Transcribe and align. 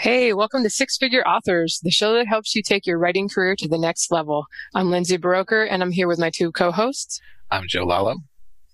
Hey, 0.00 0.32
welcome 0.32 0.62
to 0.62 0.70
Six 0.70 0.96
Figure 0.96 1.26
Authors, 1.26 1.80
the 1.82 1.90
show 1.90 2.14
that 2.14 2.28
helps 2.28 2.54
you 2.54 2.62
take 2.62 2.86
your 2.86 3.00
writing 3.00 3.28
career 3.28 3.56
to 3.56 3.66
the 3.66 3.76
next 3.76 4.12
level. 4.12 4.46
I'm 4.72 4.92
Lindsay 4.92 5.18
Buroker, 5.18 5.66
and 5.68 5.82
I'm 5.82 5.90
here 5.90 6.06
with 6.06 6.20
my 6.20 6.30
two 6.30 6.52
co-hosts. 6.52 7.20
I'm 7.50 7.64
Joe 7.66 7.84
Lallo. 7.84 8.14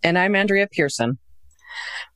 And 0.02 0.18
I'm 0.18 0.36
Andrea 0.36 0.66
Pearson. 0.70 1.16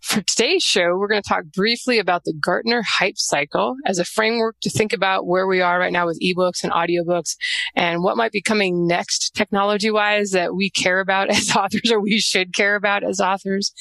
For 0.01 0.23
today's 0.23 0.63
show, 0.63 0.97
we're 0.97 1.09
going 1.09 1.23
to 1.23 1.29
talk 1.29 1.45
briefly 1.55 1.99
about 1.99 2.25
the 2.25 2.33
Gartner 2.33 2.83
hype 2.83 3.19
cycle 3.19 3.77
as 3.85 3.99
a 3.99 4.05
framework 4.05 4.57
to 4.63 4.71
think 4.71 4.93
about 4.93 5.27
where 5.27 5.47
we 5.47 5.61
are 5.61 5.79
right 5.79 5.93
now 5.93 6.07
with 6.07 6.21
ebooks 6.23 6.63
and 6.63 6.73
audiobooks 6.73 7.37
and 7.75 8.03
what 8.03 8.17
might 8.17 8.33
be 8.33 8.41
coming 8.41 8.87
next 8.87 9.35
technology 9.35 9.91
wise 9.91 10.31
that 10.31 10.55
we 10.55 10.71
care 10.71 11.01
about 11.01 11.31
as 11.37 11.55
authors 11.55 11.91
or 11.91 12.01
we 12.01 12.19
should 12.21 12.55
care 12.55 12.77
about 12.77 13.03
as 13.03 13.21
authors. 13.21 13.73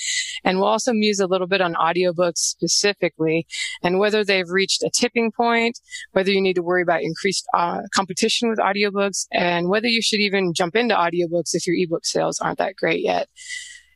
And 0.43 0.57
we'll 0.57 0.67
also 0.67 0.91
muse 0.91 1.20
a 1.20 1.27
little 1.27 1.48
bit 1.48 1.61
on 1.61 1.75
audiobooks 1.75 2.38
specifically 2.38 3.45
and 3.84 3.99
whether 3.99 4.23
they've 4.23 4.49
reached 4.49 4.84
a 4.84 4.89
tipping 4.94 5.31
point, 5.31 5.80
whether 6.12 6.31
you 6.31 6.41
need 6.41 6.55
to 6.55 6.63
worry 6.63 6.81
about 6.81 7.03
increased 7.03 7.45
uh, 7.53 7.81
competition 7.94 8.49
with 8.49 8.59
audiobooks 8.59 9.27
and 9.31 9.70
whether 9.70 9.88
you 9.88 10.02
should 10.02 10.20
even 10.20 10.53
jump 10.53 10.75
into 10.75 10.95
audiobooks 10.95 11.53
if 11.53 11.67
your 11.67 11.75
ebook 11.77 12.05
sales 12.05 12.39
aren't 12.39 12.57
that 12.57 12.75
great 12.75 13.03
yet. 13.03 13.30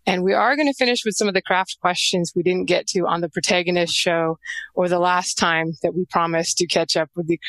And 0.06 0.24
we 0.24 0.34
are 0.34 0.56
going 0.56 0.68
to 0.68 0.74
finish 0.74 1.06
with 1.06 1.16
some 1.16 1.28
of 1.28 1.34
the 1.34 1.42
craft 1.42 1.78
questions 1.80 2.34
we 2.36 2.44
didn't 2.44 2.66
get 2.66 2.88
to 2.88 3.06
on 3.08 3.22
the 3.22 3.30
protagonist 3.30 3.94
show 3.94 4.38
or 4.74 4.90
the 4.90 5.00
last 5.00 5.36
time 5.36 5.74
that 5.84 5.94
we 5.94 6.06
promised 6.06 6.58
to 6.58 6.68
catch 6.68 6.98
up 6.98 7.10
with 7.16 7.28
the 7.28 7.40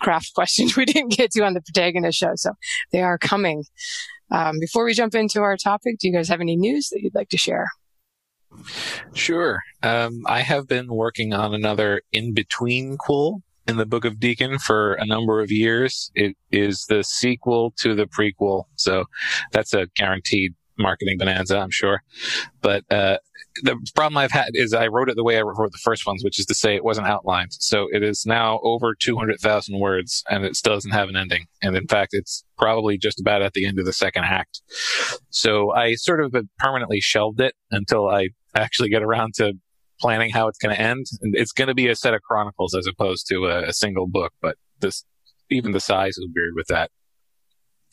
craft 0.00 0.32
questions 0.34 0.76
we 0.76 0.84
didn't 0.84 1.12
get 1.12 1.30
to 1.32 1.44
on 1.44 1.54
the 1.54 1.60
protagonist 1.60 2.18
show. 2.18 2.32
So 2.34 2.52
they 2.92 3.02
are 3.02 3.18
coming. 3.18 3.64
Um, 4.32 4.58
before 4.60 4.84
we 4.84 4.94
jump 4.94 5.14
into 5.14 5.40
our 5.40 5.56
topic, 5.56 5.98
do 5.98 6.08
you 6.08 6.14
guys 6.14 6.28
have 6.28 6.40
any 6.40 6.56
news 6.56 6.88
that 6.90 7.00
you'd 7.00 7.14
like 7.14 7.28
to 7.30 7.38
share? 7.38 7.66
Sure. 9.14 9.60
Um, 9.82 10.22
I 10.26 10.40
have 10.40 10.66
been 10.66 10.88
working 10.88 11.32
on 11.32 11.54
another 11.54 12.02
in 12.12 12.34
between 12.34 12.96
quill 12.96 13.42
in 13.66 13.76
the 13.76 13.86
Book 13.86 14.04
of 14.04 14.18
Deacon 14.18 14.58
for 14.58 14.94
a 14.94 15.06
number 15.06 15.40
of 15.40 15.50
years. 15.50 16.10
It 16.14 16.36
is 16.50 16.86
the 16.88 17.04
sequel 17.04 17.72
to 17.78 17.94
the 17.94 18.06
prequel. 18.06 18.64
So 18.74 19.04
that's 19.52 19.72
a 19.72 19.86
guaranteed 19.94 20.54
marketing 20.80 21.18
bonanza, 21.18 21.58
I'm 21.58 21.70
sure. 21.70 22.02
But 22.60 22.84
uh, 22.90 23.18
the 23.62 23.76
problem 23.94 24.16
I've 24.16 24.30
had 24.30 24.50
is 24.54 24.72
I 24.72 24.86
wrote 24.86 25.08
it 25.08 25.16
the 25.16 25.24
way 25.24 25.38
I 25.38 25.42
wrote 25.42 25.72
the 25.72 25.78
first 25.78 26.06
ones, 26.06 26.24
which 26.24 26.38
is 26.38 26.46
to 26.46 26.54
say 26.54 26.74
it 26.74 26.84
wasn't 26.84 27.06
outlined. 27.06 27.52
So 27.52 27.88
it 27.92 28.02
is 28.02 28.24
now 28.26 28.60
over 28.62 28.94
200,000 28.94 29.78
words 29.78 30.24
and 30.30 30.44
it 30.44 30.56
still 30.56 30.74
doesn't 30.74 30.90
have 30.92 31.08
an 31.08 31.16
ending. 31.16 31.46
And 31.62 31.76
in 31.76 31.86
fact, 31.86 32.10
it's 32.12 32.44
probably 32.58 32.98
just 32.98 33.20
about 33.20 33.42
at 33.42 33.52
the 33.52 33.66
end 33.66 33.78
of 33.78 33.84
the 33.84 33.92
second 33.92 34.24
act. 34.24 34.60
So 35.30 35.72
I 35.72 35.94
sort 35.94 36.22
of 36.22 36.34
permanently 36.58 37.00
shelved 37.00 37.40
it 37.40 37.54
until 37.70 38.08
I 38.08 38.28
actually 38.54 38.88
get 38.88 39.02
around 39.02 39.34
to 39.34 39.54
planning 40.00 40.30
how 40.30 40.48
it's 40.48 40.58
going 40.58 40.74
to 40.74 40.80
end. 40.80 41.06
And 41.20 41.34
it's 41.34 41.52
going 41.52 41.68
to 41.68 41.74
be 41.74 41.88
a 41.88 41.96
set 41.96 42.14
of 42.14 42.22
chronicles 42.22 42.74
as 42.74 42.86
opposed 42.86 43.28
to 43.28 43.46
a, 43.46 43.68
a 43.68 43.72
single 43.72 44.06
book, 44.06 44.32
but 44.40 44.56
this, 44.80 45.04
even 45.50 45.72
the 45.72 45.80
size 45.80 46.16
is 46.16 46.26
weird 46.34 46.54
with 46.54 46.68
that. 46.68 46.90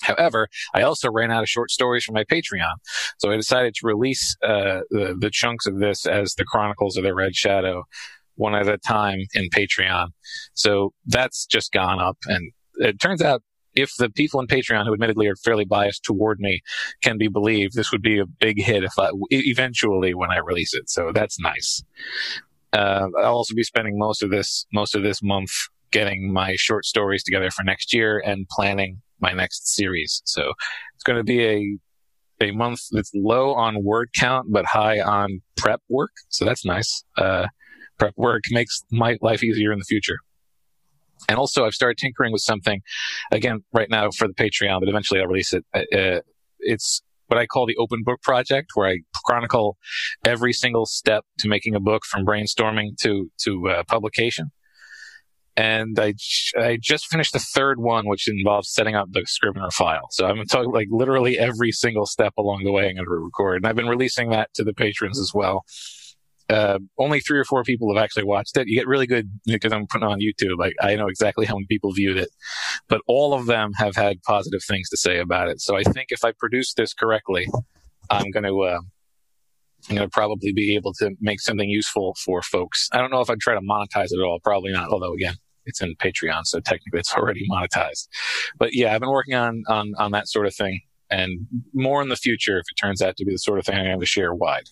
However, 0.02 0.48
I 0.74 0.84
also 0.84 1.12
ran 1.12 1.32
out 1.32 1.44
of 1.44 1.50
short 1.50 1.72
stories 1.72 2.04
for 2.06 2.12
my 2.12 2.24
Patreon, 2.24 2.76
so 3.18 3.32
I 3.32 3.36
decided 3.36 3.74
to 3.76 3.88
release 3.88 4.36
uh, 4.44 4.82
the 4.90 5.16
the 5.20 5.30
chunks 5.32 5.66
of 5.66 5.80
this 5.80 6.06
as 6.06 6.36
the 6.36 6.46
Chronicles 6.46 6.98
of 6.98 7.04
the 7.04 7.14
Red 7.14 7.36
Shadow, 7.36 7.84
one 8.36 8.56
at 8.56 8.68
a 8.68 8.78
time 8.78 9.20
in 9.34 9.50
Patreon. 9.50 10.08
So 10.54 10.94
that's 11.06 11.46
just 11.46 11.72
gone 11.72 12.00
up, 12.00 12.18
and 12.28 12.52
it 12.76 13.00
turns 13.00 13.22
out 13.22 13.42
if 13.78 13.96
the 13.98 14.10
people 14.10 14.40
in 14.40 14.48
Patreon 14.48 14.86
who 14.86 14.94
admittedly 14.94 15.28
are 15.28 15.36
fairly 15.36 15.66
biased 15.66 16.04
toward 16.04 16.40
me 16.40 16.62
can 17.04 17.18
be 17.18 17.28
believed, 17.28 17.76
this 17.76 17.92
would 17.92 18.02
be 18.02 18.20
a 18.20 18.26
big 18.26 18.60
hit 18.60 18.84
if 18.84 18.98
I 18.98 19.10
eventually 19.30 20.14
when 20.14 20.32
I 20.32 20.38
release 20.38 20.74
it. 20.74 20.90
So 20.90 21.12
that's 21.14 21.40
nice. 21.40 21.84
Uh, 22.74 23.08
I'll 23.20 23.36
also 23.36 23.54
be 23.56 23.64
spending 23.64 23.98
most 23.98 24.24
of 24.24 24.32
this 24.32 24.66
most 24.74 24.96
of 24.96 25.04
this 25.04 25.22
month 25.22 25.52
getting 25.92 26.34
my 26.34 26.56
short 26.58 26.86
stories 26.86 27.24
together 27.24 27.50
for 27.52 27.64
next 27.64 27.94
year 27.94 28.22
and 28.26 28.48
planning 28.50 29.02
my 29.20 29.34
next 29.34 29.74
series. 29.74 30.22
So 30.26 30.54
it's 30.96 31.04
going 31.04 31.18
to 31.18 31.24
be 31.24 31.46
a 31.46 31.78
a 32.40 32.52
month 32.52 32.82
that's 32.92 33.12
low 33.16 33.56
on 33.56 33.84
word 33.84 34.10
count 34.16 34.48
but 34.52 34.66
high 34.66 35.00
on 35.00 35.42
prep 35.56 35.82
work. 35.90 36.12
So 36.30 36.46
that's 36.46 36.64
nice. 36.66 37.04
Uh, 37.18 37.48
prep 37.98 38.14
work 38.16 38.44
makes 38.52 38.84
my 38.92 39.18
life 39.22 39.44
easier 39.44 39.72
in 39.72 39.80
the 39.80 39.86
future. 39.86 40.20
And 41.28 41.40
also, 41.40 41.66
I've 41.66 41.74
started 41.74 41.98
tinkering 41.98 42.32
with 42.32 42.44
something 42.44 42.82
again 43.32 43.64
right 43.74 43.90
now 43.90 44.12
for 44.12 44.28
the 44.28 44.36
Patreon, 44.36 44.80
but 44.80 44.88
eventually 44.88 45.20
I'll 45.20 45.28
release 45.28 45.52
it. 45.52 45.66
Uh, 45.74 45.80
uh 45.96 46.20
it's 46.60 47.02
what 47.28 47.40
I 47.40 47.46
call 47.46 47.66
the 47.66 47.76
open 47.78 48.04
book 48.04 48.22
project, 48.22 48.70
where 48.76 48.88
I 48.90 49.00
chronicle 49.26 49.78
every 50.26 50.54
single 50.54 50.86
step 50.86 51.26
to 51.40 51.48
making 51.48 51.76
a 51.76 51.80
book 51.80 52.04
from 52.06 52.26
brainstorming 52.26 52.98
to 53.02 53.32
to 53.46 53.70
uh, 53.70 53.84
publication 53.88 54.52
and 55.58 56.00
I, 56.00 56.14
I 56.56 56.78
just 56.80 57.08
finished 57.08 57.34
the 57.34 57.40
third 57.40 57.80
one, 57.80 58.08
which 58.08 58.28
involves 58.28 58.72
setting 58.72 58.94
up 58.96 59.12
the 59.12 59.26
Scrivener 59.26 59.72
file. 59.72 60.08
So 60.12 60.28
I'm 60.28 60.46
talking 60.46 60.72
like 60.72 60.88
literally 60.92 61.40
every 61.40 61.72
single 61.72 62.06
step 62.06 62.34
along 62.38 62.64
the 62.64 62.72
way 62.72 62.88
I'm 62.88 62.96
going 62.96 63.06
to 63.06 63.12
record. 63.12 63.58
And 63.58 63.68
I've 63.68 63.76
been 63.76 63.88
releasing 63.88 64.30
that 64.30 64.54
to 64.54 64.64
the 64.64 64.74
patrons 64.74 65.20
as 65.20 65.32
well. 65.34 65.66
Uh, 66.48 66.78
only 67.00 67.20
three 67.20 67.40
or 67.40 67.44
four 67.44 67.64
people 67.64 67.94
have 67.94 68.02
actually 68.02 68.24
watched 68.24 68.56
it. 68.56 68.68
You 68.68 68.78
get 68.78 68.88
really 68.88 69.08
good 69.08 69.32
because 69.48 69.74
I'm 69.74 69.88
putting 69.88 70.08
on 70.08 70.20
YouTube. 70.20 70.60
Like 70.60 70.76
I 70.80 70.96
know 70.96 71.08
exactly 71.08 71.48
how 71.48 71.56
many 71.56 71.66
people 71.66 71.92
viewed 71.92 72.18
it, 72.18 72.30
but 72.88 73.02
all 73.08 73.34
of 73.34 73.48
them 73.48 73.74
have 73.78 73.96
had 73.96 74.22
positive 74.22 74.62
things 74.64 74.90
to 74.90 74.98
say 74.98 75.18
about 75.18 75.50
it. 75.50 75.60
So 75.60 75.76
I 75.76 75.82
think 75.82 76.10
if 76.10 76.24
I 76.24 76.34
produce 76.38 76.74
this 76.76 76.94
correctly, 76.94 77.48
I'm 78.12 78.30
going 78.30 78.46
to, 78.46 78.62
uh, 78.62 78.80
I'm 79.90 79.96
going 79.96 80.08
to 80.08 80.14
probably 80.14 80.54
be 80.54 80.76
able 80.76 80.94
to 81.00 81.16
make 81.20 81.42
something 81.42 81.68
useful 81.68 82.16
for 82.24 82.44
folks. 82.44 82.90
I 82.94 83.00
don't 83.00 83.12
know 83.12 83.22
if 83.22 83.30
I'd 83.30 83.40
try 83.40 83.56
to 83.56 83.62
monetize 83.62 84.12
it 84.12 84.20
at 84.20 84.24
all. 84.24 84.40
Probably 84.42 84.72
not. 84.72 84.90
Although 84.90 85.14
again, 85.14 85.36
it's 85.68 85.82
in 85.82 85.96
Patreon, 85.96 86.46
so 86.46 86.60
technically 86.60 87.00
it's 87.00 87.14
already 87.14 87.48
monetized. 87.50 88.08
But 88.58 88.74
yeah, 88.74 88.94
I've 88.94 89.02
been 89.02 89.12
working 89.12 89.36
on 89.36 89.64
on 89.68 89.94
on 89.98 90.12
that 90.12 90.28
sort 90.28 90.46
of 90.46 90.56
thing, 90.56 90.82
and 91.10 91.48
more 91.74 92.02
in 92.02 92.10
the 92.10 92.16
future 92.16 92.58
if 92.58 92.66
it 92.70 92.80
turns 92.80 93.02
out 93.02 93.18
to 93.18 93.26
be 93.26 93.32
the 93.32 93.38
sort 93.38 93.60
of 93.60 93.66
thing 93.66 93.78
I'm 93.78 93.86
going 93.86 94.00
to 94.00 94.06
share 94.06 94.34
wide. 94.34 94.70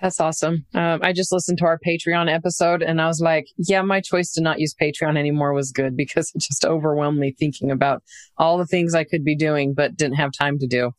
That's 0.00 0.20
awesome. 0.20 0.64
Um, 0.74 1.00
I 1.02 1.12
just 1.12 1.32
listened 1.32 1.58
to 1.58 1.64
our 1.64 1.78
Patreon 1.84 2.32
episode 2.32 2.82
and 2.82 3.00
I 3.00 3.08
was 3.08 3.20
like, 3.20 3.48
yeah, 3.56 3.82
my 3.82 4.00
choice 4.00 4.32
to 4.34 4.40
not 4.40 4.60
use 4.60 4.74
Patreon 4.80 5.18
anymore 5.18 5.52
was 5.52 5.72
good 5.72 5.96
because 5.96 6.30
it 6.34 6.40
just 6.40 6.64
overwhelmed 6.64 7.18
me 7.18 7.34
thinking 7.36 7.70
about 7.70 8.02
all 8.36 8.58
the 8.58 8.66
things 8.66 8.94
I 8.94 9.04
could 9.04 9.24
be 9.24 9.36
doing, 9.36 9.74
but 9.74 9.96
didn't 9.96 10.16
have 10.16 10.30
time 10.38 10.58
to 10.60 10.66
do. 10.66 10.92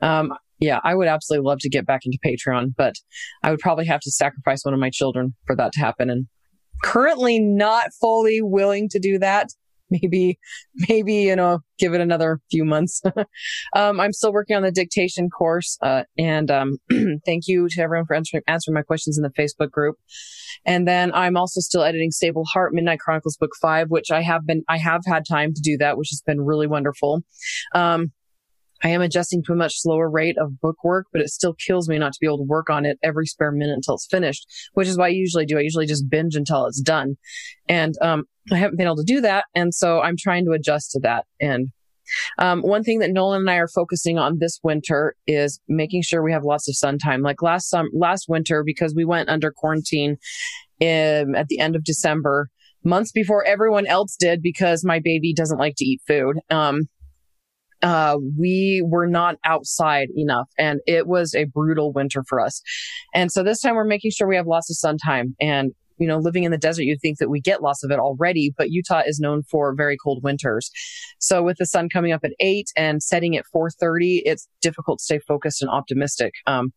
Um, 0.00 0.32
yeah, 0.58 0.80
I 0.84 0.94
would 0.94 1.08
absolutely 1.08 1.46
love 1.46 1.58
to 1.60 1.70
get 1.70 1.86
back 1.86 2.02
into 2.04 2.18
Patreon, 2.24 2.74
but 2.76 2.96
I 3.42 3.50
would 3.50 3.60
probably 3.60 3.86
have 3.86 4.00
to 4.00 4.10
sacrifice 4.10 4.64
one 4.64 4.74
of 4.74 4.80
my 4.80 4.90
children 4.90 5.34
for 5.46 5.56
that 5.56 5.72
to 5.72 5.80
happen. 5.80 6.10
And 6.10 6.26
currently 6.82 7.38
not 7.38 7.90
fully 8.00 8.40
willing 8.42 8.88
to 8.90 8.98
do 8.98 9.18
that. 9.18 9.48
Maybe, 9.92 10.38
maybe, 10.88 11.14
you 11.14 11.34
know, 11.34 11.58
give 11.80 11.94
it 11.94 12.00
another 12.00 12.38
few 12.48 12.64
months. 12.64 13.02
um, 13.74 13.98
I'm 13.98 14.12
still 14.12 14.32
working 14.32 14.54
on 14.54 14.62
the 14.62 14.70
dictation 14.70 15.28
course. 15.28 15.76
Uh, 15.82 16.04
and, 16.16 16.48
um, 16.48 16.76
thank 17.26 17.48
you 17.48 17.68
to 17.70 17.82
everyone 17.82 18.06
for 18.06 18.14
answering, 18.14 18.44
answering 18.46 18.76
my 18.76 18.82
questions 18.82 19.18
in 19.18 19.24
the 19.24 19.30
Facebook 19.30 19.72
group. 19.72 19.96
And 20.64 20.86
then 20.86 21.12
I'm 21.12 21.36
also 21.36 21.58
still 21.58 21.82
editing 21.82 22.12
Stable 22.12 22.44
Heart 22.52 22.72
Midnight 22.72 23.00
Chronicles 23.00 23.36
book 23.36 23.50
five, 23.60 23.88
which 23.90 24.12
I 24.12 24.22
have 24.22 24.46
been, 24.46 24.62
I 24.68 24.78
have 24.78 25.00
had 25.08 25.24
time 25.28 25.52
to 25.54 25.60
do 25.60 25.76
that, 25.78 25.98
which 25.98 26.10
has 26.10 26.22
been 26.24 26.40
really 26.40 26.68
wonderful. 26.68 27.24
Um, 27.74 28.12
I 28.82 28.88
am 28.88 29.02
adjusting 29.02 29.42
to 29.44 29.52
a 29.52 29.56
much 29.56 29.80
slower 29.80 30.08
rate 30.08 30.36
of 30.38 30.60
book 30.60 30.76
work, 30.82 31.06
but 31.12 31.20
it 31.20 31.28
still 31.28 31.54
kills 31.54 31.88
me 31.88 31.98
not 31.98 32.12
to 32.12 32.18
be 32.20 32.26
able 32.26 32.38
to 32.38 32.44
work 32.44 32.70
on 32.70 32.86
it 32.86 32.98
every 33.02 33.26
spare 33.26 33.52
minute 33.52 33.74
until 33.74 33.94
it's 33.94 34.06
finished, 34.10 34.46
which 34.74 34.88
is 34.88 34.96
what 34.96 35.06
I 35.06 35.08
usually 35.08 35.46
do. 35.46 35.58
I 35.58 35.62
usually 35.62 35.86
just 35.86 36.08
binge 36.08 36.34
until 36.34 36.66
it's 36.66 36.80
done. 36.80 37.16
And, 37.68 37.94
um, 38.00 38.24
I 38.50 38.56
haven't 38.56 38.76
been 38.76 38.86
able 38.86 38.96
to 38.96 39.04
do 39.04 39.20
that. 39.20 39.44
And 39.54 39.74
so 39.74 40.00
I'm 40.00 40.16
trying 40.18 40.44
to 40.46 40.52
adjust 40.52 40.92
to 40.92 41.00
that. 41.00 41.26
And, 41.40 41.68
um, 42.38 42.62
one 42.62 42.82
thing 42.82 42.98
that 43.00 43.12
Nolan 43.12 43.42
and 43.42 43.50
I 43.50 43.56
are 43.56 43.68
focusing 43.68 44.18
on 44.18 44.38
this 44.38 44.58
winter 44.64 45.14
is 45.26 45.60
making 45.68 46.02
sure 46.02 46.22
we 46.22 46.32
have 46.32 46.42
lots 46.42 46.68
of 46.68 46.76
sun 46.76 46.98
time. 46.98 47.22
Like 47.22 47.42
last 47.42 47.68
summer, 47.68 47.88
last 47.92 48.26
winter, 48.28 48.64
because 48.64 48.94
we 48.94 49.04
went 49.04 49.28
under 49.28 49.52
quarantine 49.52 50.16
in, 50.80 51.36
at 51.36 51.48
the 51.48 51.60
end 51.60 51.76
of 51.76 51.84
December, 51.84 52.48
months 52.82 53.12
before 53.12 53.44
everyone 53.44 53.86
else 53.86 54.16
did, 54.18 54.42
because 54.42 54.84
my 54.84 54.98
baby 54.98 55.32
doesn't 55.32 55.58
like 55.58 55.74
to 55.76 55.84
eat 55.84 56.00
food. 56.06 56.38
Um, 56.50 56.88
uh, 57.82 58.16
we 58.38 58.82
were 58.84 59.06
not 59.06 59.36
outside 59.44 60.08
enough 60.16 60.48
and 60.58 60.80
it 60.86 61.06
was 61.06 61.34
a 61.34 61.44
brutal 61.44 61.92
winter 61.92 62.22
for 62.28 62.40
us. 62.40 62.60
And 63.14 63.32
so 63.32 63.42
this 63.42 63.60
time 63.60 63.74
we're 63.74 63.84
making 63.84 64.10
sure 64.10 64.28
we 64.28 64.36
have 64.36 64.46
lots 64.46 64.70
of 64.70 64.76
sun 64.76 64.98
time 64.98 65.34
and 65.40 65.72
you 66.00 66.06
know, 66.06 66.16
living 66.16 66.44
in 66.44 66.50
the 66.50 66.58
desert, 66.58 66.84
you'd 66.84 67.00
think 67.00 67.18
that 67.18 67.28
we 67.28 67.40
get 67.40 67.62
lots 67.62 67.84
of 67.84 67.90
it 67.90 67.98
already, 67.98 68.52
but 68.56 68.70
Utah 68.70 69.02
is 69.06 69.20
known 69.20 69.42
for 69.42 69.74
very 69.74 69.98
cold 70.02 70.22
winters. 70.24 70.70
So 71.18 71.42
with 71.42 71.58
the 71.58 71.66
sun 71.66 71.90
coming 71.90 72.10
up 72.10 72.22
at 72.24 72.32
eight 72.40 72.68
and 72.74 73.02
setting 73.02 73.36
at 73.36 73.44
430, 73.52 74.22
it's 74.24 74.48
difficult 74.62 74.98
to 74.98 75.04
stay 75.04 75.18
focused 75.18 75.60
and 75.60 75.70
optimistic. 75.70 76.32
Um, 76.46 76.72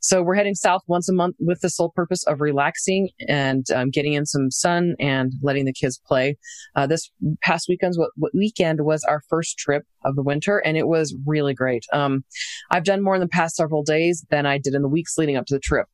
so 0.00 0.22
we're 0.22 0.34
heading 0.34 0.54
south 0.54 0.82
once 0.86 1.08
a 1.08 1.12
month 1.12 1.36
with 1.38 1.60
the 1.60 1.70
sole 1.70 1.90
purpose 1.90 2.24
of 2.24 2.40
relaxing 2.40 3.10
and 3.28 3.66
um, 3.74 3.90
getting 3.90 4.14
in 4.14 4.26
some 4.26 4.50
sun 4.50 4.94
and 4.98 5.32
letting 5.42 5.64
the 5.64 5.72
kids 5.72 6.00
play. 6.06 6.36
Uh, 6.76 6.86
this 6.86 7.10
past 7.42 7.66
weekend's 7.68 7.98
what, 7.98 8.10
what, 8.16 8.32
weekend 8.34 8.80
was 8.82 9.04
our 9.04 9.22
first 9.28 9.58
trip 9.58 9.84
of 10.04 10.16
the 10.16 10.22
winter, 10.22 10.58
and 10.58 10.76
it 10.76 10.88
was 10.88 11.14
really 11.26 11.54
great. 11.54 11.84
Um, 11.92 12.24
I've 12.70 12.84
done 12.84 13.02
more 13.02 13.14
in 13.14 13.20
the 13.20 13.28
past 13.28 13.56
several 13.56 13.82
days 13.82 14.24
than 14.30 14.46
I 14.46 14.58
did 14.58 14.74
in 14.74 14.82
the 14.82 14.88
weeks 14.88 15.18
leading 15.18 15.36
up 15.36 15.46
to 15.46 15.54
the 15.54 15.60
trip. 15.60 15.86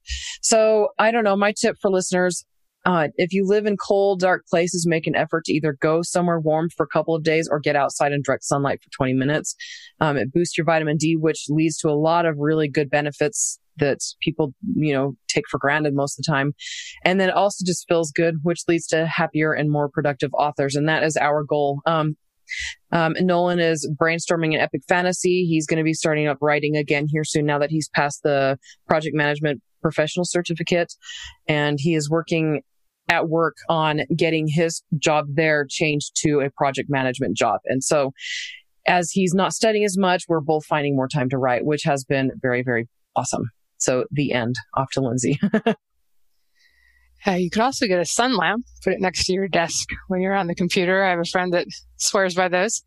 So 0.42 0.88
I 0.98 1.10
don't 1.10 1.24
know. 1.24 1.36
My 1.36 1.52
tip 1.52 1.76
for 1.80 1.90
listeners 1.90 2.44
uh, 2.86 3.08
if 3.16 3.32
you 3.32 3.44
live 3.44 3.66
in 3.66 3.76
cold, 3.76 4.20
dark 4.20 4.46
places, 4.46 4.86
make 4.86 5.08
an 5.08 5.16
effort 5.16 5.44
to 5.44 5.52
either 5.52 5.76
go 5.82 6.02
somewhere 6.02 6.38
warm 6.38 6.70
for 6.70 6.84
a 6.84 6.88
couple 6.88 7.16
of 7.16 7.24
days 7.24 7.48
or 7.50 7.58
get 7.58 7.74
outside 7.74 8.12
in 8.12 8.22
direct 8.22 8.44
sunlight 8.44 8.80
for 8.82 8.88
20 8.96 9.12
minutes. 9.12 9.56
Um, 10.00 10.16
it 10.16 10.32
boosts 10.32 10.56
your 10.56 10.64
vitamin 10.64 10.96
D, 10.96 11.16
which 11.16 11.46
leads 11.48 11.76
to 11.78 11.88
a 11.88 11.98
lot 11.98 12.26
of 12.26 12.36
really 12.38 12.68
good 12.68 12.88
benefits 12.88 13.58
that 13.78 13.98
people, 14.22 14.54
you 14.76 14.94
know, 14.94 15.16
take 15.26 15.44
for 15.50 15.58
granted 15.58 15.94
most 15.94 16.16
of 16.16 16.24
the 16.24 16.32
time. 16.32 16.54
And 17.04 17.20
then 17.20 17.28
it 17.28 17.34
also 17.34 17.64
just 17.66 17.86
feels 17.88 18.12
good, 18.12 18.36
which 18.42 18.60
leads 18.68 18.86
to 18.88 19.04
happier 19.04 19.52
and 19.52 19.68
more 19.68 19.88
productive 19.88 20.30
authors. 20.32 20.76
And 20.76 20.88
that 20.88 21.02
is 21.02 21.16
our 21.16 21.42
goal. 21.42 21.80
Um, 21.86 22.16
um, 22.92 23.14
Nolan 23.18 23.58
is 23.58 23.90
brainstorming 24.00 24.54
an 24.54 24.60
epic 24.60 24.82
fantasy. 24.88 25.44
He's 25.44 25.66
going 25.66 25.78
to 25.78 25.84
be 25.84 25.92
starting 25.92 26.28
up 26.28 26.38
writing 26.40 26.76
again 26.76 27.08
here 27.10 27.24
soon 27.24 27.46
now 27.46 27.58
that 27.58 27.70
he's 27.70 27.88
passed 27.88 28.22
the 28.22 28.58
project 28.86 29.16
management 29.16 29.60
professional 29.82 30.24
certificate. 30.24 30.94
And 31.48 31.78
he 31.80 31.94
is 31.96 32.08
working 32.08 32.62
at 33.08 33.28
work 33.28 33.56
on 33.68 34.02
getting 34.16 34.48
his 34.48 34.82
job 34.98 35.26
there 35.34 35.66
changed 35.68 36.12
to 36.22 36.40
a 36.40 36.50
project 36.50 36.90
management 36.90 37.36
job. 37.36 37.60
And 37.66 37.82
so 37.82 38.12
as 38.86 39.10
he's 39.10 39.34
not 39.34 39.52
studying 39.52 39.84
as 39.84 39.96
much, 39.98 40.24
we're 40.28 40.40
both 40.40 40.64
finding 40.64 40.96
more 40.96 41.08
time 41.08 41.28
to 41.30 41.38
write, 41.38 41.64
which 41.64 41.82
has 41.84 42.04
been 42.04 42.30
very, 42.40 42.62
very 42.62 42.88
awesome. 43.14 43.50
So 43.78 44.04
the 44.10 44.32
end 44.32 44.56
off 44.74 44.90
to 44.92 45.00
Lindsay. 45.00 45.38
Uh, 47.26 47.32
you 47.32 47.50
could 47.50 47.62
also 47.62 47.86
get 47.86 47.98
a 47.98 48.04
sun 48.04 48.36
lamp, 48.36 48.64
put 48.84 48.92
it 48.92 49.00
next 49.00 49.24
to 49.24 49.32
your 49.32 49.48
desk 49.48 49.88
when 50.06 50.20
you're 50.20 50.34
on 50.34 50.46
the 50.46 50.54
computer. 50.54 51.02
I 51.02 51.10
have 51.10 51.18
a 51.18 51.24
friend 51.24 51.52
that 51.54 51.66
swears 51.96 52.34
by 52.34 52.48
those. 52.48 52.82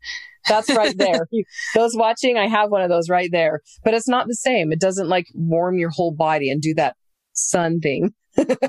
That's 0.48 0.70
right 0.70 0.94
there. 0.98 1.26
those 1.74 1.94
watching, 1.94 2.38
I 2.38 2.46
have 2.46 2.70
one 2.70 2.80
of 2.80 2.88
those 2.88 3.10
right 3.10 3.28
there, 3.30 3.60
but 3.84 3.92
it's 3.92 4.08
not 4.08 4.28
the 4.28 4.34
same. 4.34 4.72
It 4.72 4.80
doesn't 4.80 5.08
like 5.08 5.26
warm 5.34 5.78
your 5.78 5.90
whole 5.90 6.12
body 6.12 6.50
and 6.50 6.62
do 6.62 6.74
that 6.74 6.96
sun 7.32 7.80
thing. 7.80 8.14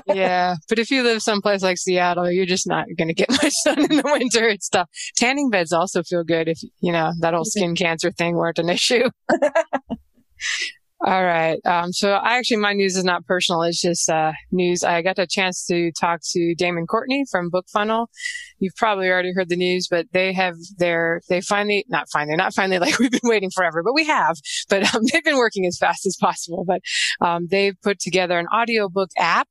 Yeah, 0.06 0.56
but 0.68 0.78
if 0.78 0.90
you 0.90 1.02
live 1.02 1.22
someplace 1.22 1.62
like 1.62 1.78
Seattle, 1.78 2.30
you're 2.30 2.46
just 2.46 2.66
not 2.66 2.86
going 2.96 3.08
to 3.08 3.14
get 3.14 3.30
much 3.42 3.52
sun 3.62 3.78
in 3.78 3.96
the 3.96 4.02
winter. 4.04 4.48
It's 4.48 4.68
tough. 4.68 4.88
Tanning 5.16 5.50
beds 5.50 5.72
also 5.72 6.02
feel 6.02 6.24
good 6.24 6.48
if 6.48 6.62
you 6.80 6.92
know 6.92 7.12
that 7.20 7.34
whole 7.34 7.44
skin 7.44 7.74
cancer 7.74 8.10
thing 8.10 8.34
weren't 8.34 8.58
an 8.58 8.68
issue. 8.68 9.08
All 11.04 11.24
right. 11.24 11.58
Um, 11.66 11.92
so 11.92 12.12
I 12.12 12.38
actually, 12.38 12.58
my 12.58 12.74
news 12.74 12.96
is 12.96 13.02
not 13.02 13.26
personal. 13.26 13.62
It's 13.62 13.80
just, 13.80 14.08
uh, 14.08 14.30
news. 14.52 14.84
I 14.84 15.02
got 15.02 15.18
a 15.18 15.26
chance 15.26 15.66
to 15.66 15.90
talk 16.00 16.20
to 16.30 16.54
Damon 16.54 16.86
Courtney 16.86 17.24
from 17.28 17.50
BookFunnel. 17.50 18.06
You've 18.60 18.76
probably 18.76 19.08
already 19.08 19.32
heard 19.32 19.48
the 19.48 19.56
news, 19.56 19.88
but 19.90 20.06
they 20.12 20.32
have 20.32 20.54
their, 20.78 21.20
they 21.28 21.40
finally, 21.40 21.84
not 21.88 22.06
finally, 22.12 22.36
not 22.36 22.54
finally, 22.54 22.78
like 22.80 23.00
we've 23.00 23.10
been 23.10 23.20
waiting 23.24 23.50
forever, 23.52 23.82
but 23.82 23.94
we 23.94 24.04
have, 24.04 24.36
but, 24.68 24.94
um, 24.94 25.02
they've 25.12 25.24
been 25.24 25.38
working 25.38 25.66
as 25.66 25.76
fast 25.76 26.06
as 26.06 26.16
possible. 26.20 26.64
But, 26.64 26.82
um, 27.20 27.48
they've 27.50 27.74
put 27.82 27.98
together 27.98 28.38
an 28.38 28.46
audiobook 28.54 29.10
app 29.18 29.48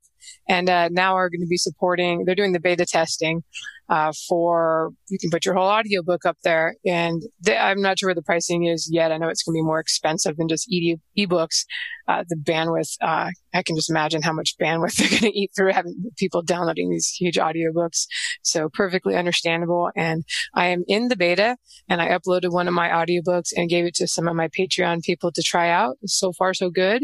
and 0.47 0.69
uh, 0.69 0.87
now 0.89 1.15
are 1.15 1.29
going 1.29 1.41
to 1.41 1.47
be 1.47 1.57
supporting 1.57 2.25
they're 2.25 2.35
doing 2.35 2.51
the 2.51 2.59
beta 2.59 2.85
testing 2.85 3.43
uh, 3.91 4.13
for 4.29 4.91
you 5.09 5.19
can 5.19 5.29
put 5.29 5.45
your 5.45 5.53
whole 5.53 5.67
audiobook 5.67 6.25
up 6.25 6.37
there. 6.43 6.75
And 6.85 7.21
they, 7.45 7.57
i'm 7.57 7.81
not 7.81 7.99
sure 7.99 8.07
where 8.07 8.15
the 8.15 8.21
pricing 8.23 8.63
is 8.63 8.89
yet. 8.89 9.11
I 9.11 9.17
know 9.17 9.27
it's 9.27 9.43
going 9.43 9.53
to 9.53 9.57
be 9.57 9.65
more 9.65 9.79
expensive 9.79 10.37
than 10.37 10.47
just 10.47 10.71
e- 10.71 10.97
ebooks 11.17 11.65
uh, 12.11 12.23
the 12.27 12.35
bandwidth 12.35 12.95
uh, 13.01 13.29
i 13.53 13.63
can 13.63 13.75
just 13.75 13.89
imagine 13.89 14.21
how 14.21 14.33
much 14.33 14.55
bandwidth 14.61 14.95
they're 14.97 15.09
going 15.09 15.31
to 15.31 15.39
eat 15.39 15.51
through 15.55 15.71
having 15.71 15.95
people 16.17 16.41
downloading 16.41 16.89
these 16.89 17.09
huge 17.09 17.37
audiobooks. 17.37 18.05
So 18.43 18.69
perfectly 18.69 19.15
understandable. 19.15 19.89
And 19.95 20.23
i 20.53 20.67
am 20.67 20.83
in 20.87 21.07
the 21.07 21.15
beta 21.15 21.57
and 21.89 22.01
i 22.01 22.09
uploaded 22.09 22.51
one 22.51 22.67
of 22.67 22.73
my 22.73 22.89
audiobooks 22.89 23.49
and 23.55 23.69
gave 23.69 23.85
it 23.85 23.95
to 23.95 24.07
some 24.07 24.27
of 24.27 24.35
my 24.35 24.49
patreon 24.49 25.03
people 25.03 25.31
to 25.31 25.41
try 25.41 25.69
out. 25.69 25.97
So 26.05 26.33
far 26.33 26.53
so 26.53 26.69
good. 26.69 27.03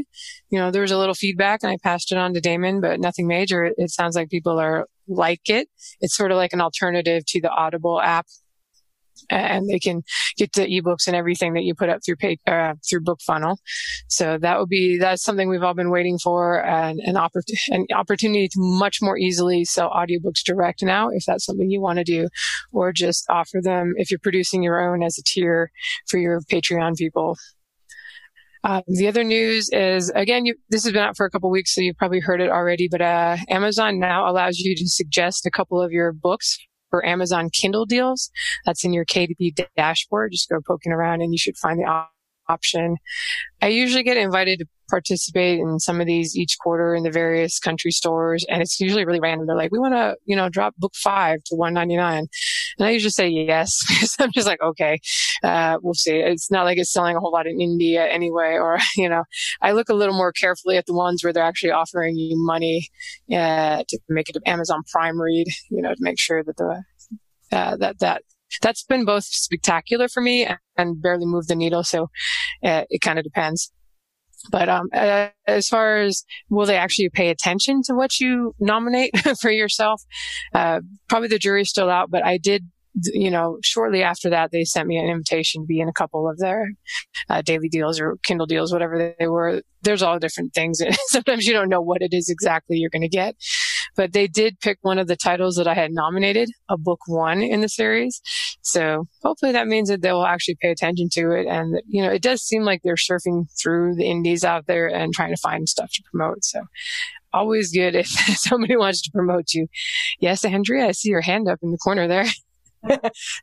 You 0.49 0.59
know 0.59 0.71
there 0.71 0.81
was 0.81 0.91
a 0.91 0.97
little 0.97 1.15
feedback 1.15 1.61
and 1.63 1.71
i 1.71 1.77
passed 1.81 2.11
it 2.11 2.17
on 2.17 2.33
to 2.33 2.41
damon 2.41 2.81
but 2.81 2.99
nothing 2.99 3.27
major. 3.27 3.63
It, 3.65 3.75
it 3.77 3.91
sounds 3.91 4.15
like 4.15 4.29
people 4.29 4.59
are 4.59 4.87
like 5.07 5.49
it. 5.49 5.69
It's 6.01 6.15
sort 6.15 6.31
of 6.31 6.37
like 6.37 6.53
an 6.53 6.61
alternative 6.61 7.25
to 7.27 7.41
the 7.41 7.49
Audible 7.49 8.01
app. 8.01 8.27
And 9.29 9.69
they 9.69 9.79
can 9.79 10.03
get 10.37 10.53
the 10.53 10.65
ebooks 10.65 11.07
and 11.07 11.15
everything 11.15 11.53
that 11.53 11.63
you 11.63 11.75
put 11.75 11.89
up 11.89 11.99
through 12.05 12.15
pay, 12.17 12.37
uh, 12.47 12.73
through 12.87 13.03
BookFunnel. 13.03 13.57
So 14.07 14.37
that 14.37 14.59
would 14.59 14.69
be 14.69 14.97
that's 14.97 15.23
something 15.23 15.49
we've 15.49 15.63
all 15.63 15.73
been 15.73 15.91
waiting 15.91 16.17
for, 16.17 16.65
and 16.65 16.99
an, 16.99 17.15
oppor- 17.15 17.43
an 17.69 17.85
opportunity 17.93 18.47
to 18.47 18.59
much 18.59 18.99
more 19.01 19.17
easily 19.17 19.65
sell 19.65 19.89
audiobooks 19.89 20.43
direct 20.45 20.81
now, 20.81 21.09
if 21.09 21.23
that's 21.25 21.45
something 21.45 21.69
you 21.69 21.81
want 21.81 21.97
to 21.97 22.03
do, 22.03 22.27
or 22.71 22.93
just 22.93 23.25
offer 23.29 23.59
them 23.61 23.93
if 23.97 24.09
you're 24.09 24.19
producing 24.19 24.63
your 24.63 24.79
own 24.79 25.03
as 25.03 25.17
a 25.17 25.23
tier 25.23 25.71
for 26.07 26.17
your 26.17 26.41
Patreon 26.41 26.95
people. 26.95 27.35
Uh, 28.63 28.81
the 28.87 29.07
other 29.07 29.23
news 29.23 29.69
is 29.71 30.11
again, 30.15 30.45
you, 30.45 30.55
this 30.69 30.83
has 30.83 30.91
been 30.91 31.01
out 31.01 31.15
for 31.15 31.25
a 31.25 31.29
couple 31.29 31.49
weeks, 31.49 31.73
so 31.73 31.81
you've 31.81 31.97
probably 31.97 32.19
heard 32.19 32.41
it 32.41 32.49
already. 32.49 32.87
But 32.89 33.01
uh, 33.01 33.37
Amazon 33.49 33.99
now 33.99 34.29
allows 34.29 34.57
you 34.59 34.75
to 34.75 34.87
suggest 34.87 35.45
a 35.45 35.51
couple 35.51 35.81
of 35.81 35.91
your 35.91 36.11
books 36.11 36.57
for 36.89 37.05
Amazon 37.05 37.49
Kindle 37.49 37.85
deals. 37.85 38.31
That's 38.65 38.83
in 38.83 38.93
your 38.93 39.05
KDP 39.05 39.67
dashboard. 39.75 40.31
Just 40.31 40.49
go 40.49 40.59
poking 40.65 40.91
around, 40.91 41.21
and 41.21 41.33
you 41.33 41.37
should 41.37 41.57
find 41.57 41.79
the 41.79 42.07
option. 42.49 42.97
I 43.61 43.67
usually 43.67 44.03
get 44.03 44.17
invited 44.17 44.59
to 44.59 44.65
participate 44.89 45.59
in 45.59 45.79
some 45.79 45.99
of 45.99 46.07
these 46.07 46.35
each 46.35 46.57
quarter 46.59 46.95
in 46.95 47.03
the 47.03 47.11
various 47.11 47.59
country 47.59 47.91
stores, 47.91 48.45
and 48.49 48.61
it's 48.61 48.79
usually 48.79 49.05
really 49.05 49.19
random. 49.19 49.47
They're 49.47 49.55
like, 49.55 49.71
"We 49.71 49.79
want 49.79 49.93
to, 49.95 50.15
you 50.25 50.35
know, 50.35 50.49
drop 50.49 50.75
book 50.77 50.93
five 50.95 51.43
to 51.45 51.55
one 51.55 51.73
ninety 51.73 51.97
nine, 51.97 52.27
and 52.77 52.87
I 52.87 52.91
usually 52.91 53.11
say 53.11 53.27
yes 53.27 53.83
because 53.87 54.15
I'm 54.19 54.31
just 54.31 54.47
like, 54.47 54.61
okay, 54.61 54.99
uh, 55.43 55.77
we'll 55.81 55.93
see. 55.93 56.17
It's 56.17 56.51
not 56.51 56.63
like 56.63 56.77
it's 56.77 56.91
selling 56.91 57.15
a 57.15 57.19
whole 57.19 57.31
lot 57.31 57.47
in 57.47 57.59
India 57.59 58.05
anyway, 58.05 58.53
or 58.53 58.77
you 58.95 59.09
know, 59.09 59.23
I 59.61 59.71
look 59.71 59.89
a 59.89 59.93
little 59.93 60.15
more 60.15 60.31
carefully 60.31 60.77
at 60.77 60.85
the 60.85 60.93
ones 60.93 61.23
where 61.23 61.33
they're 61.33 61.43
actually 61.43 61.71
offering 61.71 62.17
you 62.17 62.35
money 62.37 62.87
uh, 63.31 63.83
to 63.87 63.99
make 64.09 64.29
it 64.29 64.35
an 64.35 64.43
Amazon 64.45 64.81
Prime 64.91 65.19
read, 65.19 65.47
you 65.69 65.81
know, 65.81 65.89
to 65.89 65.99
make 65.99 66.19
sure 66.19 66.43
that 66.43 66.57
the 66.57 66.83
uh, 67.51 67.77
that 67.77 67.99
that 67.99 68.23
that's 68.61 68.83
been 68.83 69.05
both 69.05 69.25
spectacular 69.25 70.07
for 70.07 70.21
me 70.21 70.47
and 70.77 71.01
barely 71.01 71.25
moved 71.25 71.49
the 71.49 71.55
needle. 71.55 71.83
So 71.83 72.03
uh, 72.63 72.83
it 72.89 73.01
kind 73.01 73.19
of 73.19 73.23
depends. 73.23 73.71
But 74.51 74.69
um, 74.69 74.87
as 74.93 75.67
far 75.67 75.97
as 75.97 76.23
will 76.49 76.67
they 76.67 76.77
actually 76.77 77.09
pay 77.09 77.29
attention 77.29 77.81
to 77.85 77.93
what 77.93 78.19
you 78.19 78.53
nominate 78.59 79.11
for 79.41 79.51
yourself, 79.51 80.03
uh, 80.53 80.81
probably 81.09 81.27
the 81.27 81.39
jury's 81.39 81.69
still 81.69 81.89
out. 81.89 82.11
But 82.11 82.25
I 82.25 82.37
did 82.37 82.65
you 83.13 83.29
know, 83.29 83.57
shortly 83.63 84.03
after 84.03 84.29
that, 84.29 84.51
they 84.51 84.63
sent 84.63 84.87
me 84.87 84.97
an 84.97 85.07
invitation 85.07 85.63
to 85.63 85.67
be 85.67 85.79
in 85.79 85.89
a 85.89 85.93
couple 85.93 86.29
of 86.29 86.37
their 86.39 86.71
uh, 87.29 87.41
daily 87.41 87.69
deals 87.69 87.99
or 87.99 88.17
Kindle 88.23 88.45
deals, 88.45 88.71
whatever 88.71 89.13
they 89.19 89.27
were. 89.27 89.61
There's 89.83 90.01
all 90.01 90.19
different 90.19 90.53
things. 90.53 90.81
Sometimes 91.07 91.45
you 91.45 91.53
don't 91.53 91.69
know 91.69 91.81
what 91.81 92.01
it 92.01 92.13
is 92.13 92.29
exactly 92.29 92.77
you're 92.77 92.89
going 92.89 93.03
to 93.03 93.07
get. 93.07 93.35
But 93.95 94.13
they 94.13 94.27
did 94.27 94.59
pick 94.59 94.77
one 94.81 94.99
of 94.99 95.07
the 95.07 95.15
titles 95.15 95.55
that 95.55 95.67
I 95.67 95.73
had 95.73 95.91
nominated, 95.91 96.49
a 96.69 96.77
book 96.77 96.99
one 97.07 97.41
in 97.41 97.61
the 97.61 97.69
series. 97.69 98.21
So 98.61 99.07
hopefully 99.23 99.51
that 99.51 99.67
means 99.67 99.89
that 99.89 100.01
they 100.01 100.11
will 100.11 100.25
actually 100.25 100.57
pay 100.61 100.71
attention 100.71 101.09
to 101.13 101.31
it. 101.31 101.47
And, 101.47 101.81
you 101.87 102.01
know, 102.01 102.09
it 102.09 102.21
does 102.21 102.41
seem 102.41 102.63
like 102.63 102.81
they're 102.83 102.95
surfing 102.95 103.45
through 103.61 103.95
the 103.95 104.05
indies 104.05 104.43
out 104.43 104.67
there 104.67 104.87
and 104.87 105.13
trying 105.13 105.33
to 105.33 105.41
find 105.41 105.67
stuff 105.69 105.91
to 105.93 106.03
promote. 106.11 106.43
So 106.43 106.63
always 107.33 107.71
good 107.71 107.95
if 107.95 108.07
somebody 108.35 108.75
wants 108.75 109.01
to 109.03 109.11
promote 109.11 109.53
you. 109.53 109.67
Yes, 110.19 110.43
Andrea, 110.43 110.87
I 110.87 110.91
see 110.91 111.09
your 111.09 111.21
hand 111.21 111.47
up 111.47 111.59
in 111.61 111.71
the 111.71 111.77
corner 111.77 112.07
there. 112.07 112.25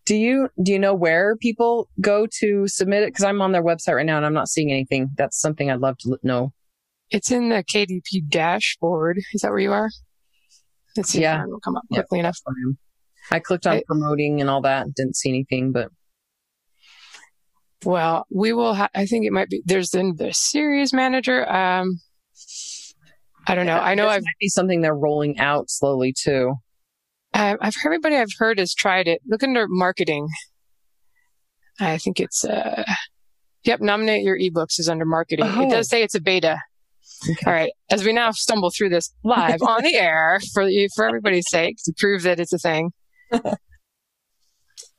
do 0.07 0.15
you 0.15 0.49
do 0.63 0.73
you 0.73 0.79
know 0.79 0.95
where 0.95 1.37
people 1.37 1.89
go 2.01 2.27
to 2.41 2.69
submit 2.69 3.03
it? 3.03 3.07
Because 3.07 3.25
I'm 3.25 3.43
on 3.43 3.53
their 3.53 3.65
website 3.65 3.97
right 3.97 4.07
now 4.07 4.17
and 4.17 4.27
I'm 4.27 4.35
not 4.35 4.49
seeing 4.49 4.71
anything. 4.71 5.11
That's 5.17 5.41
something 5.41 5.71
I'd 5.71 5.81
love 5.81 5.99
to 5.99 6.19
know. 6.23 6.53
It's 7.11 7.31
in 7.31 7.49
the 7.49 7.63
KDP 7.63 8.29
dashboard. 8.29 9.19
Is 9.33 9.43
that 9.43 9.51
where 9.51 9.61
you 9.61 9.73
are? 9.73 9.91
Let's 10.97 11.11
see 11.11 11.23
yeah. 11.23 11.43
if 11.43 11.49
will 11.49 11.61
come 11.61 11.77
up 11.77 11.85
quickly 11.93 12.21
enough. 12.21 12.39
I 13.31 13.41
clicked 13.41 13.67
on 13.67 13.81
promoting 13.87 14.41
and 14.41 14.51
all 14.51 14.61
that. 14.63 14.95
Didn't 14.95 15.17
see 15.17 15.31
anything, 15.31 15.73
but 15.73 15.91
well, 17.85 18.27
we 18.31 18.53
will. 18.53 18.75
Ha- 18.75 18.91
I 18.95 19.07
think 19.07 19.27
it 19.27 19.33
might 19.33 19.49
be. 19.49 19.63
There's 19.65 19.91
then 19.91 20.15
the 20.17 20.33
series 20.33 20.93
manager. 20.93 21.51
Um, 21.51 22.01
I 23.47 23.55
don't 23.55 23.67
know. 23.67 23.79
I 23.79 23.95
know 23.95 24.09
I've 24.09 24.23
might 24.23 24.39
be 24.41 24.49
something 24.49 24.81
they're 24.81 24.95
rolling 24.95 25.39
out 25.39 25.69
slowly 25.69 26.15
too. 26.17 26.55
Uh, 27.33 27.57
I've 27.61 27.75
everybody 27.85 28.17
I've 28.17 28.33
heard 28.39 28.59
has 28.59 28.75
tried 28.75 29.09
it. 29.09 29.21
Look 29.27 29.43
under 29.43 29.67
marketing. 29.69 30.29
I 31.81 31.99
think 31.99 32.21
it's 32.21 32.45
uh, 32.45 32.85
yep. 33.65 33.81
Nominate 33.81 34.23
your 34.23 34.39
ebooks 34.39 34.79
is 34.79 34.89
under 34.89 35.05
marketing. 35.05 35.47
Oh. 35.49 35.67
It 35.67 35.71
does 35.71 35.89
say 35.89 36.03
it's 36.03 36.15
a 36.15 36.21
beta. 36.21 36.59
Okay. 37.31 37.47
All 37.47 37.53
right. 37.53 37.73
As 37.91 38.05
we 38.05 38.13
now 38.13 38.31
stumble 38.33 38.71
through 38.71 38.91
this 38.91 39.13
live 39.25 39.63
on 39.63 39.83
the 39.83 39.95
air 39.95 40.41
for 40.53 40.69
you, 40.69 40.89
for 40.95 41.07
everybody's 41.07 41.49
sake, 41.49 41.77
to 41.85 41.93
prove 41.97 42.23
that 42.23 42.41
it's 42.41 42.53
a 42.53 42.59
thing. 42.59 42.93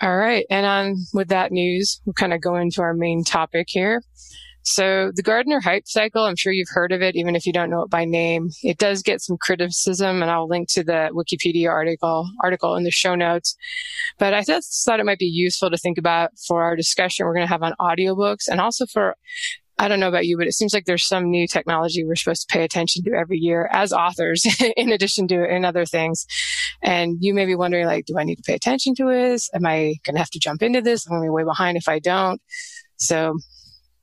All 0.02 0.18
right. 0.18 0.46
And 0.50 0.66
on 0.66 0.96
with 1.14 1.30
that 1.30 1.52
news, 1.52 2.02
we'll 2.06 2.14
kind 2.14 2.34
of 2.34 2.42
go 2.42 2.56
into 2.56 2.82
our 2.82 2.94
main 2.94 3.24
topic 3.24 3.68
here. 3.70 4.02
So 4.68 5.12
the 5.14 5.22
Gartner 5.22 5.60
hype 5.60 5.84
cycle, 5.86 6.26
I'm 6.26 6.36
sure 6.36 6.52
you've 6.52 6.70
heard 6.72 6.92
of 6.92 7.04
it, 7.04 7.16
even 7.16 7.36
if 7.36 7.46
you 7.46 7.54
don't 7.54 7.70
know 7.70 7.84
it 7.84 7.92
by 7.92 8.04
name. 8.04 8.50
It 8.64 8.80
does 8.80 9.04
get 9.04 9.22
some 9.22 9.38
criticism, 9.38 10.24
and 10.24 10.32
I'll 10.32 10.48
link 10.48 10.70
to 10.70 10.84
the 10.84 11.12
Wikipedia 11.14 11.70
article 11.70 12.28
article 12.42 12.76
in 12.76 12.84
the 12.84 12.90
show 12.90 13.14
notes. 13.14 13.56
But 14.18 14.34
I 14.34 14.42
just 14.42 14.84
thought 14.84 15.00
it 15.00 15.06
might 15.06 15.20
be 15.20 15.26
useful 15.26 15.70
to 15.70 15.78
think 15.78 16.00
about 16.00 16.32
for 16.48 16.64
our 16.64 16.76
discussion 16.76 17.28
we're 17.28 17.36
going 17.36 17.46
to 17.46 17.54
have 17.54 17.62
on 17.62 17.76
audiobooks 17.80 18.48
and 18.50 18.60
also 18.60 18.88
for 18.88 19.16
I 19.78 19.90
don't 19.90 20.00
know 20.00 20.08
about 20.08 20.26
you, 20.26 20.38
but 20.38 20.48
it 20.48 20.54
seems 20.54 20.74
like 20.74 20.86
there's 20.86 21.06
some 21.06 21.30
new 21.30 21.48
technology 21.48 22.06
we're 22.06 22.16
supposed 22.16 22.48
to 22.48 22.54
pay 22.54 22.64
attention 22.64 23.04
to 23.04 23.12
every 23.12 23.38
year 23.38 23.70
as 23.74 23.92
authors, 23.92 24.46
in 24.78 24.92
addition 24.92 25.28
to 25.30 25.44
in 25.44 25.66
other 25.66 25.86
things. 25.86 26.26
And 26.82 27.18
you 27.20 27.34
may 27.34 27.46
be 27.46 27.56
wondering, 27.56 27.86
like, 27.86 28.06
do 28.06 28.18
I 28.18 28.24
need 28.24 28.38
to 28.38 28.44
pay 28.44 28.54
attention 28.54 28.96
to 28.96 29.06
this? 29.06 29.50
Am 29.54 29.66
I 29.66 29.96
going 30.06 30.16
to 30.16 30.20
have 30.20 30.30
to 30.32 30.40
jump 30.40 30.62
into 30.62 30.82
this? 30.82 31.06
I'm 31.06 31.12
going 31.12 31.24
to 31.24 31.26
be 31.26 31.30
way 31.32 31.44
behind 31.44 31.78
if 31.78 31.90
I 31.90 32.00
don't. 32.00 32.42
So 32.98 33.38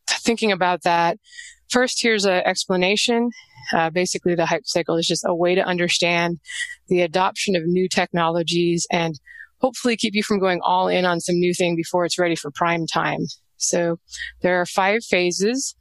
thinking 0.09 0.53
about 0.53 0.83
that, 0.83 1.19
first, 1.71 2.03
here's 2.03 2.27
an 2.27 2.43
explanation. 2.45 3.31
Uh, 3.73 3.89
basically, 3.89 4.35
the 4.35 4.47
hype 4.47 4.67
cycle 4.67 4.97
is 4.97 5.07
just 5.07 5.25
a 5.27 5.35
way 5.35 5.55
to 5.55 5.65
understand 5.65 6.39
the 6.89 7.01
adoption 7.01 7.57
of 7.57 7.63
new 7.65 7.89
technologies 7.89 8.87
and 8.91 9.19
hopefully 9.63 9.97
keep 9.97 10.15
you 10.15 10.23
from 10.23 10.41
going 10.41 10.61
all 10.63 10.89
in 10.89 11.07
on 11.07 11.21
some 11.21 11.37
new 11.37 11.55
thing 11.55 11.77
before 11.77 12.05
it's 12.05 12.19
ready 12.19 12.37
for 12.37 12.51
prime 12.51 12.87
time. 12.87 13.21
So 13.63 13.99
there 14.43 14.61
are 14.61 14.67
five 14.67 15.05
phases. 15.05 15.75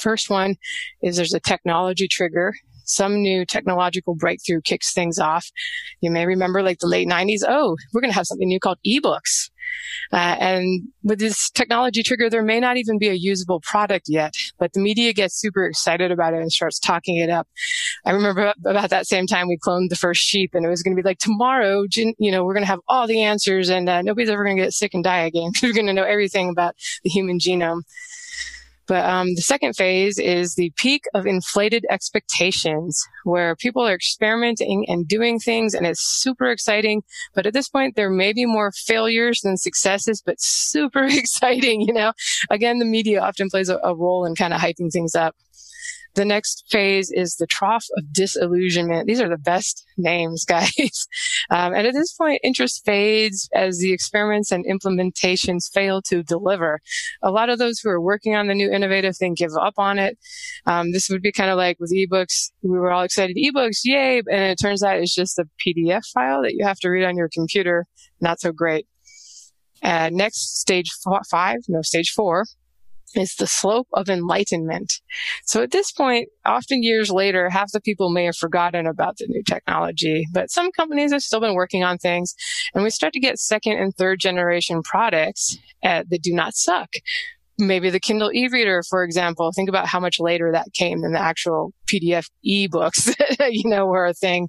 First 0.00 0.30
one 0.30 0.56
is 1.02 1.16
there's 1.16 1.34
a 1.34 1.40
technology 1.40 2.08
trigger. 2.08 2.54
Some 2.90 3.22
new 3.22 3.44
technological 3.44 4.14
breakthrough 4.14 4.60
kicks 4.62 4.92
things 4.92 5.18
off. 5.18 5.46
You 6.00 6.10
may 6.10 6.26
remember 6.26 6.62
like 6.62 6.78
the 6.78 6.86
late 6.86 7.08
90s. 7.08 7.42
Oh, 7.46 7.76
we're 7.92 8.00
going 8.00 8.10
to 8.10 8.16
have 8.16 8.26
something 8.26 8.48
new 8.48 8.60
called 8.60 8.78
ebooks. 8.86 9.50
Uh, 10.12 10.36
and 10.40 10.88
with 11.04 11.18
this 11.20 11.50
technology 11.50 12.02
trigger, 12.02 12.28
there 12.28 12.42
may 12.42 12.58
not 12.58 12.76
even 12.76 12.98
be 12.98 13.08
a 13.08 13.14
usable 13.14 13.60
product 13.60 14.06
yet, 14.08 14.34
but 14.58 14.72
the 14.72 14.80
media 14.80 15.12
gets 15.12 15.34
super 15.34 15.64
excited 15.64 16.10
about 16.10 16.34
it 16.34 16.40
and 16.40 16.50
starts 16.50 16.78
talking 16.78 17.16
it 17.16 17.30
up. 17.30 17.46
I 18.04 18.10
remember 18.10 18.52
about 18.64 18.90
that 18.90 19.06
same 19.06 19.26
time 19.26 19.48
we 19.48 19.58
cloned 19.58 19.88
the 19.88 19.96
first 19.96 20.22
sheep 20.22 20.54
and 20.54 20.64
it 20.64 20.68
was 20.68 20.82
going 20.82 20.96
to 20.96 21.02
be 21.02 21.06
like 21.06 21.18
tomorrow, 21.18 21.84
you 21.94 22.32
know, 22.32 22.44
we're 22.44 22.54
going 22.54 22.64
to 22.64 22.70
have 22.70 22.80
all 22.88 23.06
the 23.06 23.22
answers 23.22 23.68
and 23.68 23.88
uh, 23.88 24.02
nobody's 24.02 24.30
ever 24.30 24.44
going 24.44 24.56
to 24.56 24.62
get 24.64 24.72
sick 24.72 24.94
and 24.94 25.04
die 25.04 25.20
again. 25.20 25.52
we're 25.62 25.72
going 25.72 25.86
to 25.86 25.92
know 25.92 26.04
everything 26.04 26.48
about 26.48 26.74
the 27.04 27.10
human 27.10 27.38
genome. 27.38 27.82
But 28.90 29.08
um, 29.08 29.36
the 29.36 29.42
second 29.42 29.76
phase 29.76 30.18
is 30.18 30.56
the 30.56 30.72
peak 30.74 31.04
of 31.14 31.24
inflated 31.24 31.86
expectations, 31.88 33.00
where 33.22 33.54
people 33.54 33.86
are 33.86 33.94
experimenting 33.94 34.84
and 34.88 35.06
doing 35.06 35.38
things, 35.38 35.74
and 35.74 35.86
it's 35.86 36.00
super 36.00 36.50
exciting. 36.50 37.04
But 37.32 37.46
at 37.46 37.52
this 37.52 37.68
point, 37.68 37.94
there 37.94 38.10
may 38.10 38.32
be 38.32 38.46
more 38.46 38.72
failures 38.72 39.42
than 39.44 39.58
successes, 39.58 40.20
but 40.26 40.40
super 40.40 41.04
exciting. 41.08 41.82
You 41.82 41.92
know, 41.92 42.12
again, 42.50 42.80
the 42.80 42.84
media 42.84 43.20
often 43.20 43.48
plays 43.48 43.68
a, 43.68 43.78
a 43.84 43.94
role 43.94 44.24
in 44.24 44.34
kind 44.34 44.52
of 44.52 44.60
hyping 44.60 44.90
things 44.90 45.14
up. 45.14 45.36
The 46.14 46.24
next 46.24 46.64
phase 46.68 47.10
is 47.12 47.36
the 47.36 47.46
trough 47.46 47.86
of 47.96 48.12
disillusionment. 48.12 49.06
These 49.06 49.20
are 49.20 49.28
the 49.28 49.38
best 49.38 49.84
names, 49.96 50.44
guys. 50.48 51.06
Um, 51.50 51.72
and 51.74 51.86
at 51.86 51.94
this 51.94 52.12
point, 52.12 52.40
interest 52.42 52.82
fades 52.84 53.48
as 53.54 53.78
the 53.78 53.92
experiments 53.92 54.50
and 54.50 54.64
implementations 54.66 55.70
fail 55.72 56.02
to 56.02 56.22
deliver. 56.22 56.80
A 57.22 57.30
lot 57.30 57.48
of 57.48 57.58
those 57.58 57.78
who 57.78 57.90
are 57.90 58.00
working 58.00 58.34
on 58.34 58.48
the 58.48 58.54
new 58.54 58.70
innovative 58.70 59.16
thing 59.16 59.34
give 59.34 59.52
up 59.60 59.74
on 59.78 59.98
it. 59.98 60.18
Um, 60.66 60.92
this 60.92 61.08
would 61.08 61.22
be 61.22 61.32
kind 61.32 61.50
of 61.50 61.56
like 61.56 61.78
with 61.78 61.92
ebooks. 61.92 62.50
We 62.62 62.78
were 62.78 62.90
all 62.90 63.02
excited, 63.02 63.36
ebooks, 63.36 63.80
yay! 63.84 64.18
And 64.18 64.42
it 64.42 64.58
turns 64.60 64.82
out 64.82 64.98
it's 64.98 65.14
just 65.14 65.38
a 65.38 65.44
PDF 65.64 66.04
file 66.12 66.42
that 66.42 66.54
you 66.54 66.64
have 66.64 66.78
to 66.80 66.88
read 66.88 67.04
on 67.04 67.16
your 67.16 67.28
computer. 67.32 67.86
Not 68.20 68.40
so 68.40 68.52
great. 68.52 68.86
Uh, 69.82 70.10
next, 70.12 70.60
stage 70.60 70.90
five, 71.30 71.60
no, 71.68 71.80
stage 71.82 72.10
four 72.10 72.44
is 73.14 73.34
the 73.36 73.46
slope 73.46 73.88
of 73.92 74.08
enlightenment. 74.08 74.92
So 75.44 75.62
at 75.62 75.70
this 75.70 75.92
point, 75.92 76.28
often 76.44 76.82
years 76.82 77.10
later, 77.10 77.50
half 77.50 77.72
the 77.72 77.80
people 77.80 78.10
may 78.10 78.24
have 78.24 78.36
forgotten 78.36 78.86
about 78.86 79.16
the 79.18 79.26
new 79.28 79.42
technology, 79.42 80.26
but 80.32 80.50
some 80.50 80.70
companies 80.72 81.12
have 81.12 81.22
still 81.22 81.40
been 81.40 81.54
working 81.54 81.82
on 81.82 81.98
things 81.98 82.34
and 82.74 82.84
we 82.84 82.90
start 82.90 83.12
to 83.14 83.20
get 83.20 83.38
second 83.38 83.78
and 83.78 83.94
third 83.94 84.20
generation 84.20 84.82
products 84.82 85.58
uh, 85.82 86.04
that 86.08 86.22
do 86.22 86.32
not 86.32 86.54
suck. 86.54 86.90
Maybe 87.58 87.90
the 87.90 88.00
Kindle 88.00 88.32
e-reader, 88.32 88.82
for 88.88 89.04
example, 89.04 89.52
think 89.54 89.68
about 89.68 89.86
how 89.86 90.00
much 90.00 90.18
later 90.18 90.50
that 90.52 90.72
came 90.72 91.02
than 91.02 91.12
the 91.12 91.20
actual 91.20 91.72
PDF 91.92 92.30
e-books, 92.42 93.14
you 93.50 93.68
know, 93.68 93.86
were 93.86 94.06
a 94.06 94.14
thing. 94.14 94.48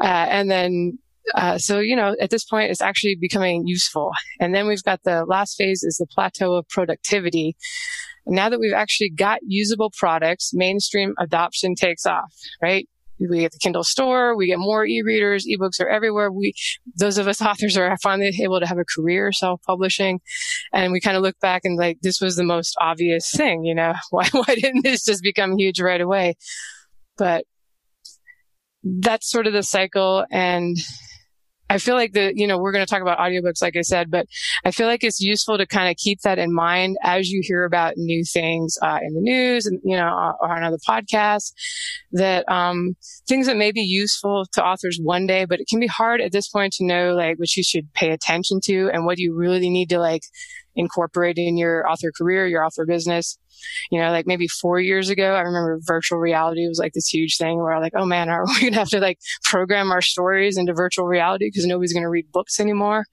Uh, 0.00 0.06
and 0.06 0.50
then 0.50 0.98
uh, 1.34 1.58
so, 1.58 1.80
you 1.80 1.96
know, 1.96 2.14
at 2.20 2.30
this 2.30 2.44
point, 2.44 2.70
it's 2.70 2.80
actually 2.80 3.16
becoming 3.20 3.66
useful. 3.66 4.10
And 4.40 4.54
then 4.54 4.66
we've 4.66 4.82
got 4.82 5.02
the 5.02 5.24
last 5.26 5.56
phase 5.56 5.82
is 5.82 5.96
the 5.96 6.06
plateau 6.06 6.54
of 6.54 6.68
productivity. 6.68 7.56
Now 8.26 8.48
that 8.48 8.60
we've 8.60 8.72
actually 8.72 9.10
got 9.10 9.40
usable 9.46 9.90
products, 9.96 10.50
mainstream 10.52 11.14
adoption 11.18 11.74
takes 11.74 12.06
off, 12.06 12.32
right? 12.62 12.88
We 13.18 13.40
get 13.40 13.52
the 13.52 13.58
Kindle 13.58 13.82
store, 13.82 14.36
we 14.36 14.46
get 14.46 14.60
more 14.60 14.86
e-readers, 14.86 15.44
ebooks 15.44 15.80
are 15.80 15.88
everywhere. 15.88 16.30
We, 16.30 16.54
those 16.96 17.18
of 17.18 17.26
us 17.26 17.42
authors 17.42 17.76
are 17.76 17.96
finally 18.02 18.30
able 18.42 18.60
to 18.60 18.66
have 18.66 18.78
a 18.78 18.84
career 18.84 19.32
self-publishing. 19.32 20.20
And 20.72 20.92
we 20.92 21.00
kind 21.00 21.16
of 21.16 21.22
look 21.22 21.38
back 21.40 21.62
and 21.64 21.76
like, 21.76 21.98
this 22.02 22.20
was 22.20 22.36
the 22.36 22.44
most 22.44 22.76
obvious 22.80 23.30
thing, 23.30 23.64
you 23.64 23.74
know, 23.74 23.94
why, 24.10 24.28
why 24.32 24.54
didn't 24.54 24.82
this 24.82 25.04
just 25.04 25.22
become 25.22 25.56
huge 25.56 25.80
right 25.80 26.00
away? 26.00 26.36
But 27.16 27.44
that's 28.84 29.28
sort 29.28 29.46
of 29.46 29.52
the 29.52 29.64
cycle. 29.64 30.24
And 30.30 30.76
I 31.70 31.78
feel 31.78 31.94
like 31.94 32.12
the, 32.12 32.32
you 32.34 32.46
know, 32.46 32.58
we're 32.58 32.72
going 32.72 32.84
to 32.84 32.90
talk 32.90 33.02
about 33.02 33.18
audiobooks, 33.18 33.60
like 33.60 33.76
I 33.76 33.82
said, 33.82 34.10
but 34.10 34.26
I 34.64 34.70
feel 34.70 34.86
like 34.86 35.04
it's 35.04 35.20
useful 35.20 35.58
to 35.58 35.66
kind 35.66 35.90
of 35.90 35.96
keep 35.96 36.20
that 36.22 36.38
in 36.38 36.52
mind 36.52 36.96
as 37.02 37.28
you 37.28 37.40
hear 37.44 37.64
about 37.64 37.94
new 37.96 38.24
things 38.24 38.78
uh, 38.82 38.98
in 39.02 39.14
the 39.14 39.20
news 39.20 39.66
and, 39.66 39.80
you 39.84 39.96
know, 39.96 40.34
or 40.40 40.56
on 40.56 40.62
other 40.62 40.78
podcasts 40.88 41.52
that, 42.12 42.48
um, 42.50 42.96
things 43.28 43.46
that 43.46 43.56
may 43.56 43.72
be 43.72 43.82
useful 43.82 44.46
to 44.52 44.64
authors 44.64 44.98
one 45.02 45.26
day, 45.26 45.44
but 45.44 45.60
it 45.60 45.68
can 45.68 45.78
be 45.80 45.86
hard 45.86 46.20
at 46.20 46.32
this 46.32 46.48
point 46.48 46.72
to 46.74 46.86
know, 46.86 47.14
like, 47.14 47.38
what 47.38 47.54
you 47.56 47.62
should 47.62 47.92
pay 47.92 48.10
attention 48.10 48.60
to 48.64 48.90
and 48.92 49.04
what 49.04 49.16
do 49.16 49.22
you 49.22 49.34
really 49.34 49.68
need 49.68 49.90
to, 49.90 49.98
like, 49.98 50.22
incorporate 50.74 51.36
in 51.36 51.56
your 51.56 51.88
author 51.90 52.10
career, 52.16 52.46
your 52.46 52.64
author 52.64 52.86
business 52.86 53.38
you 53.90 54.00
know, 54.00 54.10
like 54.10 54.26
maybe 54.26 54.46
four 54.48 54.80
years 54.80 55.08
ago, 55.08 55.34
I 55.34 55.40
remember 55.40 55.78
virtual 55.82 56.18
reality 56.18 56.66
was 56.68 56.78
like 56.78 56.92
this 56.92 57.08
huge 57.08 57.36
thing 57.36 57.58
where 57.58 57.78
like, 57.80 57.92
oh 57.96 58.06
man, 58.06 58.28
are 58.28 58.44
we 58.46 58.60
going 58.60 58.72
to 58.72 58.78
have 58.78 58.88
to 58.90 59.00
like 59.00 59.18
program 59.44 59.90
our 59.90 60.02
stories 60.02 60.56
into 60.56 60.72
virtual 60.74 61.06
reality 61.06 61.46
because 61.46 61.66
nobody's 61.66 61.92
going 61.92 62.02
to 62.02 62.08
read 62.08 62.30
books 62.32 62.60
anymore? 62.60 63.04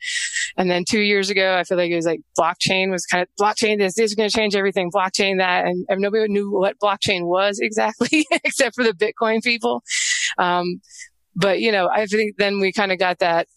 And 0.58 0.70
then 0.70 0.84
two 0.88 1.02
years 1.02 1.30
ago, 1.30 1.56
I 1.58 1.64
feel 1.64 1.78
like 1.78 1.92
it 1.92 1.96
was 1.96 2.06
like 2.06 2.22
blockchain 2.40 2.92
was 2.92 3.06
kind 3.06 3.24
of 3.24 3.30
blockchain. 3.40 3.78
This, 3.78 3.96
this 3.96 4.12
is 4.12 4.16
going 4.16 4.30
to 4.30 4.36
change 4.36 4.56
everything. 4.56 4.92
Blockchain 4.92 5.38
that. 5.40 5.66
And, 5.66 5.86
and 5.90 6.02
nobody 6.02 6.32
knew 6.32 6.52
what 6.52 6.80
blockchain 6.80 7.26
was 7.26 7.60
exactly 7.60 8.26
except 8.44 8.76
for 8.76 8.84
the 8.84 8.94
Bitcoin 8.94 9.44
people. 9.44 9.84
Um, 10.38 10.82
but 11.36 11.60
you 11.60 11.72
know, 11.72 11.90
I 11.94 12.06
think 12.06 12.36
then 12.38 12.60
we 12.60 12.72
kind 12.72 12.92
of 12.92 13.00
got 13.00 13.20
that 13.20 13.48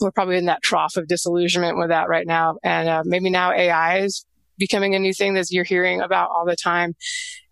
we're 0.00 0.10
probably 0.10 0.36
in 0.36 0.46
that 0.46 0.62
trough 0.62 0.96
of 0.96 1.08
disillusionment 1.08 1.78
with 1.78 1.88
that 1.88 2.08
right 2.08 2.26
now. 2.26 2.56
And 2.62 2.88
uh, 2.88 3.02
maybe 3.04 3.30
now 3.30 3.52
AI 3.52 4.00
is 4.00 4.25
becoming 4.58 4.94
a 4.94 4.98
new 4.98 5.12
thing 5.12 5.34
that 5.34 5.46
you're 5.50 5.64
hearing 5.64 6.00
about 6.00 6.30
all 6.30 6.44
the 6.46 6.56
time. 6.56 6.94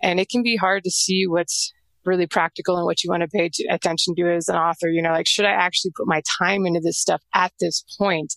And 0.03 0.21
it 0.21 0.29
can 0.29 0.43
be 0.43 0.57
hard 0.57 0.85
to 0.85 0.91
see 0.91 1.27
what's 1.27 1.73
really 2.05 2.27
practical 2.27 2.77
and 2.77 2.85
what 2.85 3.03
you 3.03 3.11
want 3.11 3.23
to 3.23 3.29
pay 3.29 3.51
attention 3.71 4.15
to 4.17 4.35
as 4.35 4.49
an 4.49 4.57
author. 4.57 4.89
You 4.89 5.03
know, 5.03 5.13
like, 5.13 5.27
should 5.27 5.47
I 5.47 5.53
actually 5.53 5.93
put 5.97 6.07
my 6.07 6.23
time 6.39 6.67
into 6.67 6.81
this 6.81 6.99
stuff 6.99 7.23
at 7.35 7.53
this 7.61 7.85
point? 7.99 8.35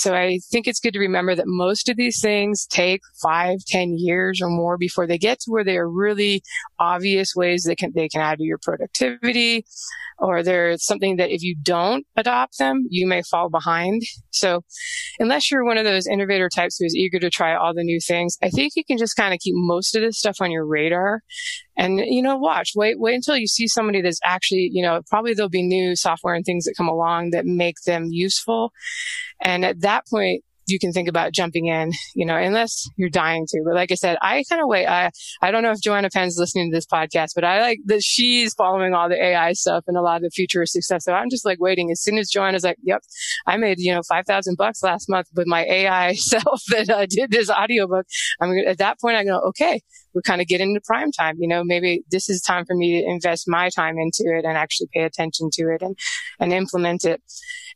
So 0.00 0.14
I 0.14 0.38
think 0.50 0.66
it's 0.66 0.80
good 0.80 0.94
to 0.94 0.98
remember 0.98 1.34
that 1.34 1.44
most 1.46 1.90
of 1.90 1.96
these 1.98 2.22
things 2.22 2.66
take 2.66 3.02
five, 3.22 3.58
ten 3.66 3.98
years 3.98 4.40
or 4.42 4.48
more 4.48 4.78
before 4.78 5.06
they 5.06 5.18
get 5.18 5.40
to 5.40 5.50
where 5.50 5.62
they 5.62 5.76
are 5.76 5.90
really 5.90 6.42
obvious 6.78 7.36
ways 7.36 7.64
that 7.64 7.76
can, 7.76 7.92
they 7.94 8.08
can 8.08 8.22
add 8.22 8.38
to 8.38 8.44
your 8.44 8.56
productivity 8.56 9.66
or 10.18 10.42
there's 10.42 10.86
something 10.86 11.16
that 11.16 11.30
if 11.30 11.42
you 11.42 11.54
don't 11.62 12.06
adopt 12.16 12.56
them, 12.56 12.86
you 12.88 13.06
may 13.06 13.20
fall 13.22 13.50
behind. 13.50 14.00
So 14.30 14.62
unless 15.18 15.50
you're 15.50 15.64
one 15.64 15.76
of 15.76 15.84
those 15.84 16.06
innovator 16.06 16.48
types 16.48 16.78
who 16.78 16.86
is 16.86 16.96
eager 16.96 17.18
to 17.18 17.28
try 17.28 17.54
all 17.54 17.74
the 17.74 17.84
new 17.84 18.00
things, 18.00 18.38
I 18.42 18.48
think 18.48 18.72
you 18.76 18.84
can 18.84 18.96
just 18.96 19.16
kind 19.16 19.34
of 19.34 19.40
keep 19.40 19.54
most 19.54 19.94
of 19.94 20.00
this 20.00 20.18
stuff 20.18 20.36
on 20.40 20.50
your 20.50 20.64
radar 20.64 21.20
and, 21.80 21.98
you 21.98 22.20
know, 22.20 22.36
watch, 22.36 22.72
wait, 22.76 23.00
wait 23.00 23.14
until 23.14 23.38
you 23.38 23.46
see 23.46 23.66
somebody 23.66 24.02
that's 24.02 24.20
actually, 24.22 24.68
you 24.70 24.82
know, 24.82 25.00
probably 25.08 25.32
there'll 25.32 25.48
be 25.48 25.62
new 25.62 25.96
software 25.96 26.34
and 26.34 26.44
things 26.44 26.66
that 26.66 26.74
come 26.76 26.88
along 26.88 27.30
that 27.30 27.46
make 27.46 27.76
them 27.86 28.08
useful. 28.10 28.70
And 29.40 29.64
at 29.64 29.80
that 29.80 30.06
point, 30.06 30.44
you 30.66 30.78
can 30.78 30.92
think 30.92 31.08
about 31.08 31.32
jumping 31.32 31.66
in, 31.66 31.90
you 32.14 32.26
know, 32.26 32.36
unless 32.36 32.86
you're 32.98 33.08
dying 33.08 33.46
to. 33.48 33.62
But 33.64 33.74
like 33.74 33.90
I 33.90 33.94
said, 33.94 34.18
I 34.20 34.44
kind 34.50 34.60
of 34.60 34.68
wait. 34.68 34.86
I, 34.86 35.10
I 35.40 35.50
don't 35.50 35.62
know 35.62 35.70
if 35.70 35.80
Joanna 35.80 36.10
Penn's 36.12 36.36
listening 36.38 36.70
to 36.70 36.76
this 36.76 36.84
podcast, 36.84 37.30
but 37.34 37.44
I 37.44 37.62
like 37.62 37.78
that 37.86 38.02
she's 38.02 38.52
following 38.52 38.92
all 38.92 39.08
the 39.08 39.22
AI 39.22 39.54
stuff 39.54 39.84
and 39.86 39.96
a 39.96 40.02
lot 40.02 40.16
of 40.16 40.22
the 40.22 40.30
futuristic 40.30 40.82
stuff. 40.82 41.00
So 41.00 41.14
I'm 41.14 41.30
just 41.30 41.46
like 41.46 41.60
waiting. 41.60 41.90
As 41.90 42.02
soon 42.02 42.18
as 42.18 42.28
Joanna's 42.28 42.62
like, 42.62 42.76
yep, 42.82 43.00
I 43.46 43.56
made, 43.56 43.80
you 43.80 43.94
know, 43.94 44.02
5,000 44.06 44.56
bucks 44.58 44.82
last 44.82 45.08
month 45.08 45.28
with 45.34 45.46
my 45.46 45.64
AI 45.64 46.12
self 46.14 46.62
that 46.68 46.90
uh, 46.90 47.06
did 47.08 47.30
this 47.30 47.48
audiobook. 47.50 48.04
I'm 48.38 48.56
at 48.66 48.78
that 48.78 49.00
point, 49.00 49.16
I 49.16 49.24
go, 49.24 49.40
okay, 49.48 49.80
we're 50.14 50.22
kind 50.22 50.40
of 50.40 50.46
getting 50.46 50.70
into 50.70 50.80
prime 50.84 51.12
time. 51.12 51.36
You 51.38 51.48
know, 51.48 51.62
maybe 51.64 52.02
this 52.10 52.28
is 52.28 52.40
time 52.40 52.64
for 52.64 52.74
me 52.74 53.00
to 53.00 53.08
invest 53.08 53.44
my 53.46 53.68
time 53.70 53.96
into 53.98 54.24
it 54.36 54.44
and 54.44 54.56
actually 54.56 54.88
pay 54.92 55.02
attention 55.02 55.50
to 55.54 55.62
it 55.74 55.82
and, 55.82 55.96
and 56.38 56.52
implement 56.52 57.04
it. 57.04 57.22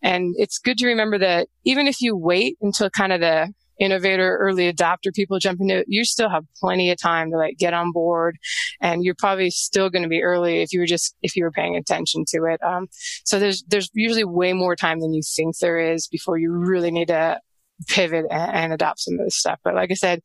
And 0.02 0.34
it's 0.36 0.58
good 0.58 0.78
to 0.78 0.86
remember 0.86 1.18
that 1.18 1.48
even 1.64 1.86
if 1.86 2.00
you 2.00 2.16
wait 2.16 2.56
until 2.60 2.90
kind 2.90 3.12
of 3.12 3.20
the 3.20 3.52
innovator, 3.80 4.36
early 4.36 4.72
adopter 4.72 5.12
people 5.12 5.38
jump 5.38 5.60
into 5.60 5.78
it, 5.78 5.86
you 5.88 6.04
still 6.04 6.28
have 6.28 6.44
plenty 6.60 6.90
of 6.90 6.98
time 6.98 7.30
to 7.30 7.36
like 7.36 7.58
get 7.58 7.74
on 7.74 7.90
board 7.92 8.36
and 8.80 9.04
you're 9.04 9.16
probably 9.16 9.50
still 9.50 9.90
going 9.90 10.02
to 10.02 10.08
be 10.08 10.22
early 10.22 10.62
if 10.62 10.72
you 10.72 10.80
were 10.80 10.86
just, 10.86 11.16
if 11.22 11.34
you 11.34 11.44
were 11.44 11.50
paying 11.50 11.76
attention 11.76 12.24
to 12.28 12.44
it. 12.44 12.62
Um, 12.62 12.86
so 13.24 13.38
there's, 13.38 13.64
there's 13.66 13.90
usually 13.94 14.24
way 14.24 14.52
more 14.52 14.76
time 14.76 15.00
than 15.00 15.12
you 15.12 15.22
think 15.24 15.58
there 15.58 15.78
is 15.78 16.06
before 16.06 16.38
you 16.38 16.52
really 16.52 16.90
need 16.90 17.08
to 17.08 17.40
pivot 17.88 18.26
and, 18.30 18.54
and 18.54 18.72
adopt 18.72 19.00
some 19.00 19.14
of 19.14 19.26
this 19.26 19.36
stuff. 19.36 19.58
But 19.64 19.74
like 19.74 19.90
I 19.90 19.94
said, 19.94 20.20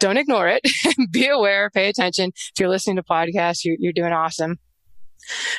don't 0.00 0.16
ignore 0.16 0.48
it. 0.48 0.62
Be 1.12 1.28
aware, 1.28 1.70
pay 1.70 1.88
attention. 1.88 2.32
If 2.34 2.58
you're 2.58 2.68
listening 2.68 2.96
to 2.96 3.02
podcasts, 3.04 3.64
you're, 3.64 3.76
you're 3.78 3.92
doing 3.92 4.12
awesome. 4.12 4.58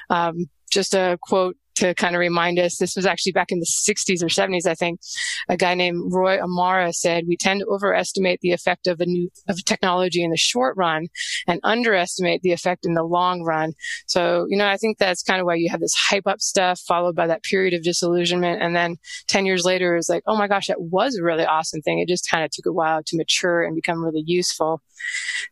Um, 0.09 0.49
just 0.69 0.93
a 0.93 1.17
quote 1.21 1.55
to 1.75 1.93
kind 1.95 2.15
of 2.15 2.19
remind 2.19 2.59
us, 2.59 2.77
this 2.77 2.95
was 2.95 3.05
actually 3.05 3.31
back 3.31 3.51
in 3.51 3.59
the 3.59 3.65
60s 3.65 4.21
or 4.23 4.27
70s, 4.27 4.65
I 4.65 4.75
think. 4.75 4.99
A 5.49 5.57
guy 5.57 5.73
named 5.73 6.13
Roy 6.13 6.39
Amara 6.41 6.93
said, 6.93 7.25
we 7.27 7.37
tend 7.37 7.61
to 7.61 7.67
overestimate 7.67 8.39
the 8.41 8.51
effect 8.51 8.87
of 8.87 8.99
a 8.99 9.05
new, 9.05 9.29
of 9.47 9.63
technology 9.65 10.23
in 10.23 10.31
the 10.31 10.37
short 10.37 10.75
run 10.77 11.07
and 11.47 11.59
underestimate 11.63 12.41
the 12.41 12.51
effect 12.51 12.85
in 12.85 12.93
the 12.93 13.03
long 13.03 13.43
run. 13.43 13.73
So, 14.07 14.45
you 14.49 14.57
know, 14.57 14.67
I 14.67 14.77
think 14.77 14.97
that's 14.97 15.23
kind 15.23 15.39
of 15.39 15.45
why 15.45 15.55
you 15.55 15.69
have 15.69 15.79
this 15.79 15.95
hype 15.95 16.27
up 16.27 16.41
stuff 16.41 16.79
followed 16.79 17.15
by 17.15 17.27
that 17.27 17.43
period 17.43 17.73
of 17.73 17.83
disillusionment. 17.83 18.61
And 18.61 18.75
then 18.75 18.97
10 19.27 19.45
years 19.45 19.65
later 19.65 19.95
is 19.95 20.09
like, 20.09 20.23
oh 20.27 20.37
my 20.37 20.47
gosh, 20.47 20.67
that 20.67 20.81
was 20.81 21.15
a 21.15 21.23
really 21.23 21.45
awesome 21.45 21.81
thing. 21.81 21.99
It 21.99 22.07
just 22.07 22.29
kind 22.29 22.43
of 22.43 22.51
took 22.51 22.65
a 22.65 22.73
while 22.73 23.01
to 23.03 23.17
mature 23.17 23.63
and 23.63 23.75
become 23.75 24.03
really 24.03 24.23
useful. 24.25 24.81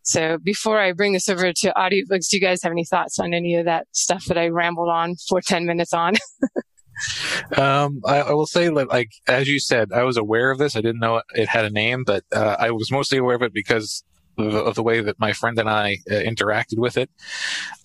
So 0.03 0.37
before 0.37 0.79
I 0.79 0.91
bring 0.91 1.13
this 1.13 1.29
over 1.29 1.51
to 1.51 1.73
audiobooks, 1.75 2.29
do 2.29 2.37
you 2.37 2.41
guys 2.41 2.61
have 2.63 2.71
any 2.71 2.85
thoughts 2.85 3.19
on 3.19 3.33
any 3.33 3.55
of 3.55 3.65
that 3.65 3.87
stuff 3.91 4.25
that 4.25 4.37
I 4.37 4.47
rambled 4.47 4.89
on 4.89 5.15
for 5.27 5.41
10 5.41 5.65
minutes 5.65 5.93
on? 5.93 6.15
um, 7.57 8.01
I, 8.05 8.21
I, 8.21 8.33
will 8.33 8.47
say, 8.47 8.69
like 8.69 9.11
as 9.27 9.47
you 9.47 9.59
said, 9.59 9.91
I 9.93 10.03
was 10.03 10.17
aware 10.17 10.51
of 10.51 10.57
this. 10.57 10.75
I 10.75 10.81
didn't 10.81 10.99
know 10.99 11.21
it 11.33 11.47
had 11.47 11.65
a 11.65 11.69
name, 11.69 12.03
but 12.05 12.23
uh, 12.33 12.55
I 12.59 12.71
was 12.71 12.91
mostly 12.91 13.17
aware 13.17 13.35
of 13.35 13.41
it 13.41 13.53
because 13.53 14.03
of, 14.39 14.53
of 14.53 14.75
the 14.75 14.83
way 14.83 15.01
that 15.01 15.19
my 15.19 15.33
friend 15.33 15.59
and 15.59 15.69
I 15.69 15.97
uh, 16.09 16.13
interacted 16.13 16.77
with 16.77 16.97
it. 16.97 17.09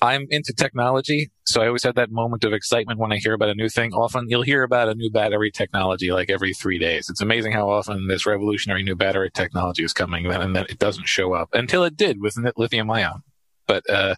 I'm 0.00 0.26
into 0.30 0.52
technology, 0.52 1.30
so 1.44 1.62
I 1.62 1.66
always 1.66 1.82
have 1.82 1.96
that 1.96 2.10
moment 2.10 2.44
of 2.44 2.52
excitement 2.52 2.98
when 2.98 3.12
I 3.12 3.16
hear 3.16 3.34
about 3.34 3.48
a 3.48 3.54
new 3.54 3.68
thing. 3.68 3.92
Often 3.92 4.26
you'll 4.28 4.42
hear 4.42 4.62
about 4.62 4.88
a 4.88 4.94
new 4.94 5.10
battery 5.10 5.50
technology 5.50 6.10
like 6.12 6.30
every 6.30 6.54
three 6.54 6.78
days. 6.78 7.08
It's 7.10 7.20
amazing 7.20 7.52
how 7.52 7.68
often 7.70 8.08
this 8.08 8.26
revolutionary 8.26 8.82
new 8.82 8.96
battery 8.96 9.30
technology 9.30 9.84
is 9.84 9.92
coming, 9.92 10.26
and 10.26 10.54
then 10.54 10.66
it 10.68 10.78
doesn't 10.78 11.08
show 11.08 11.34
up 11.34 11.50
until 11.52 11.84
it 11.84 11.96
did 11.96 12.20
with 12.20 12.36
lithium 12.56 12.90
ion. 12.90 13.22
But 13.66 13.88
uh, 13.88 14.16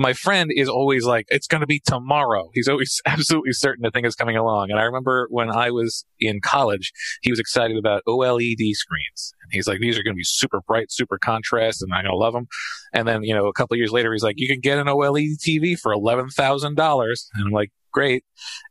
my 0.00 0.14
friend 0.14 0.50
is 0.54 0.66
always 0.66 1.04
like, 1.04 1.26
it's 1.28 1.46
going 1.46 1.60
to 1.60 1.66
be 1.66 1.78
tomorrow. 1.78 2.50
He's 2.54 2.68
always 2.68 3.02
absolutely 3.06 3.52
certain 3.52 3.82
the 3.82 3.90
thing 3.90 4.06
is 4.06 4.14
coming 4.14 4.36
along. 4.36 4.70
And 4.70 4.80
I 4.80 4.84
remember 4.84 5.26
when 5.30 5.50
I 5.50 5.70
was 5.70 6.06
in 6.18 6.40
college, 6.40 6.92
he 7.20 7.30
was 7.30 7.38
excited 7.38 7.76
about 7.76 8.02
OLED 8.08 8.72
screens. 8.72 9.34
And 9.42 9.52
he's 9.52 9.68
like, 9.68 9.78
these 9.78 9.98
are 9.98 10.02
going 10.02 10.14
to 10.14 10.18
be 10.18 10.24
super 10.24 10.62
bright, 10.66 10.90
super 10.90 11.18
contrast, 11.18 11.82
and 11.82 11.92
I'm 11.92 12.04
going 12.04 12.12
to 12.12 12.16
love 12.16 12.32
them. 12.32 12.48
And 12.94 13.06
then, 13.06 13.22
you 13.24 13.34
know, 13.34 13.46
a 13.46 13.52
couple 13.52 13.76
years 13.76 13.92
later, 13.92 14.10
he's 14.12 14.22
like, 14.22 14.36
you 14.38 14.48
can 14.48 14.60
get 14.60 14.78
an 14.78 14.86
OLED 14.86 15.36
TV 15.38 15.78
for 15.78 15.94
$11,000. 15.94 17.28
And 17.34 17.46
I'm 17.46 17.52
like, 17.52 17.70
great. 17.92 18.24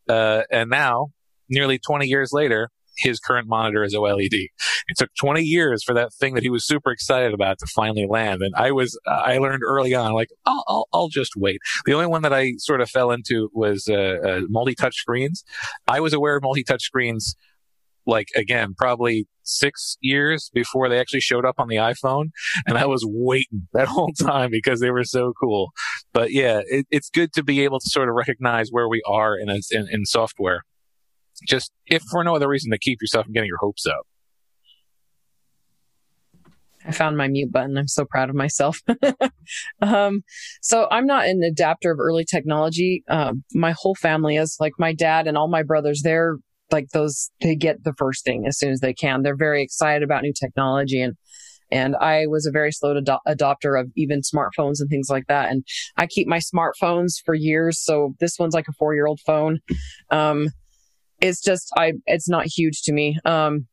Uh, 0.09 0.41
and 0.49 0.71
now, 0.71 1.09
nearly 1.47 1.77
20 1.77 2.07
years 2.07 2.31
later, 2.33 2.71
his 2.97 3.19
current 3.19 3.47
monitor 3.47 3.83
is 3.83 3.95
OLED. 3.95 4.31
It 4.31 4.97
took 4.97 5.09
20 5.19 5.41
years 5.41 5.83
for 5.83 5.93
that 5.93 6.13
thing 6.13 6.33
that 6.35 6.43
he 6.43 6.49
was 6.49 6.65
super 6.65 6.91
excited 6.91 7.33
about 7.33 7.59
to 7.59 7.67
finally 7.67 8.05
land. 8.09 8.41
And 8.41 8.53
I 8.55 8.71
was, 8.71 8.99
I 9.07 9.37
learned 9.37 9.63
early 9.63 9.93
on, 9.93 10.13
like, 10.13 10.29
I'll, 10.45 10.63
I'll, 10.67 10.87
I'll 10.93 11.07
just 11.09 11.33
wait. 11.35 11.59
The 11.85 11.93
only 11.93 12.07
one 12.07 12.21
that 12.23 12.33
I 12.33 12.53
sort 12.57 12.81
of 12.81 12.89
fell 12.89 13.11
into 13.11 13.49
was 13.53 13.87
uh, 13.89 13.93
uh, 13.93 14.41
multi-touch 14.49 14.95
screens. 14.95 15.43
I 15.87 15.99
was 15.99 16.13
aware 16.13 16.35
of 16.35 16.43
multi-touch 16.43 16.83
screens 16.83 17.35
like 18.09 18.27
again, 18.35 18.73
probably 18.77 19.27
six 19.43 19.97
years 20.01 20.49
before 20.53 20.89
they 20.89 20.99
actually 20.99 21.21
showed 21.21 21.45
up 21.45 21.55
on 21.59 21.67
the 21.67 21.77
iPhone. 21.77 22.29
And 22.67 22.77
I 22.77 22.85
was 22.85 23.05
waiting 23.07 23.67
that 23.73 23.87
whole 23.89 24.11
time 24.19 24.49
because 24.51 24.79
they 24.79 24.91
were 24.91 25.03
so 25.03 25.33
cool. 25.39 25.71
But 26.13 26.31
yeah, 26.31 26.61
it, 26.65 26.87
it's 26.91 27.09
good 27.09 27.31
to 27.33 27.43
be 27.43 27.61
able 27.63 27.79
to 27.79 27.89
sort 27.89 28.09
of 28.09 28.15
recognize 28.15 28.69
where 28.71 28.89
we 28.89 29.01
are 29.07 29.37
in, 29.37 29.49
a, 29.49 29.59
in, 29.71 29.87
in 29.91 30.05
software 30.05 30.63
just 31.47 31.71
if 31.87 32.03
for 32.03 32.23
no 32.23 32.35
other 32.35 32.47
reason 32.47 32.71
to 32.71 32.77
keep 32.77 33.01
yourself 33.01 33.25
from 33.25 33.33
getting 33.33 33.47
your 33.47 33.57
hopes 33.57 33.85
up. 33.85 34.05
I 36.85 36.91
found 36.91 37.17
my 37.17 37.27
mute 37.27 37.51
button. 37.51 37.77
I'm 37.77 37.87
so 37.87 38.05
proud 38.05 38.29
of 38.29 38.35
myself. 38.35 38.79
um, 39.81 40.21
so 40.61 40.87
I'm 40.89 41.05
not 41.05 41.27
an 41.27 41.43
adapter 41.43 41.91
of 41.91 41.99
early 41.99 42.25
technology. 42.25 43.03
Um, 43.09 43.43
my 43.53 43.73
whole 43.77 43.95
family 43.95 44.37
is 44.37 44.57
like 44.59 44.73
my 44.79 44.93
dad 44.93 45.27
and 45.27 45.37
all 45.37 45.49
my 45.49 45.63
brothers. 45.63 46.01
They're 46.03 46.37
like 46.71 46.89
those. 46.93 47.31
They 47.41 47.55
get 47.55 47.83
the 47.83 47.93
first 47.97 48.23
thing 48.23 48.45
as 48.47 48.57
soon 48.57 48.71
as 48.71 48.79
they 48.79 48.93
can. 48.93 49.23
They're 49.23 49.35
very 49.35 49.61
excited 49.61 50.03
about 50.03 50.23
new 50.23 50.33
technology 50.33 51.01
and. 51.01 51.15
And 51.71 51.95
I 51.97 52.25
was 52.25 52.47
a 52.47 52.51
very 52.51 52.71
slow 52.71 52.97
ado- 52.97 53.19
adopter 53.27 53.79
of 53.79 53.91
even 53.95 54.21
smartphones 54.21 54.79
and 54.79 54.89
things 54.89 55.07
like 55.07 55.27
that. 55.27 55.51
And 55.51 55.63
I 55.97 56.07
keep 56.07 56.27
my 56.27 56.39
smartphones 56.39 57.17
for 57.23 57.35
years. 57.35 57.79
So 57.79 58.15
this 58.19 58.39
one's 58.39 58.55
like 58.55 58.67
a 58.67 58.73
four 58.73 58.95
year 58.95 59.05
old 59.05 59.19
phone. 59.23 59.59
Um, 60.09 60.47
it's 61.21 61.41
just 61.41 61.71
I 61.77 61.93
it's 62.05 62.29
not 62.29 62.45
huge 62.45 62.81
to 62.83 62.93
me. 62.93 63.17
Um, 63.25 63.67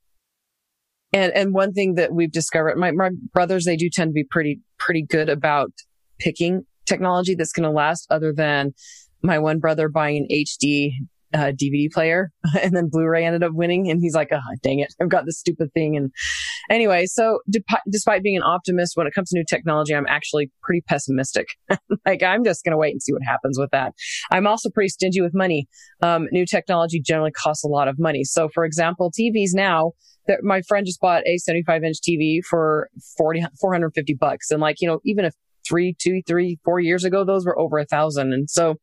and 1.13 1.33
and 1.33 1.55
one 1.55 1.73
thing 1.73 1.95
that 1.95 2.13
we've 2.13 2.33
discovered, 2.33 2.77
my, 2.77 2.91
my 2.91 3.11
brothers 3.33 3.65
they 3.65 3.77
do 3.77 3.89
tend 3.91 4.11
to 4.11 4.13
be 4.13 4.25
pretty 4.25 4.61
pretty 4.79 5.03
good 5.03 5.29
about 5.29 5.71
picking 6.19 6.67
technology 6.87 7.35
that's 7.35 7.53
going 7.53 7.65
to 7.65 7.71
last. 7.71 8.07
Other 8.11 8.33
than 8.33 8.75
my 9.23 9.39
one 9.39 9.59
brother 9.59 9.89
buying 9.89 10.27
an 10.29 10.29
HD 10.31 10.93
uh, 11.35 11.53
DVD 11.53 11.91
player, 11.91 12.31
and 12.63 12.75
then 12.75 12.89
Blu-ray 12.91 13.25
ended 13.25 13.43
up 13.43 13.53
winning, 13.53 13.91
and 13.91 14.01
he's 14.01 14.15
like, 14.15 14.29
"Oh, 14.33 14.41
dang 14.63 14.81
it, 14.81 14.95
I've 15.01 15.09
got 15.09 15.25
this 15.27 15.39
stupid 15.39 15.73
thing." 15.73 15.97
And 15.97 16.11
anyway, 16.71 17.07
so 17.07 17.41
de- 17.51 17.63
despite 17.91 18.23
being 18.23 18.37
an 18.37 18.43
optimist 18.43 18.97
when 18.97 19.07
it 19.07 19.15
comes 19.15 19.31
to 19.31 19.39
new 19.39 19.45
technology, 19.49 19.95
I'm 19.95 20.07
actually 20.09 20.51
pretty 20.63 20.83
pessimistic. 20.89 21.49
like, 22.07 22.23
I'm 22.23 22.45
just 22.45 22.65
going 22.65 22.73
to 22.73 22.79
wait 22.79 22.93
and 22.93 23.03
see 23.03 23.13
what 23.13 23.23
happens 23.27 23.59
with 23.59 23.71
that. 23.73 23.93
I'm 24.31 24.47
also 24.47 24.71
pretty 24.71 24.89
stingy 24.89 25.21
with 25.21 25.35
money. 25.35 25.69
Um, 26.03 26.29
new 26.33 26.47
technology 26.47 27.01
generally 27.01 27.33
costs 27.33 27.65
a 27.65 27.69
lot 27.69 27.89
of 27.89 27.99
money. 27.99 28.25
So, 28.25 28.49
for 28.53 28.65
example, 28.65 29.11
TVs 29.11 29.51
now. 29.53 29.93
That 30.29 30.43
my 30.43 30.61
friend 30.63 30.85
just 30.85 31.01
bought 31.01 31.23
a 31.25 31.39
75 31.39 31.85
inch 31.85 31.99
TV 31.99 32.41
for 32.43 32.89
40, 33.17 33.45
450 33.61 34.15
bucks. 34.15 34.51
And 34.51 34.61
like, 34.61 34.81
you 34.81 34.89
know, 34.89 34.99
even 35.05 35.25
if 35.25 35.35
three, 35.67 35.95
two, 35.99 36.23
three, 36.27 36.59
four 36.65 36.81
years 36.81 37.05
ago, 37.05 37.25
those 37.25 37.45
were 37.45 37.59
over 37.59 37.79
a 37.79 37.87
thousand. 37.87 38.33
And 38.33 38.49
so 38.49 38.77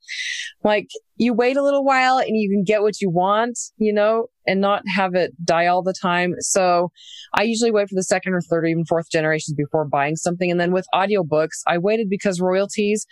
like 0.64 0.88
you 1.18 1.34
wait 1.34 1.58
a 1.58 1.64
little 1.64 1.84
while 1.84 2.18
and 2.18 2.36
you 2.36 2.50
can 2.50 2.64
get 2.64 2.82
what 2.82 3.00
you 3.00 3.10
want, 3.10 3.58
you 3.78 3.94
know, 3.94 4.28
and 4.48 4.60
not 4.60 4.84
have 4.94 5.16
it 5.16 5.32
die 5.46 5.68
all 5.68 5.84
the 5.84 5.94
time. 5.94 6.34
So 6.40 6.92
I 7.34 7.44
usually 7.44 7.72
wait 7.72 7.88
for 7.88 7.96
the 7.96 8.04
second 8.04 8.34
or 8.34 8.42
third 8.42 8.64
or 8.64 8.68
even 8.68 8.86
fourth 8.86 9.10
generations 9.12 9.56
before 9.56 9.86
buying 9.86 10.16
something. 10.16 10.50
And 10.50 10.60
then 10.60 10.72
with 10.72 10.86
audiobooks, 10.94 11.62
I 11.68 11.78
waited 11.78 12.10
because 12.10 12.42
royalties, 12.42 13.06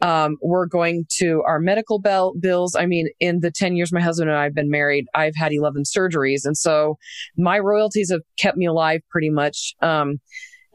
um, 0.00 0.36
were 0.40 0.66
going 0.66 1.06
to 1.18 1.42
our 1.46 1.58
medical 1.58 1.98
bell 1.98 2.34
bills. 2.38 2.76
I 2.76 2.86
mean, 2.86 3.08
in 3.18 3.40
the 3.40 3.50
10 3.50 3.76
years 3.76 3.92
my 3.92 4.00
husband 4.00 4.30
and 4.30 4.38
I 4.38 4.44
have 4.44 4.54
been 4.54 4.70
married, 4.70 5.06
I've 5.14 5.34
had 5.34 5.52
11 5.52 5.82
surgeries. 5.82 6.44
And 6.44 6.56
so 6.56 6.98
my 7.36 7.58
royalties 7.58 8.10
have 8.10 8.22
kept 8.38 8.56
me 8.56 8.66
alive 8.66 9.00
pretty 9.10 9.30
much. 9.30 9.74
Um, 9.82 10.20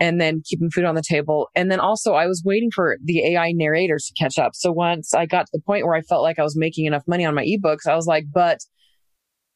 and 0.03 0.19
then 0.19 0.41
keeping 0.43 0.69
food 0.69 0.83
on 0.83 0.95
the 0.95 1.01
table. 1.01 1.47
And 1.55 1.71
then 1.71 1.79
also 1.79 2.13
I 2.13 2.27
was 2.27 2.43
waiting 2.45 2.71
for 2.71 2.97
the 3.01 3.25
AI 3.33 3.53
narrators 3.53 4.05
to 4.07 4.21
catch 4.21 4.37
up. 4.37 4.51
So 4.53 4.69
once 4.69 5.13
I 5.13 5.25
got 5.25 5.45
to 5.45 5.51
the 5.53 5.61
point 5.65 5.85
where 5.85 5.95
I 5.95 6.01
felt 6.01 6.23
like 6.23 6.37
I 6.37 6.43
was 6.43 6.57
making 6.57 6.85
enough 6.85 7.03
money 7.07 7.23
on 7.23 7.33
my 7.33 7.45
ebooks, 7.45 7.87
I 7.87 7.95
was 7.95 8.05
like, 8.05 8.25
but 8.33 8.59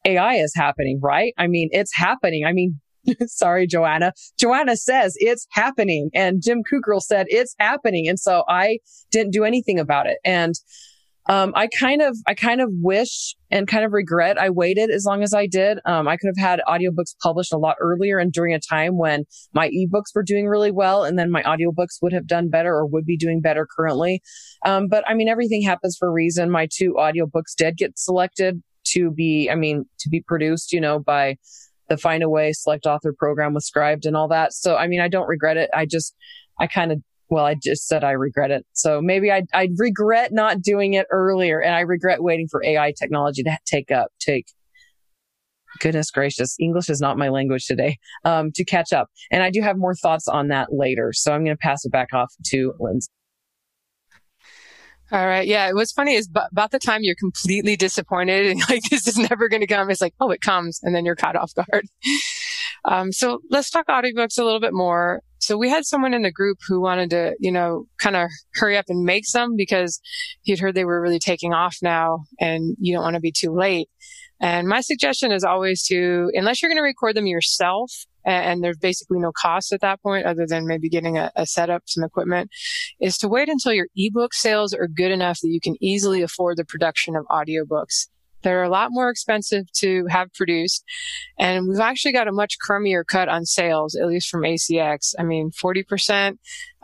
AI 0.05 0.35
is 0.35 0.53
happening, 0.55 1.01
right? 1.03 1.33
I 1.37 1.47
mean, 1.47 1.67
it's 1.73 1.93
happening. 1.93 2.45
I 2.45 2.53
mean, 2.53 2.79
sorry, 3.25 3.67
Joanna. 3.67 4.13
Joanna 4.39 4.77
says 4.77 5.15
it's 5.17 5.45
happening 5.51 6.11
and 6.13 6.41
Jim 6.41 6.63
Kukral 6.63 7.01
said 7.01 7.25
it's 7.27 7.53
happening. 7.59 8.07
And 8.07 8.17
so 8.17 8.45
I 8.47 8.79
didn't 9.11 9.33
do 9.33 9.43
anything 9.43 9.79
about 9.79 10.07
it. 10.07 10.17
And 10.23 10.53
um, 11.29 11.53
I 11.55 11.67
kind 11.67 12.01
of, 12.01 12.17
I 12.25 12.33
kind 12.33 12.61
of 12.61 12.69
wish 12.73 13.35
and 13.51 13.67
kind 13.67 13.85
of 13.85 13.91
regret 13.91 14.37
I 14.37 14.49
waited 14.49 14.89
as 14.89 15.05
long 15.05 15.23
as 15.23 15.33
I 15.33 15.47
did. 15.47 15.79
Um, 15.85 16.07
I 16.07 16.17
could 16.17 16.27
have 16.27 16.37
had 16.37 16.61
audiobooks 16.67 17.15
published 17.21 17.53
a 17.53 17.57
lot 17.57 17.75
earlier 17.79 18.17
and 18.17 18.31
during 18.31 18.53
a 18.53 18.59
time 18.59 18.97
when 18.97 19.25
my 19.53 19.69
ebooks 19.69 20.15
were 20.15 20.23
doing 20.23 20.47
really 20.47 20.71
well 20.71 21.03
and 21.03 21.17
then 21.17 21.31
my 21.31 21.43
audiobooks 21.43 22.01
would 22.01 22.13
have 22.13 22.27
done 22.27 22.49
better 22.49 22.73
or 22.73 22.85
would 22.85 23.05
be 23.05 23.17
doing 23.17 23.41
better 23.41 23.67
currently. 23.77 24.21
Um, 24.65 24.87
but 24.89 25.03
I 25.07 25.13
mean, 25.13 25.27
everything 25.27 25.61
happens 25.61 25.97
for 25.97 26.07
a 26.07 26.11
reason. 26.11 26.49
My 26.49 26.67
two 26.71 26.93
audiobooks 26.97 27.55
did 27.57 27.77
get 27.77 27.97
selected 27.97 28.61
to 28.89 29.11
be, 29.11 29.49
I 29.49 29.55
mean, 29.55 29.85
to 29.99 30.09
be 30.09 30.21
produced, 30.25 30.71
you 30.71 30.79
know, 30.79 30.99
by 30.99 31.37
the 31.89 31.95
Findaway 31.95 32.53
Select 32.53 32.85
Author 32.85 33.13
program 33.17 33.53
with 33.53 33.65
Scribd 33.65 34.05
and 34.05 34.15
all 34.15 34.27
that. 34.29 34.53
So, 34.53 34.75
I 34.75 34.87
mean, 34.87 35.01
I 35.01 35.07
don't 35.07 35.27
regret 35.27 35.57
it. 35.57 35.69
I 35.73 35.85
just, 35.85 36.15
I 36.59 36.67
kind 36.67 36.91
of 36.91 37.01
well, 37.29 37.45
I 37.45 37.55
just 37.55 37.87
said 37.87 38.03
I 38.03 38.11
regret 38.11 38.51
it. 38.51 38.65
So 38.73 39.01
maybe 39.01 39.31
I 39.31 39.43
I 39.53 39.69
regret 39.77 40.31
not 40.31 40.61
doing 40.61 40.93
it 40.93 41.07
earlier, 41.11 41.59
and 41.59 41.75
I 41.75 41.81
regret 41.81 42.23
waiting 42.23 42.47
for 42.49 42.63
AI 42.63 42.93
technology 42.97 43.43
to 43.43 43.57
take 43.65 43.91
up 43.91 44.11
take. 44.19 44.47
Goodness 45.79 46.09
gracious, 46.09 46.55
English 46.59 46.89
is 46.89 47.01
not 47.01 47.17
my 47.17 47.29
language 47.29 47.65
today. 47.65 47.97
Um, 48.25 48.51
to 48.55 48.65
catch 48.65 48.93
up, 48.93 49.09
and 49.31 49.43
I 49.43 49.49
do 49.51 49.61
have 49.61 49.77
more 49.77 49.95
thoughts 49.95 50.27
on 50.27 50.47
that 50.47 50.73
later. 50.73 51.11
So 51.13 51.33
I'm 51.33 51.43
going 51.43 51.55
to 51.55 51.61
pass 51.61 51.85
it 51.85 51.91
back 51.91 52.13
off 52.13 52.33
to 52.47 52.73
Lindsay. 52.79 53.09
All 55.09 55.25
right. 55.25 55.47
Yeah. 55.47 55.71
What's 55.71 55.93
funny 55.93 56.15
is 56.15 56.27
b- 56.27 56.41
about 56.51 56.71
the 56.71 56.79
time 56.79 57.01
you're 57.01 57.15
completely 57.15 57.77
disappointed 57.77 58.47
and 58.47 58.59
like, 58.69 58.83
this 58.89 59.07
is 59.07 59.17
never 59.17 59.47
going 59.47 59.61
to 59.61 59.67
come. 59.67 59.89
It's 59.89 60.01
like, 60.01 60.13
oh, 60.19 60.31
it 60.31 60.41
comes. 60.41 60.81
And 60.83 60.93
then 60.93 61.05
you're 61.05 61.15
caught 61.15 61.35
off 61.35 61.53
guard. 61.53 61.87
Um, 62.85 63.11
so 63.11 63.39
let's 63.49 63.69
talk 63.69 63.87
audiobooks 63.87 64.37
a 64.37 64.43
little 64.43 64.61
bit 64.61 64.73
more. 64.73 65.21
So 65.39 65.57
we 65.57 65.69
had 65.69 65.85
someone 65.85 66.13
in 66.13 66.23
the 66.23 66.31
group 66.31 66.57
who 66.67 66.81
wanted 66.81 67.09
to, 67.11 67.35
you 67.39 67.51
know, 67.51 67.85
kind 67.99 68.15
of 68.15 68.29
hurry 68.53 68.77
up 68.77 68.85
and 68.87 69.03
make 69.03 69.25
some 69.25 69.55
because 69.55 69.99
he'd 70.41 70.59
heard 70.59 70.75
they 70.75 70.85
were 70.85 71.01
really 71.01 71.19
taking 71.19 71.53
off 71.53 71.77
now 71.81 72.23
and 72.39 72.75
you 72.79 72.93
don't 72.93 73.03
want 73.03 73.15
to 73.15 73.21
be 73.21 73.31
too 73.31 73.53
late. 73.53 73.89
And 74.39 74.67
my 74.67 74.81
suggestion 74.81 75.31
is 75.31 75.43
always 75.43 75.83
to, 75.87 76.29
unless 76.33 76.61
you're 76.61 76.69
going 76.69 76.77
to 76.77 76.83
record 76.83 77.15
them 77.15 77.27
yourself 77.27 77.91
and, 78.23 78.63
there's 78.63 78.77
basically 78.77 79.19
no 79.19 79.31
cost 79.31 79.71
at 79.71 79.81
that 79.81 80.01
point 80.01 80.25
other 80.25 80.45
than 80.45 80.67
maybe 80.67 80.89
getting 80.89 81.17
a, 81.17 81.31
a 81.35 81.45
setup, 81.45 81.83
some 81.85 82.03
equipment, 82.03 82.51
is 82.99 83.17
to 83.19 83.27
wait 83.27 83.47
until 83.47 83.71
your 83.73 83.87
ebook 83.95 84.33
sales 84.33 84.73
are 84.73 84.87
good 84.87 85.11
enough 85.11 85.39
that 85.41 85.49
you 85.49 85.61
can 85.61 85.75
easily 85.81 86.21
afford 86.21 86.57
the 86.57 86.65
production 86.65 87.15
of 87.15 87.25
audiobooks. 87.27 88.07
They're 88.43 88.63
a 88.63 88.69
lot 88.69 88.89
more 88.91 89.09
expensive 89.09 89.71
to 89.77 90.05
have 90.09 90.33
produced. 90.33 90.83
And 91.37 91.67
we've 91.67 91.79
actually 91.79 92.13
got 92.13 92.27
a 92.27 92.31
much 92.31 92.57
crummier 92.65 93.03
cut 93.05 93.29
on 93.29 93.45
sales, 93.45 93.95
at 93.95 94.07
least 94.07 94.29
from 94.29 94.43
ACX. 94.43 95.13
I 95.19 95.23
mean, 95.23 95.51
40%, 95.51 96.37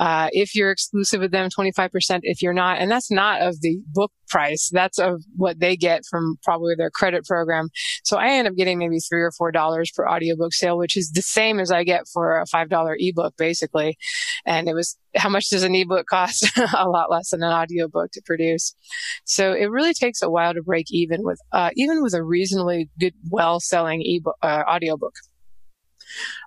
uh, 0.04 0.28
if 0.34 0.54
you're 0.54 0.70
exclusive 0.70 1.22
with 1.22 1.32
them, 1.32 1.50
25% 1.50 2.20
if 2.24 2.42
you're 2.42 2.52
not. 2.52 2.78
And 2.78 2.92
that's 2.92 3.10
not 3.10 3.42
of 3.42 3.62
the 3.62 3.80
book 3.88 4.12
price. 4.28 4.70
That's 4.74 5.00
of 5.00 5.24
what 5.38 5.62
they 5.62 5.78
get 5.78 6.02
from 6.10 6.36
probably 6.44 6.76
their 6.76 6.90
credit 6.90 7.26
program. 7.26 7.70
So 8.04 8.18
I 8.18 8.32
end 8.32 8.50
up 8.50 8.56
getting 8.56 8.78
maybe 8.78 9.00
three 9.00 9.22
or 9.22 9.32
four 9.32 9.50
dollars 9.54 9.92
per 9.96 10.06
audiobook 10.06 10.54
sale, 10.54 10.78
which 10.78 10.98
is 10.98 11.12
the 11.12 11.22
same 11.22 11.58
as 11.58 11.72
I 11.72 11.86
get 11.86 12.10
for 12.12 12.42
a 12.42 12.46
five 12.48 12.68
dollar 12.68 12.98
ebook 13.00 13.36
basically. 13.38 13.96
And 14.46 14.68
it 14.68 14.74
was 14.74 14.98
how 15.16 15.30
much 15.30 15.48
does 15.50 15.64
an 15.64 15.74
ebook 15.74 16.06
cost? 16.08 16.52
a 16.78 16.90
lot 16.90 17.10
less 17.10 17.30
than 17.30 17.42
an 17.42 17.54
audiobook 17.54 18.12
to 18.12 18.22
produce. 18.26 18.76
So 19.24 19.54
it 19.54 19.72
really 19.72 19.94
takes 19.94 20.22
a 20.22 20.30
while 20.30 20.54
to 20.54 20.62
break 20.62 20.88
even 20.92 21.24
with, 21.24 21.40
uh, 21.54 21.70
even 21.78 22.04
with 22.04 22.14
a 22.14 22.24
reasonably 22.24 22.90
good, 23.00 23.14
well 23.30 23.62
selling 23.62 24.02
ebook, 24.04 24.36
uh, 24.42 24.64
audiobook. 24.68 25.14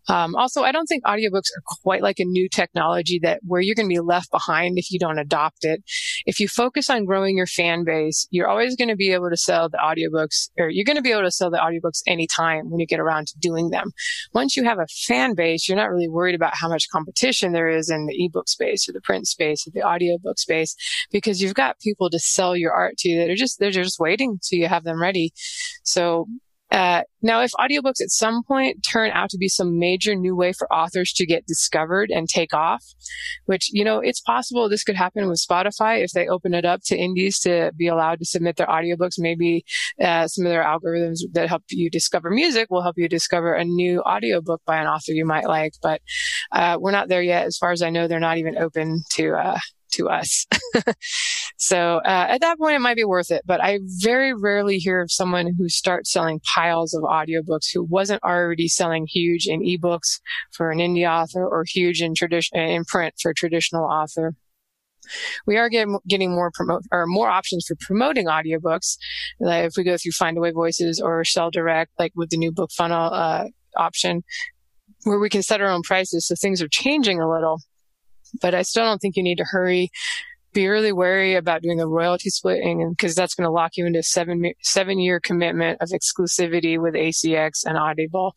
Um, 0.08 0.34
also, 0.34 0.62
I 0.62 0.72
don't 0.72 0.86
think 0.86 1.04
audiobooks 1.04 1.50
are 1.56 1.62
quite 1.82 2.02
like 2.02 2.18
a 2.18 2.24
new 2.24 2.48
technology 2.48 3.18
that 3.22 3.40
where 3.44 3.60
you're 3.60 3.74
going 3.74 3.88
to 3.88 3.94
be 3.94 4.00
left 4.00 4.30
behind 4.30 4.78
if 4.78 4.90
you 4.90 4.98
don't 4.98 5.18
adopt 5.18 5.64
it. 5.64 5.82
If 6.26 6.38
you 6.38 6.48
focus 6.48 6.88
on 6.90 7.04
growing 7.04 7.36
your 7.36 7.46
fan 7.46 7.84
base, 7.84 8.26
you're 8.30 8.48
always 8.48 8.76
going 8.76 8.88
to 8.88 8.96
be 8.96 9.12
able 9.12 9.30
to 9.30 9.36
sell 9.36 9.68
the 9.68 9.78
audiobooks 9.78 10.50
or 10.58 10.68
you're 10.68 10.84
going 10.84 10.96
to 10.96 11.02
be 11.02 11.12
able 11.12 11.22
to 11.22 11.30
sell 11.30 11.50
the 11.50 11.58
audiobooks 11.58 12.02
anytime 12.06 12.70
when 12.70 12.80
you 12.80 12.86
get 12.86 13.00
around 13.00 13.26
to 13.28 13.38
doing 13.38 13.70
them. 13.70 13.90
Once 14.32 14.56
you 14.56 14.64
have 14.64 14.78
a 14.78 14.86
fan 15.06 15.34
base, 15.34 15.68
you're 15.68 15.76
not 15.76 15.90
really 15.90 16.08
worried 16.08 16.34
about 16.34 16.54
how 16.54 16.68
much 16.68 16.88
competition 16.90 17.52
there 17.52 17.68
is 17.68 17.90
in 17.90 18.06
the 18.06 18.24
ebook 18.24 18.48
space 18.48 18.88
or 18.88 18.92
the 18.92 19.00
print 19.00 19.26
space 19.26 19.66
or 19.66 19.70
the 19.72 19.82
audiobook 19.82 20.38
space 20.38 20.74
because 21.10 21.40
you've 21.40 21.54
got 21.54 21.80
people 21.80 22.10
to 22.10 22.18
sell 22.18 22.56
your 22.56 22.72
art 22.72 22.96
to 22.98 23.16
that 23.16 23.30
are 23.30 23.36
just, 23.36 23.58
they're 23.58 23.70
just 23.70 23.98
waiting 23.98 24.38
till 24.42 24.58
you 24.58 24.68
have 24.68 24.84
them 24.84 25.00
ready. 25.00 25.32
So 25.82 26.26
uh, 26.70 27.02
now, 27.22 27.42
if 27.42 27.52
audiobooks 27.52 28.00
at 28.00 28.10
some 28.10 28.42
point 28.42 28.84
turn 28.88 29.10
out 29.12 29.30
to 29.30 29.38
be 29.38 29.48
some 29.48 29.78
major 29.78 30.14
new 30.14 30.34
way 30.34 30.52
for 30.52 30.72
authors 30.72 31.12
to 31.14 31.26
get 31.26 31.46
discovered 31.46 32.10
and 32.10 32.28
take 32.28 32.52
off, 32.52 32.84
which, 33.46 33.70
you 33.72 33.84
know, 33.84 34.00
it's 34.00 34.20
possible 34.20 34.68
this 34.68 34.82
could 34.82 34.96
happen 34.96 35.28
with 35.28 35.44
Spotify 35.48 36.02
if 36.02 36.10
they 36.12 36.26
open 36.26 36.54
it 36.54 36.64
up 36.64 36.80
to 36.86 36.96
indies 36.96 37.38
to 37.40 37.72
be 37.76 37.86
allowed 37.86 38.18
to 38.18 38.24
submit 38.24 38.56
their 38.56 38.66
audiobooks. 38.66 39.14
Maybe 39.18 39.64
uh, 40.00 40.26
some 40.26 40.44
of 40.44 40.50
their 40.50 40.64
algorithms 40.64 41.20
that 41.32 41.48
help 41.48 41.62
you 41.70 41.88
discover 41.88 42.30
music 42.30 42.68
will 42.70 42.82
help 42.82 42.98
you 42.98 43.08
discover 43.08 43.54
a 43.54 43.64
new 43.64 44.00
audiobook 44.02 44.60
by 44.66 44.78
an 44.78 44.86
author 44.86 45.12
you 45.12 45.24
might 45.24 45.46
like. 45.46 45.74
But 45.82 46.00
uh, 46.52 46.78
we're 46.80 46.90
not 46.90 47.08
there 47.08 47.22
yet. 47.22 47.46
As 47.46 47.58
far 47.58 47.72
as 47.72 47.82
I 47.82 47.90
know, 47.90 48.08
they're 48.08 48.20
not 48.20 48.38
even 48.38 48.58
open 48.58 49.02
to 49.12 49.34
uh, 49.34 49.58
to 49.92 50.08
us. 50.08 50.46
so 51.56 52.00
uh, 52.04 52.26
at 52.28 52.40
that 52.40 52.58
point, 52.58 52.76
it 52.76 52.80
might 52.80 52.96
be 52.96 53.04
worth 53.04 53.30
it. 53.30 53.42
But 53.46 53.62
I 53.62 53.80
very 53.84 54.32
rarely 54.34 54.78
hear 54.78 55.00
of 55.00 55.10
someone 55.10 55.54
who 55.56 55.68
starts 55.68 56.12
selling 56.12 56.40
piles 56.54 56.94
of 56.94 57.02
audiobooks 57.02 57.68
who 57.72 57.84
wasn't 57.84 58.22
already 58.22 58.68
selling 58.68 59.06
huge 59.06 59.46
in 59.46 59.60
ebooks 59.60 60.20
for 60.52 60.70
an 60.70 60.78
indie 60.78 61.08
author 61.08 61.46
or 61.46 61.64
huge 61.66 62.02
in 62.02 62.14
tradition 62.14 62.58
in 62.58 62.84
print 62.84 63.14
for 63.20 63.30
a 63.30 63.34
traditional 63.34 63.84
author. 63.84 64.34
We 65.46 65.56
are 65.56 65.68
get, 65.68 65.86
getting 66.08 66.32
more 66.34 66.50
promote 66.52 66.82
or 66.90 67.06
more 67.06 67.28
options 67.28 67.64
for 67.66 67.76
promoting 67.80 68.26
audiobooks. 68.26 68.96
Like 69.38 69.66
if 69.66 69.74
we 69.76 69.84
go 69.84 69.96
through 69.96 70.12
Findaway 70.12 70.52
Voices 70.52 71.00
or 71.00 71.24
Sell 71.24 71.50
Direct, 71.50 71.92
like 71.98 72.12
with 72.16 72.30
the 72.30 72.36
new 72.36 72.50
book 72.50 72.70
funnel 72.72 73.12
uh, 73.12 73.44
option, 73.76 74.24
where 75.04 75.20
we 75.20 75.28
can 75.28 75.42
set 75.42 75.60
our 75.60 75.70
own 75.70 75.82
prices. 75.82 76.26
So 76.26 76.34
things 76.34 76.60
are 76.60 76.68
changing 76.68 77.20
a 77.20 77.30
little 77.30 77.60
but 78.40 78.54
I 78.54 78.62
still 78.62 78.84
don't 78.84 78.98
think 78.98 79.16
you 79.16 79.22
need 79.22 79.38
to 79.38 79.46
hurry. 79.48 79.90
Be 80.56 80.68
really 80.68 80.90
wary 80.90 81.34
about 81.34 81.60
doing 81.60 81.82
a 81.82 81.86
royalty 81.86 82.30
splitting 82.30 82.88
because 82.88 83.14
that's 83.14 83.34
going 83.34 83.44
to 83.44 83.50
lock 83.50 83.72
you 83.76 83.84
into 83.84 84.02
seven 84.02 84.54
seven 84.62 84.98
year 84.98 85.20
commitment 85.20 85.82
of 85.82 85.90
exclusivity 85.90 86.80
with 86.80 86.94
ACX 86.94 87.66
and 87.66 87.76
Audible. 87.76 88.34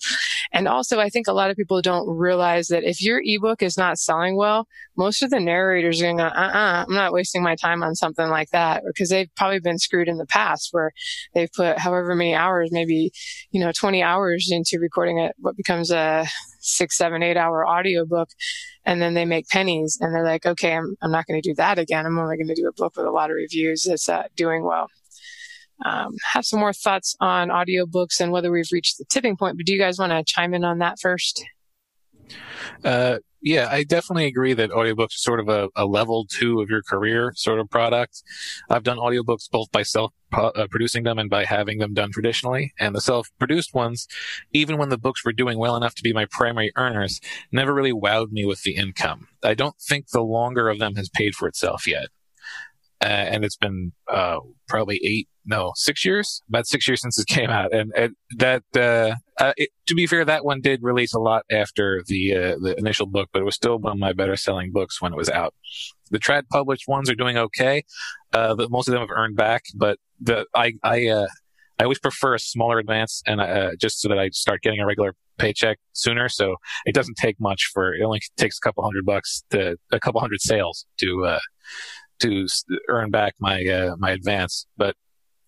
And 0.51 0.67
also, 0.67 0.99
I 0.99 1.07
think 1.07 1.29
a 1.29 1.31
lot 1.31 1.49
of 1.49 1.55
people 1.55 1.81
don't 1.81 2.09
realize 2.09 2.67
that 2.67 2.83
if 2.83 3.01
your 3.01 3.21
ebook 3.23 3.61
is 3.61 3.77
not 3.77 3.99
selling 3.99 4.35
well, 4.35 4.67
most 4.97 5.23
of 5.23 5.29
the 5.29 5.39
narrators 5.39 6.01
are 6.01 6.07
going 6.07 6.17
to 6.17 6.23
go, 6.23 6.27
uh-uh, 6.27 6.85
I'm 6.89 6.93
not 6.93 7.13
wasting 7.13 7.41
my 7.41 7.55
time 7.55 7.83
on 7.83 7.95
something 7.95 8.27
like 8.27 8.49
that 8.49 8.83
because 8.85 9.07
they've 9.07 9.33
probably 9.37 9.61
been 9.61 9.79
screwed 9.79 10.09
in 10.09 10.17
the 10.17 10.25
past 10.25 10.69
where 10.71 10.91
they've 11.33 11.53
put 11.53 11.79
however 11.79 12.15
many 12.15 12.35
hours, 12.35 12.67
maybe, 12.73 13.13
you 13.51 13.61
know, 13.61 13.71
20 13.71 14.03
hours 14.03 14.49
into 14.51 14.77
recording 14.77 15.19
it, 15.19 15.35
what 15.37 15.55
becomes 15.55 15.89
a 15.89 16.25
six, 16.59 16.97
seven, 16.97 17.23
eight 17.23 17.37
hour 17.37 17.67
audiobook 17.67 18.29
and 18.85 19.01
then 19.01 19.13
they 19.13 19.25
make 19.25 19.47
pennies 19.47 19.97
and 19.99 20.13
they're 20.13 20.23
like, 20.23 20.45
okay, 20.45 20.73
I'm, 20.73 20.95
I'm 21.01 21.11
not 21.11 21.25
going 21.27 21.41
to 21.41 21.49
do 21.49 21.55
that 21.55 21.79
again. 21.79 22.05
I'm 22.05 22.17
only 22.17 22.37
going 22.37 22.47
to 22.47 22.55
do 22.55 22.67
a 22.67 22.73
book 22.73 22.95
with 22.97 23.05
a 23.05 23.11
lot 23.11 23.29
of 23.29 23.35
reviews 23.35 23.83
that's 23.83 24.09
uh, 24.09 24.23
doing 24.35 24.63
well. 24.63 24.87
Um, 25.85 26.15
have 26.33 26.45
some 26.45 26.59
more 26.59 26.73
thoughts 26.73 27.15
on 27.21 27.49
audiobooks 27.49 28.19
and 28.19 28.31
whether 28.31 28.51
we've 28.51 28.71
reached 28.71 28.97
the 28.97 29.05
tipping 29.05 29.37
point, 29.37 29.57
but 29.57 29.65
do 29.65 29.73
you 29.73 29.79
guys 29.79 29.97
want 29.97 30.11
to 30.11 30.23
chime 30.25 30.53
in 30.53 30.65
on 30.65 30.79
that 30.79 30.97
first? 31.01 31.41
Uh, 32.83 33.17
yeah, 33.41 33.69
I 33.71 33.83
definitely 33.83 34.25
agree 34.25 34.53
that 34.53 34.71
audiobooks 34.71 35.15
are 35.15 35.17
sort 35.17 35.39
of 35.39 35.47
a, 35.47 35.69
a, 35.75 35.85
level 35.85 36.25
two 36.25 36.59
of 36.59 36.69
your 36.69 36.81
career 36.81 37.31
sort 37.35 37.59
of 37.59 37.69
product. 37.69 38.21
I've 38.69 38.83
done 38.83 38.97
audiobooks 38.97 39.49
both 39.49 39.71
by 39.71 39.83
self 39.83 40.11
uh, 40.33 40.67
producing 40.69 41.03
them 41.03 41.17
and 41.17 41.29
by 41.29 41.45
having 41.45 41.77
them 41.79 41.93
done 41.93 42.11
traditionally. 42.11 42.73
And 42.79 42.93
the 42.93 43.01
self 43.01 43.29
produced 43.39 43.73
ones, 43.73 44.07
even 44.51 44.77
when 44.77 44.89
the 44.89 44.97
books 44.97 45.23
were 45.23 45.33
doing 45.33 45.57
well 45.57 45.75
enough 45.75 45.95
to 45.95 46.03
be 46.03 46.13
my 46.13 46.25
primary 46.29 46.71
earners, 46.75 47.21
never 47.51 47.73
really 47.73 47.93
wowed 47.93 48.31
me 48.31 48.45
with 48.45 48.63
the 48.63 48.75
income. 48.75 49.27
I 49.43 49.53
don't 49.53 49.79
think 49.79 50.09
the 50.09 50.21
longer 50.21 50.69
of 50.69 50.79
them 50.79 50.95
has 50.95 51.09
paid 51.09 51.35
for 51.35 51.47
itself 51.47 51.87
yet. 51.87 52.07
Uh, 53.01 53.05
and 53.05 53.45
it's 53.45 53.55
been 53.55 53.93
uh, 54.11 54.39
probably 54.67 54.99
eight, 55.05 55.29
no, 55.49 55.71
six 55.75 56.05
years, 56.05 56.43
about 56.47 56.67
six 56.67 56.87
years 56.87 57.01
since 57.01 57.17
it 57.19 57.25
came 57.25 57.49
out. 57.49 57.73
And, 57.73 57.91
and 57.97 58.15
that, 58.37 58.63
uh, 58.77 59.15
uh, 59.43 59.53
it, 59.57 59.69
to 59.87 59.95
be 59.95 60.05
fair, 60.05 60.23
that 60.23 60.45
one 60.45 60.61
did 60.61 60.81
release 60.83 61.13
a 61.13 61.19
lot 61.19 61.43
after 61.51 62.03
the 62.05 62.35
uh, 62.35 62.55
the 62.61 62.75
initial 62.77 63.07
book, 63.07 63.29
but 63.33 63.41
it 63.41 63.45
was 63.45 63.55
still 63.55 63.79
one 63.79 63.93
of 63.93 63.97
my 63.97 64.13
better 64.13 64.35
selling 64.35 64.71
books 64.71 65.01
when 65.01 65.11
it 65.11 65.15
was 65.15 65.29
out. 65.29 65.55
The 66.11 66.19
trad 66.19 66.43
published 66.49 66.87
ones 66.87 67.09
are 67.09 67.15
doing 67.15 67.35
okay, 67.37 67.83
uh, 68.31 68.55
but 68.55 68.69
most 68.69 68.87
of 68.87 68.91
them 68.91 69.01
have 69.01 69.09
earned 69.09 69.37
back. 69.37 69.63
But 69.75 69.97
the 70.21 70.45
I 70.53 70.73
I 70.83 71.25
I 71.79 71.83
always 71.83 71.99
prefer 71.99 72.35
a 72.35 72.39
smaller 72.39 72.77
advance, 72.77 73.23
and 73.25 73.41
just 73.79 74.01
so 74.01 74.09
that 74.09 74.19
I 74.19 74.29
start 74.29 74.61
getting 74.61 74.79
a 74.81 74.85
regular 74.85 75.15
paycheck 75.39 75.79
sooner. 75.93 76.29
So 76.29 76.57
it 76.85 76.93
doesn't 76.93 77.15
take 77.17 77.37
much 77.39 77.71
for 77.73 77.93
it 77.95 78.03
only 78.03 78.21
takes 78.37 78.57
a 78.57 78.61
couple 78.61 78.83
hundred 78.83 79.05
bucks 79.05 79.43
to 79.49 79.77
a 79.91 79.99
couple 79.99 80.21
hundred 80.21 80.41
sales 80.41 80.85
to 80.99 81.39
to 82.19 82.47
earn 82.87 83.09
back 83.09 83.33
my 83.39 83.65
uh, 83.65 83.95
my 83.97 84.11
advance. 84.11 84.67
But 84.77 84.95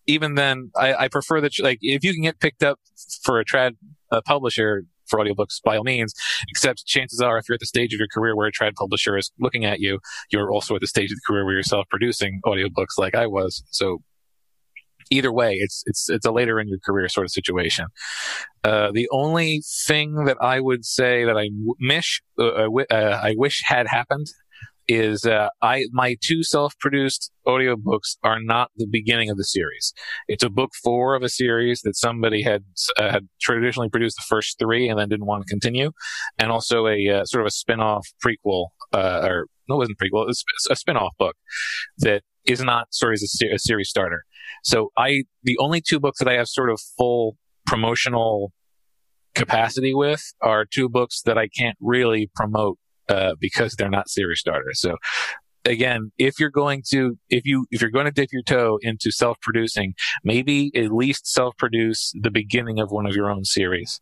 even 0.08 0.36
then, 0.36 0.72
I, 0.76 0.94
I 0.94 1.08
prefer 1.08 1.42
that 1.42 1.54
like 1.60 1.80
if 1.82 2.04
you 2.04 2.14
can 2.14 2.24
get 2.24 2.40
picked 2.40 2.64
up 2.64 2.80
for 3.24 3.40
a 3.40 3.46
trad 3.46 3.76
a 4.12 4.22
publisher 4.22 4.84
for 5.08 5.20
audiobooks, 5.20 5.62
by 5.64 5.78
all 5.78 5.84
means. 5.84 6.14
Except 6.50 6.86
chances 6.86 7.22
are, 7.22 7.38
if 7.38 7.48
you're 7.48 7.56
at 7.56 7.60
the 7.60 7.66
stage 7.66 7.94
of 7.94 8.00
your 8.00 8.08
career 8.08 8.36
where 8.36 8.48
a 8.48 8.52
trad 8.52 8.74
publisher 8.76 9.18
is 9.18 9.32
looking 9.40 9.66
at 9.66 9.80
you, 9.80 10.00
you're 10.32 10.52
also 10.52 10.76
at 10.76 10.82
the 10.82 10.88
stage 10.88 11.12
of 11.12 11.18
the 11.18 11.22
career 11.28 11.46
where 11.46 11.54
you're 11.54 11.64
self-producing 11.64 12.42
audiobooks, 12.46 12.98
like 12.98 13.14
I 13.14 13.28
was. 13.28 13.64
So 13.70 14.02
either 15.12 15.32
way, 15.32 15.56
it's 15.60 15.84
it's 15.86 16.10
it's 16.10 16.26
a 16.26 16.32
later 16.32 16.60
in 16.60 16.68
your 16.68 16.80
career 16.80 17.08
sort 17.10 17.26
of 17.26 17.32
situation. 17.32 17.86
Uh, 18.64 18.92
the 18.92 19.08
only 19.12 19.62
thing 19.86 20.26
that 20.26 20.38
I 20.42 20.60
would 20.60 20.86
say 20.86 21.26
that 21.26 21.38
I 21.38 21.50
wish 21.80 22.22
uh, 22.40 22.68
uh, 22.90 23.20
I 23.22 23.36
wish 23.38 23.62
had 23.66 23.88
happened 23.88 24.28
is 24.88 25.26
uh, 25.26 25.50
I 25.62 25.86
my 25.92 26.18
two 26.22 26.44
self-produced 26.44 27.32
audiobooks 27.48 28.18
are 28.24 28.40
not 28.42 28.72
the 28.76 28.88
beginning 28.90 29.30
of 29.30 29.38
the 29.38 29.44
series. 29.44 29.94
It's 30.28 30.44
a 30.44 30.50
book 30.50 30.72
four 30.84 31.16
of 31.16 31.24
a 31.24 31.30
series 31.30 31.82
that 31.82 31.96
somebody 31.96 32.44
had 32.44 32.64
uh, 32.98 33.12
had 33.12 33.28
traditionally 33.42 33.90
produced 33.90 34.18
the 34.18 34.26
first 34.28 34.58
three 34.60 34.90
and 34.90 35.00
then 35.00 35.10
didn't 35.10 35.26
want 35.26 35.46
to 35.46 35.50
continue, 35.50 35.92
and 36.38 36.52
also 36.52 36.88
a 36.88 37.08
uh, 37.10 37.26
sort 37.26 37.42
of 37.42 37.48
a 37.48 37.52
spin-off 37.52 38.08
prequel 38.26 38.68
uh, 38.94 39.22
or 39.24 39.48
no, 39.68 39.76
it 39.76 39.80
wasn't 39.80 39.98
prequel. 39.98 40.30
It's 40.30 40.44
a 40.70 40.76
spin-off 40.76 41.14
book 41.18 41.36
that 42.00 42.24
is 42.46 42.62
not 42.62 42.88
sort 42.92 43.14
of 43.14 43.22
a, 43.22 43.56
a 43.56 43.60
series 43.60 43.90
starter. 43.90 44.24
So 44.64 44.90
I 44.98 45.24
the 45.44 45.58
only 45.60 45.82
two 45.82 46.00
books 46.00 46.20
that 46.20 46.28
I 46.28 46.34
have 46.34 46.48
sort 46.48 46.70
of 46.70 46.80
full 46.98 47.38
promotional 47.66 48.52
capacity 49.34 49.94
with 49.94 50.34
are 50.42 50.66
two 50.66 50.90
books 50.90 51.22
that 51.26 51.38
I 51.38 51.48
can't 51.48 51.78
really 51.80 52.30
promote 52.36 52.78
uh, 53.16 53.34
because 53.40 53.72
they're 53.76 53.96
not 53.98 54.08
series 54.10 54.40
starters. 54.40 54.80
So 54.86 54.92
again, 55.66 56.02
if 56.18 56.34
you're 56.40 56.58
going 56.64 56.82
to, 56.92 57.18
if 57.30 57.44
you, 57.46 57.58
if 57.74 57.82
you're 57.82 57.96
going 57.98 58.10
to 58.12 58.12
dip 58.20 58.30
your 58.32 58.44
toe 58.44 58.80
into 58.82 59.12
self-producing, 59.12 59.90
maybe 60.24 60.72
at 60.76 60.92
least 60.92 61.24
self-produce 61.28 62.14
the 62.26 62.32
beginning 62.32 62.80
of 62.84 62.88
one 62.98 63.06
of 63.10 63.14
your 63.16 63.30
own 63.30 63.46
series. 63.46 64.00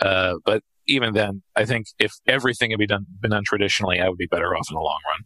Uh, 0.00 0.34
but 0.44 0.60
even 0.86 1.12
then, 1.14 1.42
I 1.54 1.64
think 1.64 1.86
if 1.98 2.12
everything 2.26 2.70
had 2.70 2.78
been 2.78 2.88
done, 2.88 3.06
been 3.20 3.30
done 3.36 3.44
traditionally, 3.52 4.00
I 4.00 4.08
would 4.08 4.18
be 4.18 4.30
better 4.34 4.50
off 4.56 4.66
in 4.70 4.74
the 4.74 4.80
long 4.80 5.00
run. 5.10 5.22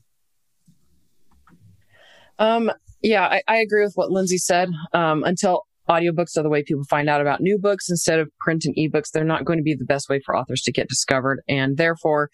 Um, 2.38 2.72
yeah, 3.02 3.24
I, 3.26 3.42
I 3.48 3.56
agree 3.58 3.84
with 3.84 3.94
what 3.94 4.10
Lindsay 4.10 4.38
said. 4.38 4.68
Um, 4.92 5.24
until 5.24 5.62
audiobooks 5.88 6.36
are 6.36 6.42
the 6.42 6.48
way 6.48 6.62
people 6.62 6.84
find 6.84 7.08
out 7.08 7.20
about 7.20 7.40
new 7.40 7.58
books 7.58 7.88
instead 7.88 8.18
of 8.18 8.28
print 8.40 8.64
and 8.64 8.74
ebooks. 8.76 9.10
They're 9.12 9.24
not 9.24 9.44
going 9.44 9.58
to 9.58 9.62
be 9.62 9.74
the 9.74 9.84
best 9.84 10.08
way 10.08 10.20
for 10.24 10.36
authors 10.36 10.62
to 10.62 10.72
get 10.72 10.88
discovered. 10.88 11.40
And 11.48 11.76
therefore, 11.76 12.30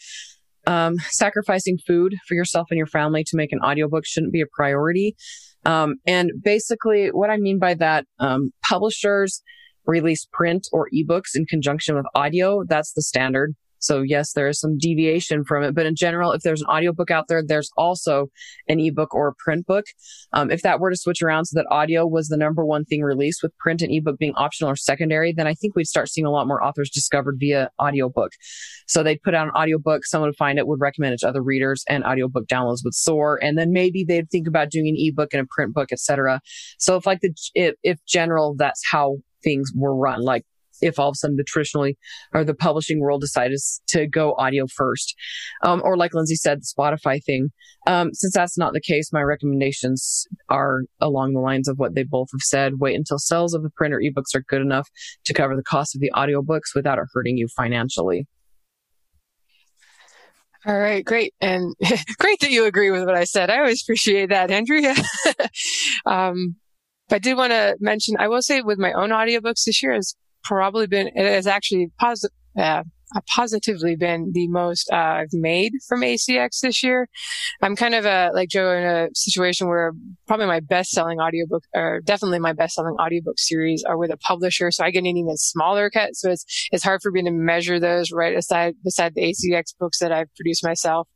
um, 0.66 0.96
sacrificing 1.10 1.78
food 1.86 2.14
for 2.26 2.34
yourself 2.34 2.68
and 2.70 2.78
your 2.78 2.86
family 2.86 3.24
to 3.24 3.36
make 3.36 3.52
an 3.52 3.60
audiobook 3.60 4.04
shouldn't 4.06 4.32
be 4.32 4.40
a 4.40 4.46
priority. 4.52 5.16
Um, 5.64 5.96
and 6.06 6.30
basically 6.42 7.08
what 7.08 7.30
I 7.30 7.36
mean 7.36 7.58
by 7.58 7.74
that, 7.74 8.04
um, 8.18 8.50
publishers 8.68 9.42
release 9.86 10.26
print 10.32 10.66
or 10.72 10.88
ebooks 10.94 11.34
in 11.34 11.46
conjunction 11.46 11.94
with 11.96 12.06
audio. 12.14 12.62
That's 12.68 12.92
the 12.92 13.02
standard. 13.02 13.54
So 13.82 14.00
yes, 14.00 14.32
there 14.32 14.48
is 14.48 14.60
some 14.60 14.78
deviation 14.78 15.44
from 15.44 15.64
it, 15.64 15.74
but 15.74 15.86
in 15.86 15.96
general, 15.96 16.32
if 16.32 16.42
there's 16.42 16.62
an 16.62 16.68
audiobook 16.68 17.10
out 17.10 17.26
there, 17.28 17.42
there's 17.44 17.70
also 17.76 18.28
an 18.68 18.78
ebook 18.78 19.14
or 19.14 19.28
a 19.28 19.34
print 19.34 19.66
book. 19.66 19.84
Um, 20.32 20.50
if 20.50 20.62
that 20.62 20.78
were 20.78 20.90
to 20.90 20.96
switch 20.96 21.20
around 21.20 21.46
so 21.46 21.58
that 21.58 21.66
audio 21.70 22.06
was 22.06 22.28
the 22.28 22.36
number 22.36 22.64
one 22.64 22.84
thing 22.84 23.02
released 23.02 23.42
with 23.42 23.56
print 23.58 23.82
and 23.82 23.92
ebook 23.92 24.18
being 24.18 24.34
optional 24.36 24.70
or 24.70 24.76
secondary, 24.76 25.32
then 25.32 25.46
I 25.46 25.54
think 25.54 25.74
we'd 25.74 25.86
start 25.86 26.08
seeing 26.08 26.26
a 26.26 26.30
lot 26.30 26.46
more 26.46 26.62
authors 26.62 26.90
discovered 26.90 27.36
via 27.38 27.70
audiobook. 27.80 28.32
So 28.86 29.02
they'd 29.02 29.22
put 29.22 29.34
out 29.34 29.48
an 29.48 29.54
audiobook, 29.54 30.04
someone 30.04 30.28
would 30.28 30.36
find 30.36 30.58
it, 30.58 30.66
would 30.66 30.80
recommend 30.80 31.14
it 31.14 31.20
to 31.20 31.28
other 31.28 31.42
readers 31.42 31.84
and 31.88 32.04
audiobook 32.04 32.46
downloads 32.46 32.84
would 32.84 32.94
soar. 32.94 33.38
And 33.42 33.58
then 33.58 33.72
maybe 33.72 34.04
they'd 34.04 34.30
think 34.30 34.46
about 34.46 34.70
doing 34.70 34.88
an 34.88 34.96
ebook 34.96 35.34
and 35.34 35.42
a 35.42 35.46
print 35.50 35.74
book, 35.74 35.90
etc. 35.90 36.40
So 36.78 36.96
if 36.96 37.06
like 37.06 37.20
the, 37.20 37.34
if, 37.54 37.74
if 37.82 37.98
general, 38.06 38.54
that's 38.56 38.82
how 38.88 39.18
things 39.42 39.72
were 39.74 39.94
run. 39.94 40.22
Like 40.22 40.44
if 40.82 40.98
all 40.98 41.08
of 41.08 41.12
a 41.12 41.16
sudden 41.16 41.36
the 41.36 41.44
traditionally 41.44 41.96
or 42.34 42.44
the 42.44 42.54
publishing 42.54 43.00
world 43.00 43.20
decides 43.20 43.80
to 43.88 44.06
go 44.06 44.34
audio 44.36 44.66
first. 44.66 45.14
Um, 45.62 45.80
or 45.84 45.96
like 45.96 46.14
Lindsay 46.14 46.34
said, 46.34 46.60
the 46.60 46.74
Spotify 46.78 47.22
thing. 47.24 47.50
Um, 47.86 48.12
since 48.12 48.34
that's 48.34 48.58
not 48.58 48.72
the 48.72 48.80
case, 48.80 49.12
my 49.12 49.22
recommendations 49.22 50.26
are 50.48 50.82
along 51.00 51.32
the 51.32 51.40
lines 51.40 51.68
of 51.68 51.78
what 51.78 51.94
they 51.94 52.02
both 52.02 52.28
have 52.32 52.42
said. 52.42 52.74
Wait 52.78 52.96
until 52.96 53.18
sales 53.18 53.54
of 53.54 53.62
the 53.62 53.70
print 53.70 53.94
or 53.94 54.00
ebooks 54.00 54.34
are 54.34 54.44
good 54.48 54.60
enough 54.60 54.88
to 55.24 55.32
cover 55.32 55.56
the 55.56 55.62
cost 55.62 55.94
of 55.94 56.00
the 56.00 56.12
audiobooks 56.14 56.74
without 56.74 56.98
it 56.98 57.04
hurting 57.12 57.36
you 57.36 57.48
financially. 57.56 58.26
All 60.64 60.78
right, 60.78 61.04
great. 61.04 61.34
And 61.40 61.74
great 62.18 62.40
that 62.40 62.50
you 62.50 62.66
agree 62.66 62.90
with 62.90 63.04
what 63.04 63.16
I 63.16 63.24
said. 63.24 63.50
I 63.50 63.58
always 63.58 63.82
appreciate 63.82 64.28
that, 64.28 64.50
Andrea. 64.50 64.94
um, 66.06 66.56
I 67.10 67.18
did 67.18 67.36
want 67.36 67.50
to 67.50 67.76
mention, 67.80 68.16
I 68.18 68.28
will 68.28 68.42
say 68.42 68.62
with 68.62 68.78
my 68.78 68.92
own 68.92 69.10
audiobooks 69.10 69.64
this 69.64 69.82
year 69.82 69.92
has 69.92 70.14
probably 70.44 70.86
been, 70.86 71.08
it 71.08 71.26
has 71.26 71.46
actually 71.46 71.90
positive, 71.98 72.36
uh, 72.58 72.82
positively 73.34 73.96
been 73.96 74.32
the 74.32 74.48
most 74.48 74.90
uh, 74.90 74.96
I've 74.96 75.32
made 75.32 75.72
from 75.86 76.00
ACX 76.00 76.60
this 76.60 76.82
year. 76.82 77.08
I'm 77.60 77.76
kind 77.76 77.94
of 77.94 78.06
a, 78.06 78.30
like 78.34 78.48
Joe 78.48 78.72
in 78.72 78.84
a 78.84 79.08
situation 79.14 79.68
where 79.68 79.92
probably 80.26 80.46
my 80.46 80.60
best 80.60 80.90
selling 80.90 81.20
audiobook 81.20 81.64
or 81.74 82.00
definitely 82.04 82.38
my 82.38 82.52
best 82.52 82.74
selling 82.74 82.96
audiobook 82.98 83.38
series 83.38 83.84
are 83.84 83.98
with 83.98 84.10
a 84.10 84.16
publisher. 84.16 84.70
So 84.70 84.84
I 84.84 84.90
get 84.90 85.00
an 85.00 85.06
even 85.06 85.36
smaller 85.36 85.90
cut. 85.90 86.16
So 86.16 86.30
it's, 86.30 86.68
it's 86.72 86.84
hard 86.84 87.02
for 87.02 87.10
me 87.10 87.22
to 87.22 87.30
measure 87.30 87.78
those 87.78 88.12
right 88.12 88.36
aside 88.36 88.74
beside 88.82 89.14
the 89.14 89.22
ACX 89.22 89.74
books 89.78 89.98
that 89.98 90.12
I've 90.12 90.34
produced 90.34 90.64
myself. 90.64 91.08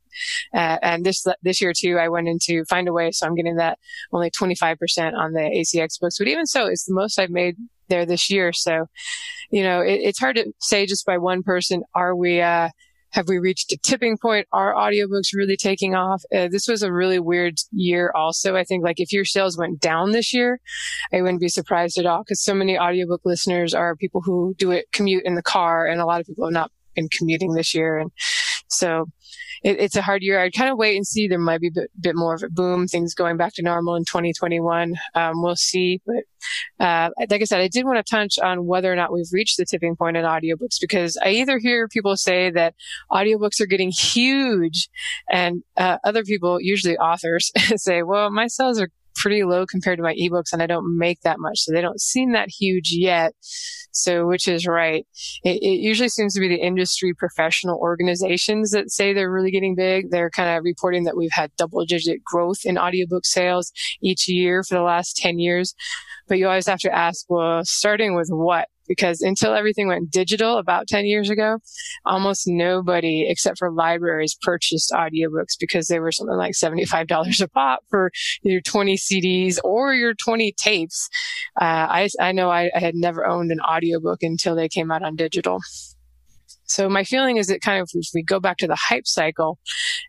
Uh, 0.53 0.77
and 0.81 1.05
this 1.05 1.23
this 1.43 1.61
year 1.61 1.73
too, 1.77 1.99
I 1.99 2.09
went 2.09 2.27
into 2.27 2.63
Findaway, 2.65 3.13
so 3.13 3.27
I'm 3.27 3.35
getting 3.35 3.57
that 3.57 3.77
only 4.11 4.31
25% 4.31 5.13
on 5.13 5.33
the 5.33 5.41
ACX 5.41 5.99
books. 5.99 6.17
But 6.17 6.27
even 6.27 6.47
so, 6.47 6.65
it's 6.65 6.85
the 6.85 6.93
most 6.95 7.19
I've 7.19 7.29
made 7.29 7.55
there 7.89 8.05
this 8.05 8.29
year. 8.29 8.53
So, 8.53 8.87
you 9.51 9.63
know, 9.63 9.81
it, 9.81 9.99
it's 10.03 10.19
hard 10.19 10.35
to 10.37 10.51
say 10.59 10.85
just 10.85 11.05
by 11.05 11.17
one 11.17 11.43
person, 11.43 11.83
are 11.93 12.15
we, 12.15 12.41
uh, 12.41 12.69
have 13.11 13.27
we 13.27 13.39
reached 13.39 13.71
a 13.71 13.77
tipping 13.77 14.17
point? 14.17 14.47
Are 14.51 14.73
audiobooks 14.73 15.33
really 15.33 15.57
taking 15.57 15.95
off? 15.95 16.23
Uh, 16.33 16.49
this 16.49 16.67
was 16.67 16.83
a 16.83 16.91
really 16.91 17.19
weird 17.19 17.55
year 17.71 18.11
also. 18.13 18.55
I 18.55 18.63
think 18.63 18.83
like 18.83 18.99
if 18.99 19.11
your 19.11 19.25
sales 19.25 19.57
went 19.57 19.79
down 19.79 20.11
this 20.11 20.33
year, 20.33 20.59
I 21.13 21.21
wouldn't 21.21 21.39
be 21.39 21.47
surprised 21.47 21.97
at 21.97 22.05
all 22.05 22.23
because 22.23 22.43
so 22.43 22.53
many 22.53 22.77
audiobook 22.77 23.21
listeners 23.25 23.73
are 23.73 23.95
people 23.95 24.21
who 24.21 24.55
do 24.57 24.71
it 24.71 24.91
commute 24.91 25.23
in 25.25 25.35
the 25.35 25.41
car 25.41 25.85
and 25.85 26.01
a 26.01 26.05
lot 26.05 26.19
of 26.19 26.27
people 26.27 26.45
have 26.45 26.53
not 26.53 26.71
been 26.95 27.09
commuting 27.09 27.53
this 27.53 27.73
year. 27.73 27.97
And 27.97 28.11
so 28.67 29.07
it, 29.63 29.79
it's 29.79 29.95
a 29.95 30.01
hard 30.01 30.23
year. 30.23 30.39
I'd 30.39 30.53
kind 30.53 30.69
of 30.69 30.77
wait 30.77 30.95
and 30.95 31.05
see. 31.05 31.27
There 31.27 31.39
might 31.39 31.61
be 31.61 31.67
a 31.67 31.71
bit, 31.71 31.91
bit 31.99 32.15
more 32.15 32.33
of 32.33 32.43
a 32.43 32.49
boom, 32.49 32.87
things 32.87 33.13
going 33.13 33.37
back 33.37 33.53
to 33.55 33.61
normal 33.61 33.95
in 33.95 34.05
2021. 34.05 34.95
Um, 35.15 35.41
we'll 35.41 35.55
see. 35.55 36.01
But 36.05 36.85
uh, 36.85 37.09
like 37.29 37.41
I 37.41 37.45
said, 37.45 37.61
I 37.61 37.67
did 37.67 37.85
want 37.85 38.03
to 38.03 38.09
touch 38.09 38.39
on 38.39 38.65
whether 38.65 38.91
or 38.91 38.95
not 38.95 39.11
we've 39.11 39.31
reached 39.31 39.57
the 39.57 39.65
tipping 39.65 39.95
point 39.95 40.17
in 40.17 40.25
audiobooks 40.25 40.79
because 40.79 41.17
I 41.23 41.29
either 41.29 41.57
hear 41.57 41.87
people 41.87 42.15
say 42.17 42.49
that 42.51 42.75
audiobooks 43.11 43.59
are 43.61 43.65
getting 43.65 43.91
huge, 43.97 44.89
and 45.29 45.63
uh, 45.75 45.97
other 46.03 46.23
people, 46.23 46.59
usually 46.61 46.97
authors, 46.97 47.51
say, 47.75 48.03
"Well, 48.03 48.29
my 48.29 48.47
sales 48.47 48.79
are 48.79 48.89
pretty 49.17 49.43
low 49.43 49.65
compared 49.65 49.97
to 49.97 50.03
my 50.03 50.15
ebooks 50.15 50.53
and 50.53 50.61
I 50.61 50.67
don't 50.67 50.97
make 50.97 51.21
that 51.21 51.39
much. 51.39 51.59
So 51.59 51.73
they 51.73 51.81
don't 51.81 51.99
seem 51.99 52.31
that 52.31 52.49
huge 52.49 52.91
yet. 52.91 53.33
So 53.91 54.27
which 54.27 54.47
is 54.47 54.67
right. 54.67 55.05
It, 55.43 55.61
it, 55.61 55.79
usually 55.79 56.09
seems 56.09 56.35
to 56.35 56.39
be 56.39 56.47
the 56.47 56.61
industry 56.61 57.13
professional 57.15 57.79
organizations 57.79 58.71
that 58.71 58.91
say 58.91 59.11
they're 59.11 59.31
really 59.31 59.49
getting 59.49 59.75
big. 59.75 60.11
They're 60.11 60.29
kind 60.29 60.55
of 60.55 60.63
reporting 60.63 61.05
that 61.05 61.17
we've 61.17 61.31
had 61.31 61.51
double 61.57 61.83
digit 61.83 62.23
growth 62.23 62.59
in 62.63 62.77
audiobook 62.77 63.25
sales 63.25 63.71
each 64.01 64.27
year 64.27 64.63
for 64.63 64.75
the 64.75 64.83
last 64.83 65.17
10 65.17 65.39
years. 65.39 65.73
But 66.27 66.37
you 66.37 66.47
always 66.47 66.67
have 66.67 66.79
to 66.79 66.93
ask, 66.93 67.25
well, 67.27 67.61
starting 67.63 68.15
with 68.15 68.29
what? 68.29 68.67
Because 68.87 69.21
until 69.21 69.53
everything 69.53 69.87
went 69.87 70.11
digital 70.11 70.57
about 70.57 70.87
10 70.87 71.05
years 71.05 71.29
ago, 71.29 71.59
almost 72.05 72.43
nobody 72.47 73.25
except 73.27 73.57
for 73.57 73.71
libraries 73.71 74.37
purchased 74.41 74.91
audiobooks 74.91 75.57
because 75.59 75.87
they 75.87 75.99
were 75.99 76.11
something 76.11 76.37
like 76.37 76.53
$75 76.53 77.41
a 77.41 77.47
pop 77.47 77.79
for 77.89 78.11
your 78.43 78.61
20 78.61 78.97
CDs 78.97 79.57
or 79.63 79.93
your 79.93 80.13
20 80.13 80.53
tapes. 80.57 81.09
Uh, 81.59 81.87
I, 81.89 82.09
I 82.19 82.31
know 82.31 82.49
I, 82.49 82.69
I 82.75 82.79
had 82.79 82.95
never 82.95 83.25
owned 83.25 83.51
an 83.51 83.59
audiobook 83.61 84.23
until 84.23 84.55
they 84.55 84.69
came 84.69 84.91
out 84.91 85.03
on 85.03 85.15
digital. 85.15 85.59
So 86.67 86.89
my 86.89 87.03
feeling 87.03 87.37
is 87.37 87.47
that 87.47 87.61
kind 87.61 87.81
of 87.81 87.89
if 87.93 88.09
we 88.13 88.23
go 88.23 88.39
back 88.39 88.57
to 88.57 88.67
the 88.67 88.75
hype 88.75 89.07
cycle 89.07 89.59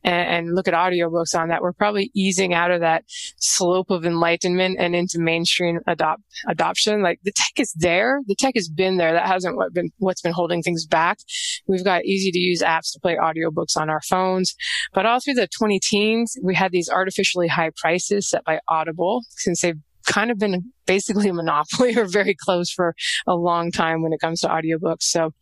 and, 0.05 0.49
and, 0.49 0.55
look 0.55 0.67
at 0.67 0.75
audiobooks 0.75 1.39
on 1.39 1.49
that, 1.49 1.63
we're 1.63 1.73
probably 1.73 2.11
easing 2.15 2.55
out 2.55 2.71
of 2.71 2.81
that 2.81 3.05
slope 3.39 3.91
of 3.91 4.05
enlightenment 4.05 4.77
and 4.79 4.95
into 4.95 5.19
mainstream 5.19 5.81
adopt 5.87 6.23
adoption. 6.49 7.03
Like 7.03 7.21
the 7.23 7.33
tech 7.33 7.59
is 7.59 7.73
there. 7.75 8.21
The 8.27 8.35
tech 8.35 8.55
has 8.57 8.69
been 8.69 8.97
there. 8.97 9.13
That 9.13 9.27
hasn't 9.27 9.57
what 9.57 9.73
been 9.73 9.91
what's 9.99 10.21
been 10.21 10.33
holding 10.33 10.63
things 10.63 10.87
back. 10.87 11.19
We've 11.67 11.85
got 11.85 12.05
easy 12.05 12.31
to 12.33 12.39
use 12.39 12.63
apps 12.63 12.93
to 12.93 13.01
play 13.01 13.17
audiobooks 13.17 13.77
on 13.77 13.91
our 13.91 14.03
phones. 14.03 14.55
But 14.93 15.07
all 15.07 15.21
through 15.21 15.35
the 15.35 15.49
20 15.49 15.81
teens, 15.81 16.37
we 16.43 16.55
had 16.55 16.73
these 16.73 16.89
artificially 16.89 17.49
high 17.49 17.71
prices 17.77 18.29
set 18.29 18.45
by 18.45 18.61
Audible 18.69 19.23
since 19.37 19.61
they've 19.61 19.79
kind 20.09 20.31
of 20.31 20.39
been 20.39 20.73
basically 20.87 21.29
a 21.29 21.35
monopoly 21.35 21.97
or 21.99 22.07
very 22.07 22.35
close 22.35 22.71
for 22.71 22.95
a 23.27 23.35
long 23.35 23.71
time 23.71 24.03
when 24.03 24.13
it 24.13 24.21
comes 24.21 24.41
to 24.41 24.49
audiobooks. 24.49 25.03
So 25.03 25.33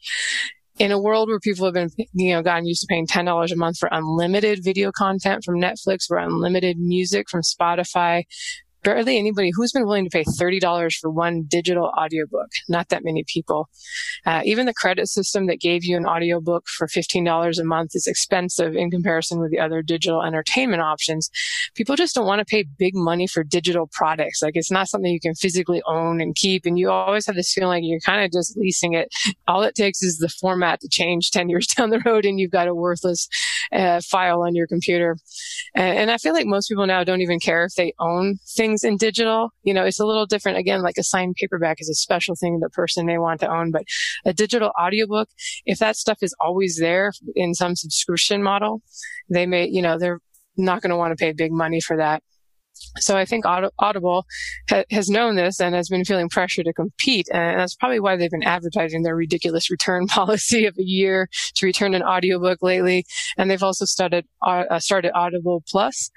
in 0.78 0.92
a 0.92 1.00
world 1.00 1.28
where 1.28 1.40
people 1.40 1.64
have 1.64 1.74
been, 1.74 1.90
you 2.12 2.34
know, 2.34 2.42
gotten 2.42 2.66
used 2.66 2.82
to 2.82 2.86
paying 2.88 3.06
$10 3.06 3.52
a 3.52 3.56
month 3.56 3.78
for 3.78 3.88
unlimited 3.92 4.60
video 4.62 4.92
content 4.92 5.42
from 5.44 5.56
Netflix, 5.56 6.06
for 6.06 6.18
unlimited 6.18 6.78
music 6.78 7.28
from 7.30 7.40
Spotify, 7.42 8.24
barely 8.86 9.18
anybody 9.18 9.50
who's 9.52 9.72
been 9.72 9.84
willing 9.84 10.04
to 10.04 10.10
pay 10.10 10.22
$30 10.22 10.94
for 11.00 11.10
one 11.10 11.42
digital 11.48 11.92
audiobook. 11.98 12.46
Not 12.68 12.88
that 12.90 13.04
many 13.04 13.24
people. 13.26 13.68
Uh, 14.24 14.42
even 14.44 14.64
the 14.66 14.72
credit 14.72 15.08
system 15.08 15.46
that 15.46 15.58
gave 15.58 15.84
you 15.84 15.96
an 15.96 16.06
audiobook 16.06 16.68
for 16.68 16.86
$15 16.86 17.58
a 17.58 17.64
month 17.64 17.96
is 17.96 18.06
expensive 18.06 18.76
in 18.76 18.92
comparison 18.92 19.40
with 19.40 19.50
the 19.50 19.58
other 19.58 19.82
digital 19.82 20.22
entertainment 20.22 20.82
options. 20.82 21.28
People 21.74 21.96
just 21.96 22.14
don't 22.14 22.26
want 22.26 22.38
to 22.38 22.44
pay 22.44 22.64
big 22.78 22.94
money 22.94 23.26
for 23.26 23.42
digital 23.42 23.88
products. 23.92 24.40
Like 24.40 24.54
it's 24.54 24.70
not 24.70 24.88
something 24.88 25.12
you 25.12 25.18
can 25.18 25.34
physically 25.34 25.82
own 25.88 26.20
and 26.20 26.36
keep. 26.36 26.64
And 26.64 26.78
you 26.78 26.88
always 26.88 27.26
have 27.26 27.34
this 27.34 27.52
feeling 27.52 27.68
like 27.68 27.82
you're 27.84 27.98
kind 27.98 28.24
of 28.24 28.30
just 28.30 28.56
leasing 28.56 28.92
it. 28.92 29.08
All 29.48 29.64
it 29.64 29.74
takes 29.74 30.00
is 30.00 30.18
the 30.18 30.28
format 30.28 30.78
to 30.82 30.88
change 30.88 31.30
10 31.32 31.48
years 31.48 31.66
down 31.66 31.90
the 31.90 32.02
road 32.06 32.24
and 32.24 32.38
you've 32.38 32.52
got 32.52 32.68
a 32.68 32.74
worthless 32.74 33.28
uh, 33.72 34.00
file 34.00 34.42
on 34.42 34.54
your 34.54 34.68
computer. 34.68 35.16
And, 35.74 35.98
and 35.98 36.10
I 36.12 36.18
feel 36.18 36.34
like 36.34 36.46
most 36.46 36.68
people 36.68 36.86
now 36.86 37.02
don't 37.02 37.20
even 37.20 37.40
care 37.40 37.64
if 37.64 37.74
they 37.74 37.92
own 37.98 38.36
things 38.56 38.75
in 38.84 38.96
digital. 38.96 39.50
You 39.62 39.74
know, 39.74 39.84
it's 39.84 40.00
a 40.00 40.06
little 40.06 40.26
different. 40.26 40.58
Again, 40.58 40.82
like 40.82 40.96
a 40.98 41.04
signed 41.04 41.36
paperback 41.36 41.80
is 41.80 41.88
a 41.88 41.94
special 41.94 42.34
thing 42.34 42.60
the 42.60 42.70
person 42.70 43.06
may 43.06 43.18
want 43.18 43.40
to 43.40 43.50
own, 43.50 43.70
but 43.70 43.84
a 44.24 44.32
digital 44.32 44.72
audiobook, 44.80 45.28
if 45.64 45.78
that 45.78 45.96
stuff 45.96 46.18
is 46.22 46.34
always 46.40 46.78
there 46.78 47.12
in 47.34 47.54
some 47.54 47.76
subscription 47.76 48.42
model, 48.42 48.82
they 49.28 49.46
may, 49.46 49.68
you 49.68 49.82
know, 49.82 49.98
they're 49.98 50.20
not 50.56 50.82
going 50.82 50.90
to 50.90 50.96
want 50.96 51.16
to 51.16 51.22
pay 51.22 51.32
big 51.32 51.52
money 51.52 51.80
for 51.80 51.96
that. 51.96 52.22
So 52.98 53.16
I 53.16 53.24
think 53.24 53.44
Audible 53.46 54.26
ha- 54.68 54.84
has 54.90 55.08
known 55.08 55.36
this 55.36 55.60
and 55.60 55.74
has 55.74 55.88
been 55.88 56.04
feeling 56.04 56.28
pressure 56.28 56.62
to 56.62 56.72
compete. 56.72 57.28
And 57.32 57.60
that's 57.60 57.74
probably 57.74 58.00
why 58.00 58.16
they've 58.16 58.30
been 58.30 58.42
advertising 58.42 59.02
their 59.02 59.16
ridiculous 59.16 59.70
return 59.70 60.06
policy 60.08 60.66
of 60.66 60.76
a 60.78 60.82
year 60.82 61.28
to 61.56 61.66
return 61.66 61.94
an 61.94 62.02
audiobook 62.02 62.62
lately. 62.62 63.04
And 63.36 63.50
they've 63.50 63.62
also 63.62 63.84
started, 63.84 64.26
uh, 64.46 64.78
started 64.78 65.12
Audible 65.14 65.62
Plus, 65.68 66.10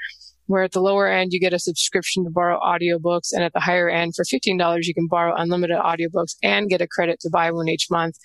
where 0.50 0.64
at 0.64 0.72
the 0.72 0.82
lower 0.82 1.08
end 1.08 1.32
you 1.32 1.40
get 1.40 1.54
a 1.54 1.60
subscription 1.60 2.24
to 2.24 2.32
borrow 2.32 2.60
audiobooks 2.60 3.32
and 3.32 3.44
at 3.44 3.54
the 3.54 3.60
higher 3.60 3.88
end 3.88 4.14
for 4.16 4.26
$15 4.26 4.80
you 4.82 4.94
can 4.96 5.06
borrow 5.06 5.36
unlimited 5.36 5.78
audiobooks 5.78 6.36
and 6.42 6.70
get 6.70 6.82
a 6.82 6.88
credit 6.88 7.20
to 7.20 7.30
buy 7.30 7.52
one 7.52 7.70
each 7.70 7.86
month. 7.92 8.18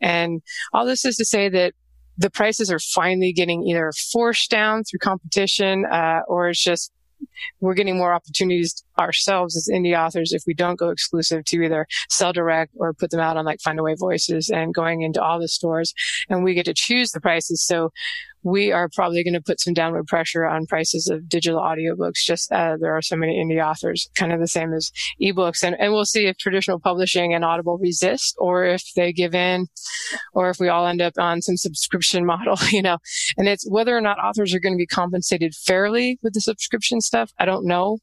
And 0.00 0.40
all 0.72 0.86
this 0.86 1.04
is 1.04 1.16
to 1.16 1.24
say 1.26 1.50
that 1.50 1.74
the 2.16 2.30
prices 2.30 2.72
are 2.72 2.78
finally 2.78 3.34
getting 3.34 3.62
either 3.64 3.92
forced 4.10 4.50
down 4.50 4.84
through 4.84 5.00
competition 5.00 5.84
uh, 5.84 6.20
or 6.26 6.48
it's 6.48 6.64
just 6.64 6.92
we're 7.60 7.74
getting 7.74 7.98
more 7.98 8.14
opportunities 8.14 8.82
ourselves 8.98 9.56
as 9.56 9.68
indie 9.72 9.98
authors 9.98 10.32
if 10.32 10.42
we 10.46 10.54
don't 10.54 10.78
go 10.78 10.88
exclusive 10.88 11.44
to 11.44 11.62
either 11.62 11.86
sell 12.08 12.32
direct 12.32 12.72
or 12.76 12.94
put 12.94 13.10
them 13.10 13.20
out 13.20 13.36
on 13.36 13.44
like 13.44 13.58
Findaway 13.60 13.98
Voices 13.98 14.48
and 14.48 14.72
going 14.72 15.02
into 15.02 15.22
all 15.22 15.38
the 15.38 15.48
stores 15.48 15.92
and 16.28 16.42
we 16.42 16.54
get 16.54 16.64
to 16.66 16.74
choose 16.74 17.10
the 17.12 17.20
prices. 17.20 17.62
So 17.62 17.90
we 18.46 18.70
are 18.70 18.88
probably 18.94 19.24
going 19.24 19.34
to 19.34 19.40
put 19.40 19.60
some 19.60 19.74
downward 19.74 20.06
pressure 20.06 20.46
on 20.46 20.66
prices 20.66 21.08
of 21.08 21.28
digital 21.28 21.60
audiobooks. 21.60 22.24
Just 22.24 22.50
uh, 22.52 22.76
there 22.80 22.96
are 22.96 23.02
so 23.02 23.16
many 23.16 23.42
indie 23.42 23.62
authors, 23.62 24.08
kind 24.14 24.32
of 24.32 24.38
the 24.38 24.46
same 24.46 24.72
as 24.72 24.92
ebooks, 25.20 25.64
and 25.64 25.74
and 25.80 25.92
we'll 25.92 26.04
see 26.04 26.26
if 26.26 26.38
traditional 26.38 26.78
publishing 26.78 27.34
and 27.34 27.44
Audible 27.44 27.76
resist, 27.78 28.36
or 28.38 28.64
if 28.64 28.82
they 28.94 29.12
give 29.12 29.34
in, 29.34 29.66
or 30.32 30.48
if 30.48 30.60
we 30.60 30.68
all 30.68 30.86
end 30.86 31.02
up 31.02 31.14
on 31.18 31.42
some 31.42 31.56
subscription 31.56 32.24
model. 32.34 32.56
You 32.70 32.82
know, 32.82 32.98
and 33.36 33.48
it's 33.48 33.68
whether 33.68 33.96
or 33.96 34.00
not 34.00 34.18
authors 34.18 34.54
are 34.54 34.60
going 34.60 34.74
to 34.74 34.78
be 34.78 34.86
compensated 34.86 35.54
fairly 35.54 36.18
with 36.22 36.34
the 36.34 36.40
subscription 36.40 37.00
stuff. 37.00 37.32
I 37.38 37.46
don't 37.46 37.66
know. 37.66 37.98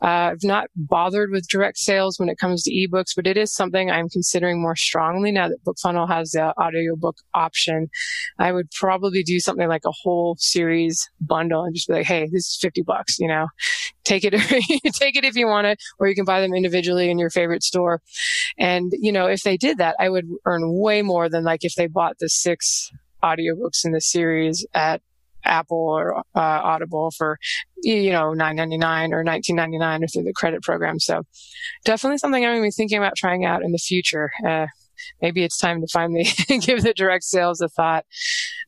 Uh, 0.00 0.30
I've 0.32 0.42
not 0.42 0.68
bothered 0.74 1.30
with 1.30 1.46
direct 1.48 1.78
sales 1.78 2.18
when 2.18 2.28
it 2.28 2.38
comes 2.38 2.62
to 2.62 2.72
ebooks, 2.72 3.14
but 3.14 3.26
it 3.26 3.36
is 3.36 3.54
something 3.54 3.90
I'm 3.90 4.08
considering 4.08 4.60
more 4.60 4.74
strongly 4.74 5.32
now 5.32 5.48
that 5.48 5.64
BookFunnel 5.64 6.08
has 6.08 6.30
the 6.30 6.58
audiobook 6.58 7.18
option. 7.34 7.88
I 8.38 8.52
would 8.52 8.70
probably 8.70 9.22
do 9.22 9.38
something 9.38 9.68
like 9.68 9.81
like 9.82 9.90
a 9.90 9.94
whole 10.02 10.36
series 10.38 11.08
bundle 11.20 11.64
and 11.64 11.74
just 11.74 11.88
be 11.88 11.94
like, 11.94 12.06
Hey, 12.06 12.28
this 12.32 12.50
is 12.50 12.58
50 12.60 12.82
bucks, 12.82 13.18
you 13.18 13.28
know, 13.28 13.48
take 14.04 14.24
it, 14.24 14.32
take 14.94 15.16
it 15.16 15.24
if 15.24 15.36
you 15.36 15.46
want 15.46 15.66
it, 15.66 15.78
or 15.98 16.08
you 16.08 16.14
can 16.14 16.24
buy 16.24 16.40
them 16.40 16.54
individually 16.54 17.10
in 17.10 17.18
your 17.18 17.30
favorite 17.30 17.62
store. 17.62 18.00
And, 18.58 18.92
you 18.98 19.12
know, 19.12 19.26
if 19.26 19.42
they 19.42 19.56
did 19.56 19.78
that, 19.78 19.96
I 19.98 20.08
would 20.08 20.28
earn 20.46 20.78
way 20.78 21.02
more 21.02 21.28
than 21.28 21.44
like 21.44 21.64
if 21.64 21.74
they 21.74 21.86
bought 21.86 22.18
the 22.18 22.28
six 22.28 22.90
audiobooks 23.22 23.84
in 23.84 23.92
the 23.92 24.00
series 24.00 24.66
at 24.74 25.00
Apple 25.44 25.76
or 25.76 26.18
uh, 26.18 26.22
Audible 26.34 27.10
for 27.10 27.36
you 27.82 28.12
know 28.12 28.32
nine 28.32 28.54
ninety 28.54 28.78
nine 28.78 29.12
or 29.12 29.24
nineteen 29.24 29.56
ninety 29.56 29.76
nine 29.76 30.04
or 30.04 30.06
through 30.06 30.22
the 30.22 30.32
credit 30.32 30.62
program. 30.62 31.00
So 31.00 31.22
definitely 31.84 32.18
something 32.18 32.44
I'm 32.44 32.52
going 32.52 32.62
to 32.62 32.66
be 32.66 32.70
thinking 32.70 32.98
about 32.98 33.16
trying 33.16 33.44
out 33.44 33.64
in 33.64 33.72
the 33.72 33.78
future. 33.78 34.30
Uh, 34.46 34.66
maybe 35.20 35.42
it's 35.44 35.58
time 35.58 35.80
to 35.80 35.86
finally 35.92 36.24
give 36.60 36.82
the 36.82 36.94
direct 36.94 37.24
sales 37.24 37.60
a 37.60 37.68
thought. 37.68 38.04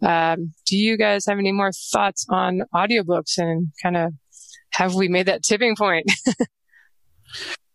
Um, 0.02 0.52
do 0.66 0.76
you 0.76 0.96
guys 0.96 1.26
have 1.26 1.38
any 1.38 1.52
more 1.52 1.70
thoughts 1.92 2.26
on 2.28 2.62
audiobooks 2.74 3.38
and 3.38 3.68
kind 3.82 3.96
of 3.96 4.12
have 4.72 4.94
we 4.94 5.08
made 5.08 5.26
that 5.26 5.42
tipping 5.42 5.76
point? 5.76 6.06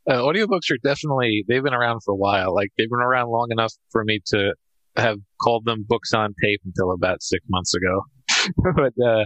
uh, 0.09 0.13
audiobooks 0.13 0.69
are 0.71 0.77
definitely, 0.83 1.45
they've 1.47 1.63
been 1.63 1.73
around 1.73 2.01
for 2.03 2.13
a 2.13 2.17
while. 2.17 2.53
Like 2.53 2.69
they've 2.77 2.89
been 2.89 2.99
around 2.99 3.29
long 3.29 3.47
enough 3.51 3.73
for 3.91 4.03
me 4.03 4.19
to 4.27 4.53
have 4.97 5.17
called 5.41 5.65
them 5.65 5.85
books 5.87 6.13
on 6.13 6.33
tape 6.43 6.61
until 6.65 6.91
about 6.91 7.23
six 7.23 7.43
months 7.49 7.73
ago. 7.73 8.03
but, 8.75 8.93
uh, 9.03 9.25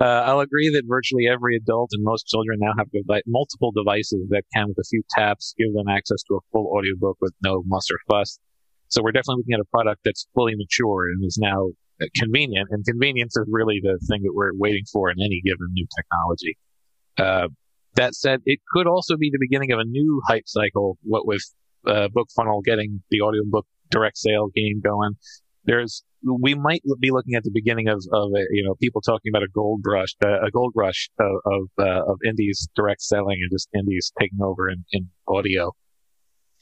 uh, 0.00 0.24
I'll 0.24 0.40
agree 0.40 0.70
that 0.70 0.84
virtually 0.88 1.28
every 1.30 1.56
adult 1.56 1.90
and 1.92 2.02
most 2.02 2.26
children 2.26 2.58
now 2.58 2.72
have 2.78 2.90
devi- 2.90 3.22
multiple 3.26 3.70
devices 3.70 4.26
that 4.30 4.44
can, 4.54 4.68
with 4.68 4.78
a 4.78 4.88
few 4.88 5.02
taps, 5.10 5.54
give 5.58 5.74
them 5.74 5.88
access 5.88 6.22
to 6.28 6.36
a 6.36 6.40
full 6.52 6.72
audiobook 6.74 7.18
with 7.20 7.34
no 7.44 7.62
muss 7.66 7.86
or 7.90 7.98
fuss. 8.08 8.38
So 8.88 9.02
we're 9.02 9.12
definitely 9.12 9.42
looking 9.42 9.54
at 9.54 9.60
a 9.60 9.70
product 9.70 10.00
that's 10.02 10.26
fully 10.34 10.54
mature 10.56 11.10
and 11.10 11.22
is 11.22 11.36
now 11.38 11.68
convenient. 12.16 12.68
And 12.70 12.84
convenience 12.84 13.36
is 13.36 13.46
really 13.50 13.80
the 13.82 13.98
thing 14.08 14.22
that 14.22 14.32
we're 14.34 14.52
waiting 14.54 14.84
for 14.92 15.10
in 15.10 15.16
any 15.20 15.40
given 15.44 15.68
new 15.72 15.86
technology. 15.96 16.58
Uh, 17.18 17.48
that 17.96 18.14
said, 18.14 18.40
it 18.46 18.60
could 18.72 18.86
also 18.86 19.16
be 19.16 19.30
the 19.30 19.38
beginning 19.40 19.72
of 19.72 19.78
a 19.78 19.84
new 19.84 20.22
hype 20.26 20.46
cycle. 20.46 20.96
What 21.02 21.26
with 21.26 21.42
uh, 21.86 22.08
BookFunnel 22.14 22.64
getting 22.64 23.02
the 23.10 23.20
audiobook 23.20 23.66
direct 23.90 24.18
sale 24.18 24.48
game 24.54 24.80
going, 24.82 25.16
there's 25.64 26.04
we 26.22 26.54
might 26.54 26.82
be 27.00 27.10
looking 27.10 27.34
at 27.34 27.44
the 27.44 27.50
beginning 27.52 27.88
of, 27.88 28.02
of 28.12 28.30
a, 28.34 28.44
you 28.50 28.62
know 28.62 28.74
people 28.74 29.00
talking 29.00 29.30
about 29.32 29.42
a 29.42 29.48
gold 29.52 29.80
rush, 29.84 30.14
uh, 30.24 30.40
a 30.46 30.50
gold 30.50 30.72
rush 30.76 31.10
of 31.18 31.32
of, 31.46 31.68
uh, 31.78 32.10
of 32.10 32.18
indies 32.24 32.68
direct 32.76 33.02
selling 33.02 33.38
and 33.40 33.50
just 33.50 33.68
indies 33.74 34.12
taking 34.20 34.38
over 34.42 34.68
in, 34.68 34.84
in 34.92 35.08
audio. 35.26 35.72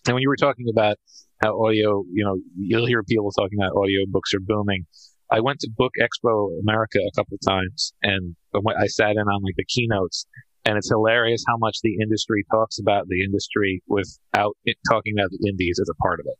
And 0.06 0.14
when 0.14 0.22
you 0.22 0.28
were 0.28 0.36
talking 0.36 0.66
about 0.70 0.96
how 1.42 1.62
audio, 1.64 2.04
you 2.12 2.24
know, 2.24 2.38
you'll 2.56 2.86
hear 2.86 3.02
people 3.02 3.30
talking 3.32 3.58
about 3.58 3.76
audio 3.76 4.00
books 4.08 4.32
are 4.32 4.40
booming. 4.40 4.86
I 5.30 5.40
went 5.40 5.60
to 5.60 5.70
Book 5.76 5.92
Expo 6.00 6.58
America 6.60 6.98
a 6.98 7.16
couple 7.16 7.34
of 7.34 7.40
times 7.46 7.92
and 8.02 8.34
I 8.54 8.86
sat 8.86 9.12
in 9.12 9.18
on 9.18 9.42
like 9.42 9.56
the 9.56 9.64
keynotes 9.64 10.26
and 10.64 10.76
it's 10.76 10.88
hilarious 10.88 11.44
how 11.46 11.56
much 11.58 11.78
the 11.82 11.96
industry 12.02 12.44
talks 12.50 12.78
about 12.78 13.08
the 13.08 13.22
industry 13.22 13.82
without 13.88 14.56
talking 14.90 15.14
about 15.18 15.30
the 15.30 15.48
indies 15.48 15.78
as 15.80 15.88
a 15.88 16.02
part 16.02 16.20
of 16.20 16.26
it. 16.26 16.38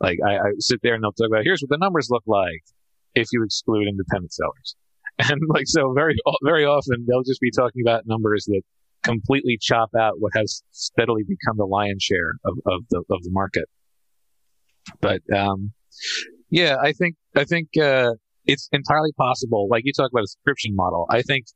Like 0.00 0.18
I, 0.26 0.36
I 0.36 0.50
sit 0.58 0.80
there 0.82 0.94
and 0.94 1.02
they'll 1.02 1.12
talk 1.12 1.28
about 1.28 1.44
here's 1.44 1.60
what 1.60 1.70
the 1.70 1.78
numbers 1.78 2.08
look 2.10 2.24
like 2.26 2.62
if 3.14 3.28
you 3.32 3.42
exclude 3.44 3.88
independent 3.88 4.32
sellers. 4.32 4.76
And 5.16 5.40
like 5.48 5.66
so 5.68 5.92
very 5.92 6.16
very 6.42 6.64
often 6.64 7.06
they'll 7.06 7.22
just 7.22 7.40
be 7.40 7.52
talking 7.52 7.82
about 7.86 8.02
numbers 8.04 8.46
that 8.46 8.62
completely 9.04 9.56
chop 9.60 9.90
out 9.96 10.14
what 10.18 10.32
has 10.34 10.64
steadily 10.72 11.22
become 11.22 11.56
the 11.56 11.66
lion's 11.66 12.02
share 12.02 12.32
of, 12.44 12.58
of 12.66 12.82
the 12.90 12.98
of 13.10 13.22
the 13.22 13.30
market. 13.30 13.68
But 15.00 15.22
um, 15.32 15.72
yeah, 16.50 16.78
I 16.82 16.92
think 16.92 17.14
I 17.36 17.44
think 17.44 17.68
uh, 17.80 18.14
it's 18.46 18.68
entirely 18.72 19.12
possible. 19.12 19.68
Like 19.70 19.82
you 19.84 19.92
talk 19.92 20.10
about 20.12 20.24
a 20.24 20.28
subscription 20.28 20.74
model, 20.74 21.06
I 21.10 21.22
think 21.22 21.46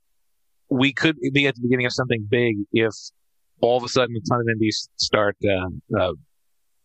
we 0.70 0.92
could 0.92 1.16
be 1.32 1.46
at 1.46 1.54
the 1.54 1.62
beginning 1.62 1.86
of 1.86 1.92
something 1.92 2.26
big 2.28 2.56
if 2.72 2.92
all 3.60 3.76
of 3.76 3.84
a 3.84 3.88
sudden 3.88 4.14
a 4.16 4.28
ton 4.28 4.40
of 4.40 4.46
indies 4.52 4.88
start 4.96 5.36
uh, 5.44 5.98
uh, 5.98 6.12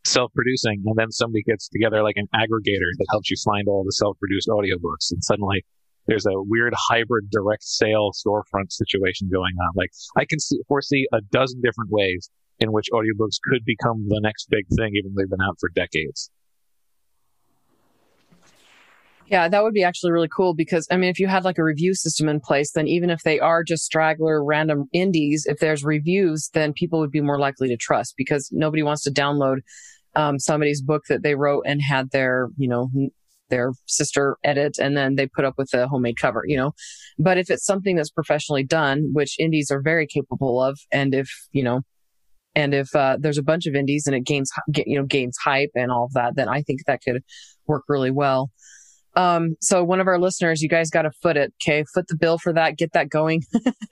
self-producing, 0.05 0.83
and 0.85 0.95
then 0.97 1.11
somebody 1.11 1.43
gets 1.43 1.69
together 1.69 2.03
like 2.03 2.17
an 2.17 2.27
aggregator 2.35 2.91
that 2.97 3.07
helps 3.11 3.29
you 3.29 3.37
find 3.43 3.67
all 3.67 3.83
the 3.83 3.91
self-produced 3.91 4.49
audiobooks, 4.49 5.11
and 5.11 5.23
suddenly 5.23 5.65
there's 6.07 6.25
a 6.25 6.33
weird 6.35 6.73
hybrid 6.89 7.29
direct 7.29 7.63
sale 7.63 8.11
storefront 8.11 8.71
situation 8.71 9.29
going 9.31 9.53
on. 9.61 9.71
Like 9.75 9.91
I 10.17 10.25
can 10.25 10.39
see, 10.39 10.59
foresee 10.67 11.07
a 11.13 11.21
dozen 11.31 11.61
different 11.61 11.91
ways 11.91 12.29
in 12.59 12.71
which 12.71 12.89
audiobooks 12.93 13.37
could 13.43 13.63
become 13.65 14.05
the 14.07 14.19
next 14.21 14.47
big 14.49 14.65
thing, 14.75 14.91
even 14.95 15.13
though 15.13 15.21
they've 15.21 15.29
been 15.29 15.41
out 15.41 15.57
for 15.59 15.69
decades. 15.69 16.29
Yeah, 19.33 19.47
that 19.49 19.63
would 19.63 19.73
be 19.73 19.83
actually 19.83 20.11
really 20.11 20.27
cool 20.27 20.53
because 20.53 20.87
I 20.91 20.97
mean, 20.97 21.09
if 21.09 21.17
you 21.17 21.27
had 21.27 21.43
like 21.43 21.57
a 21.57 21.63
review 21.63 21.95
system 21.95 22.29
in 22.29 22.39
place, 22.39 22.73
then 22.73 22.87
even 22.87 23.09
if 23.09 23.23
they 23.23 23.39
are 23.39 23.63
just 23.63 23.83
straggler 23.83 24.45
random 24.45 24.85
indies, 24.93 25.47
if 25.49 25.57
there's 25.57 25.83
reviews, 25.83 26.51
then 26.53 26.71
people 26.71 26.99
would 26.99 27.09
be 27.09 27.19
more 27.19 27.39
likely 27.39 27.67
to 27.69 27.75
trust 27.75 28.13
because 28.15 28.47
nobody 28.51 28.83
wants 28.83 29.01
to 29.05 29.11
download 29.11 29.61
um, 30.15 30.37
somebody's 30.37 30.83
book 30.83 31.01
that 31.09 31.23
they 31.23 31.33
wrote 31.33 31.63
and 31.65 31.81
had 31.81 32.11
their, 32.11 32.49
you 32.57 32.67
know, 32.67 32.91
their 33.49 33.71
sister 33.87 34.37
edit 34.43 34.77
and 34.79 34.95
then 34.95 35.15
they 35.15 35.25
put 35.25 35.45
up 35.45 35.55
with 35.57 35.73
a 35.73 35.87
homemade 35.87 36.17
cover, 36.21 36.43
you 36.45 36.55
know. 36.55 36.73
But 37.17 37.39
if 37.39 37.49
it's 37.49 37.65
something 37.65 37.95
that's 37.95 38.11
professionally 38.11 38.63
done, 38.63 39.09
which 39.13 39.39
indies 39.39 39.71
are 39.71 39.81
very 39.81 40.05
capable 40.05 40.61
of, 40.61 40.77
and 40.91 41.15
if, 41.15 41.27
you 41.51 41.63
know, 41.63 41.81
and 42.53 42.75
if 42.75 42.95
uh, 42.95 43.17
there's 43.19 43.39
a 43.39 43.43
bunch 43.43 43.65
of 43.65 43.73
indies 43.73 44.05
and 44.05 44.15
it 44.15 44.25
gains, 44.25 44.51
you 44.85 44.99
know, 44.99 45.07
gains 45.07 45.39
hype 45.43 45.71
and 45.73 45.91
all 45.91 46.05
of 46.05 46.13
that, 46.13 46.35
then 46.35 46.49
I 46.49 46.61
think 46.61 46.81
that 46.85 47.01
could 47.01 47.23
work 47.65 47.85
really 47.87 48.11
well. 48.11 48.51
Um, 49.15 49.55
so 49.61 49.83
one 49.83 49.99
of 49.99 50.07
our 50.07 50.19
listeners, 50.19 50.61
you 50.61 50.69
guys 50.69 50.89
got 50.89 51.03
to 51.03 51.11
foot 51.21 51.37
it. 51.37 51.53
Okay. 51.61 51.83
Foot 51.93 52.07
the 52.07 52.15
bill 52.15 52.37
for 52.37 52.53
that. 52.53 52.77
Get 52.77 52.93
that 52.93 53.09
going. 53.09 53.43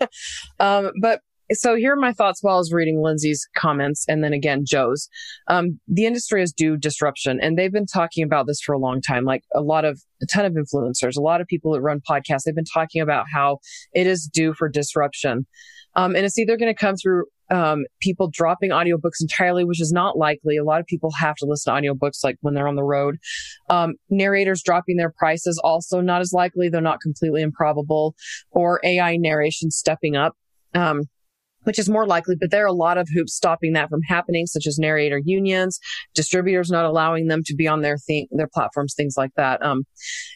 um, 0.60 0.92
but 1.02 1.22
so 1.54 1.76
here 1.76 1.94
are 1.94 1.98
my 1.98 2.14
thoughts 2.14 2.42
while 2.42 2.56
I 2.56 2.58
was 2.60 2.72
reading 2.72 3.02
Lindsay's 3.02 3.46
comments 3.58 4.06
and 4.08 4.24
then 4.24 4.32
again 4.32 4.64
Joe's. 4.66 5.10
Um, 5.48 5.80
the 5.88 6.06
industry 6.06 6.42
is 6.42 6.54
due 6.54 6.78
disruption 6.78 7.40
and 7.42 7.58
they've 7.58 7.72
been 7.72 7.86
talking 7.86 8.24
about 8.24 8.48
this 8.48 8.62
for 8.62 8.74
a 8.74 8.80
long 8.80 9.02
time. 9.02 9.26
Like 9.26 9.44
a 9.54 9.62
lot 9.62 9.84
of, 9.84 10.02
a 10.22 10.26
ton 10.26 10.46
of 10.46 10.54
influencers, 10.54 11.18
a 11.18 11.22
lot 11.22 11.42
of 11.42 11.48
people 11.48 11.74
that 11.74 11.82
run 11.82 12.02
podcasts, 12.10 12.44
they've 12.46 12.56
been 12.56 12.64
talking 12.64 13.02
about 13.02 13.26
how 13.34 13.60
it 13.94 14.08
is 14.08 14.30
due 14.32 14.54
for 14.54 14.70
disruption. 14.70 15.46
Um, 15.96 16.16
and 16.16 16.26
it's 16.26 16.40
either 16.40 16.56
going 16.56 16.74
to 16.74 16.80
come 16.80 16.96
through 16.96 17.26
um, 17.52 17.86
people 18.02 18.30
dropping 18.32 18.72
audiobooks 18.72 19.22
entirely, 19.22 19.64
which 19.64 19.82
is 19.82 19.92
not 19.92 20.18
likely. 20.18 20.58
A 20.58 20.64
lot 20.64 20.80
of 20.80 20.88
people 20.88 21.12
have 21.20 21.36
to 21.38 21.46
listen 21.46 21.74
to 21.74 21.82
audiobooks 21.82 22.24
like 22.24 22.38
when 22.42 22.54
they're 22.54 22.68
on 22.68 22.76
the 22.76 22.84
road. 22.84 23.18
Um, 23.70 23.96
narrators 24.10 24.64
dropping 24.64 24.98
their 24.98 25.12
prices 25.12 25.60
also 25.64 26.00
not 26.02 26.22
as 26.22 26.32
likely, 26.34 26.70
though 26.70 26.80
not 26.80 27.02
completely 27.02 27.42
improbable, 27.42 28.16
or 28.52 28.80
AI 28.84 29.18
narration 29.18 29.70
stepping 29.70 30.16
up. 30.16 30.36
Um, 30.74 31.04
which 31.64 31.80
is 31.80 31.90
more 31.90 32.06
likely, 32.06 32.36
but 32.40 32.52
there 32.52 32.64
are 32.64 32.68
a 32.68 32.74
lot 32.74 32.98
of 32.98 33.08
hoops 33.14 33.34
stopping 33.34 33.74
that 33.74 33.90
from 33.90 34.02
happening, 34.08 34.46
such 34.46 34.68
as 34.68 34.78
narrator 34.80 35.20
unions, 35.24 35.80
distributors 36.14 36.70
not 36.70 36.86
allowing 36.86 37.28
them 37.28 37.44
to 37.46 37.56
be 37.56 37.68
on 37.68 37.82
their 37.82 37.98
thing, 37.98 38.28
their 38.32 38.50
platforms, 38.52 38.94
things 38.94 39.16
like 39.18 39.32
that. 39.36 39.64
Um, 39.64 39.84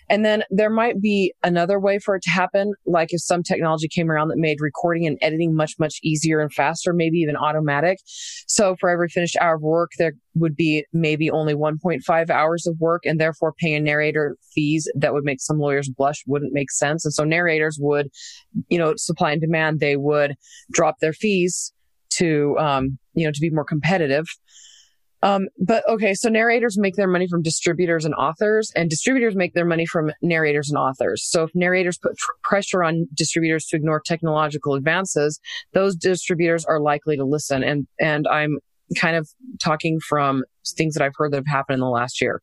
and 0.09 0.23
then 0.23 0.43
there 0.49 0.69
might 0.69 1.01
be 1.01 1.33
another 1.43 1.79
way 1.79 1.99
for 1.99 2.15
it 2.15 2.23
to 2.23 2.29
happen, 2.29 2.73
like 2.85 3.09
if 3.11 3.21
some 3.21 3.43
technology 3.43 3.87
came 3.87 4.11
around 4.11 4.29
that 4.29 4.37
made 4.37 4.57
recording 4.59 5.07
and 5.07 5.17
editing 5.21 5.55
much, 5.55 5.73
much 5.79 5.99
easier 6.03 6.39
and 6.39 6.53
faster, 6.53 6.93
maybe 6.93 7.17
even 7.17 7.35
automatic. 7.35 7.99
So 8.47 8.75
for 8.79 8.89
every 8.89 9.09
finished 9.09 9.37
hour 9.41 9.55
of 9.55 9.61
work, 9.61 9.91
there 9.97 10.13
would 10.35 10.55
be 10.55 10.85
maybe 10.93 11.31
only 11.31 11.55
1.5 11.55 12.29
hours 12.29 12.67
of 12.67 12.79
work 12.79 13.05
and 13.05 13.19
therefore 13.19 13.53
paying 13.53 13.83
narrator 13.83 14.37
fees 14.53 14.89
that 14.95 15.13
would 15.13 15.23
make 15.23 15.41
some 15.41 15.57
lawyers 15.57 15.89
blush 15.89 16.23
wouldn't 16.27 16.53
make 16.53 16.71
sense. 16.71 17.05
And 17.05 17.13
so 17.13 17.23
narrators 17.23 17.77
would, 17.79 18.09
you 18.69 18.77
know, 18.77 18.93
supply 18.97 19.31
and 19.31 19.41
demand, 19.41 19.79
they 19.79 19.95
would 19.95 20.35
drop 20.71 20.99
their 20.99 21.13
fees 21.13 21.73
to, 22.11 22.57
um, 22.59 22.97
you 23.13 23.25
know, 23.25 23.31
to 23.31 23.41
be 23.41 23.49
more 23.49 23.65
competitive. 23.65 24.25
Um, 25.23 25.47
but 25.57 25.87
okay, 25.89 26.13
so 26.13 26.29
narrators 26.29 26.77
make 26.77 26.95
their 26.95 27.07
money 27.07 27.27
from 27.27 27.41
distributors 27.41 28.05
and 28.05 28.13
authors, 28.13 28.71
and 28.75 28.91
distributors 28.91 29.35
make 29.35 29.55
their 29.55 29.65
money 29.65 29.87
from 29.87 30.11
narrators 30.21 30.69
and 30.69 30.77
authors. 30.77 31.25
So 31.27 31.43
if 31.43 31.49
narrators 31.55 31.97
put 31.97 32.15
pressure 32.43 32.83
on 32.83 33.07
distributors 33.15 33.65
to 33.67 33.75
ignore 33.75 34.01
technological 34.05 34.75
advances, 34.75 35.39
those 35.73 35.95
distributors 35.95 36.63
are 36.65 36.79
likely 36.79 37.17
to 37.17 37.25
listen. 37.25 37.63
And 37.63 37.87
and 37.99 38.27
I'm 38.27 38.59
kind 38.99 39.15
of 39.15 39.29
talking 39.61 39.99
from 39.99 40.43
things 40.77 40.93
that 40.95 41.03
I've 41.03 41.15
heard 41.15 41.31
that 41.31 41.37
have 41.37 41.47
happened 41.47 41.75
in 41.75 41.81
the 41.81 41.87
last 41.87 42.21
year. 42.21 42.41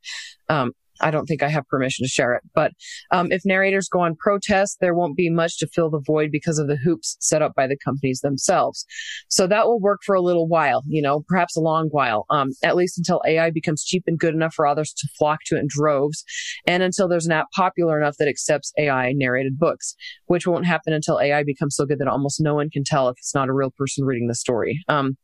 Um, 0.48 0.72
I 1.02 1.10
don't 1.10 1.26
think 1.26 1.42
I 1.42 1.48
have 1.48 1.66
permission 1.68 2.04
to 2.04 2.08
share 2.08 2.34
it. 2.34 2.42
But 2.54 2.72
um, 3.10 3.32
if 3.32 3.42
narrators 3.44 3.88
go 3.88 4.00
on 4.00 4.14
protest, 4.16 4.78
there 4.80 4.94
won't 4.94 5.16
be 5.16 5.28
much 5.28 5.58
to 5.58 5.66
fill 5.66 5.90
the 5.90 6.00
void 6.00 6.30
because 6.30 6.58
of 6.58 6.68
the 6.68 6.76
hoops 6.76 7.16
set 7.20 7.42
up 7.42 7.54
by 7.54 7.66
the 7.66 7.76
companies 7.76 8.20
themselves. 8.20 8.86
So 9.28 9.46
that 9.46 9.66
will 9.66 9.80
work 9.80 10.00
for 10.04 10.14
a 10.14 10.20
little 10.20 10.46
while, 10.46 10.82
you 10.86 11.02
know, 11.02 11.24
perhaps 11.28 11.56
a 11.56 11.60
long 11.60 11.88
while, 11.90 12.24
um, 12.30 12.50
at 12.62 12.76
least 12.76 12.98
until 12.98 13.22
AI 13.26 13.50
becomes 13.50 13.84
cheap 13.84 14.04
and 14.06 14.18
good 14.18 14.34
enough 14.34 14.54
for 14.54 14.66
others 14.66 14.92
to 14.92 15.08
flock 15.18 15.40
to 15.46 15.56
it 15.56 15.60
in 15.60 15.66
droves, 15.68 16.24
and 16.66 16.82
until 16.82 17.08
there's 17.08 17.26
an 17.26 17.32
app 17.32 17.50
popular 17.54 17.98
enough 17.98 18.16
that 18.18 18.28
accepts 18.28 18.72
AI 18.78 19.12
narrated 19.12 19.58
books, 19.58 19.94
which 20.26 20.46
won't 20.46 20.66
happen 20.66 20.92
until 20.92 21.20
AI 21.20 21.42
becomes 21.42 21.74
so 21.74 21.84
good 21.84 21.98
that 21.98 22.08
almost 22.08 22.40
no 22.40 22.54
one 22.54 22.70
can 22.70 22.84
tell 22.84 23.08
if 23.08 23.16
it's 23.18 23.34
not 23.34 23.48
a 23.48 23.52
real 23.52 23.72
person 23.76 24.04
reading 24.04 24.28
the 24.28 24.34
story. 24.34 24.80
Um, 24.88 25.16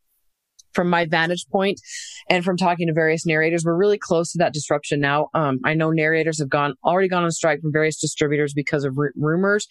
from 0.72 0.88
my 0.90 1.04
vantage 1.04 1.46
point 1.50 1.80
and 2.28 2.44
from 2.44 2.56
talking 2.56 2.86
to 2.86 2.92
various 2.92 3.26
narrators, 3.26 3.64
we're 3.64 3.76
really 3.76 3.98
close 3.98 4.32
to 4.32 4.38
that 4.38 4.52
disruption 4.52 5.00
now. 5.00 5.28
Um, 5.34 5.58
I 5.64 5.74
know 5.74 5.90
narrators 5.90 6.38
have 6.38 6.48
gone 6.48 6.74
already 6.84 7.08
gone 7.08 7.24
on 7.24 7.30
strike 7.30 7.60
from 7.60 7.72
various 7.72 7.98
distributors 8.00 8.52
because 8.54 8.84
of 8.84 8.96
r- 8.98 9.12
rumors 9.16 9.66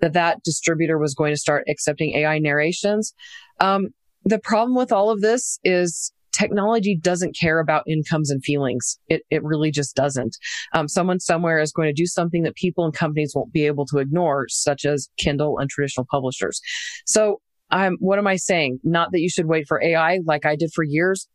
that 0.00 0.12
that 0.14 0.42
distributor 0.44 0.98
was 0.98 1.14
going 1.14 1.32
to 1.32 1.40
start 1.40 1.64
accepting 1.68 2.14
AI 2.16 2.38
narrations. 2.38 3.14
Um, 3.60 3.88
the 4.24 4.38
problem 4.38 4.76
with 4.76 4.92
all 4.92 5.10
of 5.10 5.20
this 5.20 5.58
is 5.64 6.12
technology 6.36 6.96
doesn't 6.96 7.36
care 7.38 7.60
about 7.60 7.84
incomes 7.86 8.30
and 8.30 8.44
feelings. 8.44 8.98
It, 9.08 9.22
it 9.30 9.42
really 9.42 9.70
just 9.70 9.96
doesn't. 9.96 10.36
Um, 10.74 10.88
someone 10.88 11.20
somewhere 11.20 11.60
is 11.60 11.72
going 11.72 11.88
to 11.88 11.94
do 11.94 12.06
something 12.06 12.42
that 12.42 12.56
people 12.56 12.84
and 12.84 12.92
companies 12.92 13.32
won't 13.34 13.52
be 13.52 13.66
able 13.66 13.86
to 13.86 13.98
ignore, 13.98 14.46
such 14.48 14.84
as 14.84 15.08
Kindle 15.18 15.58
and 15.58 15.70
traditional 15.70 16.06
publishers. 16.10 16.60
So 17.06 17.40
I'm, 17.70 17.96
what 18.00 18.18
am 18.18 18.26
I 18.26 18.36
saying? 18.36 18.80
Not 18.84 19.12
that 19.12 19.20
you 19.20 19.28
should 19.28 19.46
wait 19.46 19.66
for 19.66 19.82
AI 19.82 20.20
like 20.24 20.46
I 20.46 20.56
did 20.56 20.72
for 20.72 20.84
years. 20.84 21.28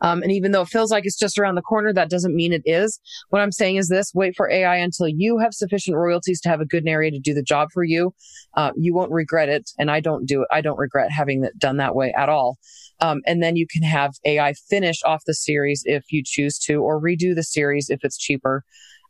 Um, 0.00 0.22
and 0.22 0.32
even 0.32 0.52
though 0.52 0.62
it 0.62 0.68
feels 0.68 0.90
like 0.90 1.04
it's 1.04 1.18
just 1.18 1.38
around 1.38 1.54
the 1.54 1.62
corner, 1.62 1.92
that 1.92 2.10
doesn't 2.10 2.34
mean 2.34 2.52
it 2.52 2.62
is. 2.64 2.98
What 3.28 3.42
I'm 3.42 3.52
saying 3.52 3.76
is 3.76 3.88
this, 3.88 4.12
wait 4.14 4.34
for 4.36 4.50
AI 4.50 4.76
until 4.76 5.08
you 5.08 5.38
have 5.38 5.54
sufficient 5.54 5.96
royalties 5.96 6.40
to 6.42 6.48
have 6.48 6.60
a 6.60 6.66
good 6.66 6.84
narrator 6.84 7.18
do 7.22 7.34
the 7.34 7.42
job 7.42 7.68
for 7.72 7.84
you. 7.84 8.14
Uh, 8.54 8.72
you 8.76 8.94
won't 8.94 9.12
regret 9.12 9.48
it. 9.48 9.70
And 9.78 9.90
I 9.90 10.00
don't 10.00 10.26
do 10.26 10.42
it. 10.42 10.48
I 10.50 10.60
don't 10.60 10.78
regret 10.78 11.10
having 11.10 11.44
it 11.44 11.58
done 11.58 11.76
that 11.76 11.94
way 11.94 12.12
at 12.16 12.28
all. 12.28 12.56
Um, 13.00 13.20
and 13.26 13.42
then 13.42 13.56
you 13.56 13.66
can 13.66 13.82
have 13.82 14.14
AI 14.24 14.54
finish 14.54 15.02
off 15.04 15.24
the 15.26 15.34
series 15.34 15.82
if 15.84 16.04
you 16.10 16.22
choose 16.24 16.58
to, 16.60 16.76
or 16.76 17.00
redo 17.00 17.34
the 17.34 17.42
series 17.42 17.90
if 17.90 18.00
it's 18.02 18.16
cheaper. 18.16 18.64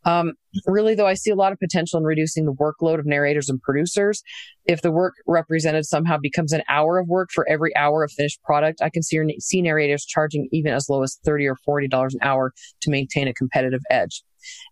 Um, 0.07 0.35
really, 0.67 0.95
though, 0.95 1.07
I 1.07 1.15
see 1.15 1.31
a 1.31 1.35
lot 1.35 1.53
of 1.53 1.59
potential 1.59 1.99
in 1.99 2.05
reducing 2.05 2.47
the 2.47 2.53
workload 2.53 3.01
of 3.01 3.07
narrators 3.07 3.49
and 3.49 3.61
producers. 3.61 4.23
If 4.65 4.81
the 4.81 4.93
work 4.93 5.15
represented 5.27 5.85
somehow 5.85 6.17
becomes 6.17 6.53
an 6.53 6.63
hour 6.69 6.99
of 6.99 7.09
work 7.09 7.31
for 7.35 7.47
every 7.49 7.75
hour 7.77 8.05
of 8.05 8.13
finished 8.13 8.41
product, 8.45 8.81
I 8.81 8.89
can 8.89 9.03
see, 9.03 9.19
see 9.41 9.61
narrators 9.61 10.07
charging 10.07 10.49
even 10.53 10.73
as 10.73 10.89
low 10.89 11.03
as 11.03 11.19
30 11.25 11.49
or 11.49 11.57
$40 11.69 12.15
an 12.15 12.21
hour 12.23 12.53
to 12.83 12.91
maintain 12.91 13.27
a 13.27 13.35
competitive 13.35 13.83
edge. 13.91 14.23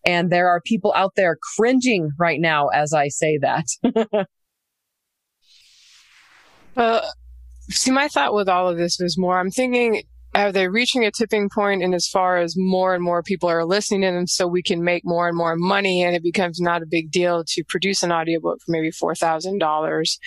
And 0.07 0.30
there 0.30 0.49
are 0.49 0.61
people 0.61 0.93
out 0.95 1.16
there 1.16 1.37
cringing 1.57 2.11
right 2.16 2.41
now 2.41 2.68
as 2.68 2.93
I 2.93 3.09
say 3.09 3.39
that. 3.39 3.66
well, 6.76 7.03
see, 7.70 7.91
my 7.91 8.07
thought 8.07 8.35
with 8.35 8.49
all 8.49 8.68
of 8.68 8.76
this 8.76 8.99
was 9.01 9.18
more, 9.18 9.41
I'm 9.41 9.51
thinking 9.51 10.05
are 10.35 10.53
they 10.53 10.68
reaching 10.68 11.05
a 11.05 11.11
tipping 11.11 11.49
point 11.49 11.82
in 11.82 11.95
as 11.95 12.09
far 12.09 12.39
as 12.39 12.55
more 12.57 12.95
and 12.95 13.05
more 13.05 13.22
people 13.22 13.49
are 13.49 13.64
listening 13.64 14.03
to 14.03 14.11
them 14.11 14.26
so 14.26 14.47
we 14.47 14.62
can 14.62 14.82
make 14.82 15.03
more 15.05 15.28
and 15.28 15.37
more 15.37 15.55
money 15.57 16.03
and 16.03 16.16
it 16.16 16.22
becomes 16.22 16.61
not 16.61 16.82
a 16.82 16.87
big 16.87 17.11
deal 17.11 17.45
to 17.47 17.64
produce 17.64 18.03
an 18.03 18.12
audiobook 18.12 18.59
for 18.64 18.72
maybe 18.72 18.91
$4,000. 18.91 20.18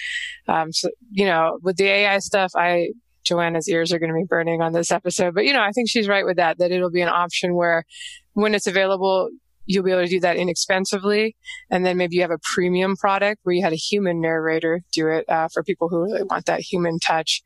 Um, 0.47 0.71
so, 0.71 0.89
you 1.11 1.25
know, 1.25 1.59
with 1.61 1.77
the 1.77 1.87
AI 1.87 2.19
stuff, 2.19 2.51
I, 2.55 2.89
Joanna's 3.25 3.67
ears 3.67 3.91
are 3.91 3.99
going 3.99 4.11
to 4.11 4.15
be 4.15 4.25
burning 4.27 4.61
on 4.61 4.71
this 4.71 4.91
episode, 4.91 5.35
but 5.35 5.45
you 5.45 5.51
know, 5.51 5.61
I 5.61 5.71
think 5.71 5.89
she's 5.89 6.07
right 6.07 6.25
with 6.25 6.37
that, 6.37 6.57
that 6.59 6.71
it'll 6.71 6.89
be 6.89 7.01
an 7.01 7.09
option 7.09 7.55
where 7.55 7.83
when 8.33 8.55
it's 8.55 8.67
available, 8.67 9.29
you'll 9.67 9.83
be 9.83 9.91
able 9.91 10.03
to 10.03 10.07
do 10.07 10.19
that 10.21 10.37
inexpensively. 10.37 11.35
And 11.69 11.85
then 11.85 11.97
maybe 11.97 12.15
you 12.15 12.21
have 12.21 12.31
a 12.31 12.39
premium 12.41 12.95
product 12.95 13.41
where 13.43 13.53
you 13.53 13.61
had 13.61 13.73
a 13.73 13.77
human 13.77 14.21
narrator 14.21 14.81
do 14.93 15.07
it 15.09 15.29
uh, 15.29 15.49
for 15.53 15.61
people 15.63 15.89
who 15.89 16.03
really 16.03 16.23
want 16.23 16.45
that 16.45 16.61
human 16.61 16.97
touch. 16.99 17.43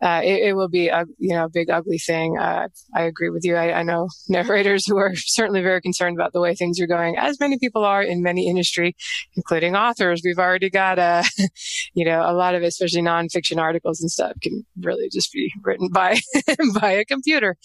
Uh, 0.00 0.20
it, 0.22 0.50
it, 0.50 0.52
will 0.52 0.68
be 0.68 0.86
a 0.86 1.04
you 1.18 1.34
know 1.34 1.46
a 1.46 1.48
big 1.48 1.68
ugly 1.68 1.98
thing. 1.98 2.38
Uh, 2.38 2.68
I 2.94 3.02
agree 3.02 3.30
with 3.30 3.44
you. 3.44 3.56
I, 3.56 3.80
I, 3.80 3.82
know 3.82 4.06
narrators 4.28 4.86
who 4.86 4.96
are 4.96 5.10
certainly 5.16 5.60
very 5.60 5.80
concerned 5.80 6.16
about 6.16 6.32
the 6.32 6.40
way 6.40 6.54
things 6.54 6.80
are 6.80 6.86
going, 6.86 7.18
as 7.18 7.40
many 7.40 7.58
people 7.58 7.84
are 7.84 8.00
in 8.00 8.22
many 8.22 8.48
industry, 8.48 8.94
including 9.34 9.74
authors. 9.74 10.22
We've 10.24 10.38
already 10.38 10.70
got 10.70 11.00
a 11.00 11.24
you 11.94 12.04
know 12.04 12.22
a 12.24 12.32
lot 12.32 12.54
of 12.54 12.62
especially 12.62 13.02
nonfiction 13.02 13.58
articles 13.58 14.00
and 14.00 14.08
stuff, 14.08 14.34
can 14.40 14.64
really 14.80 15.08
just 15.10 15.32
be 15.32 15.52
written 15.64 15.88
by 15.88 16.20
by 16.80 16.92
a 16.92 17.04
computer. 17.04 17.56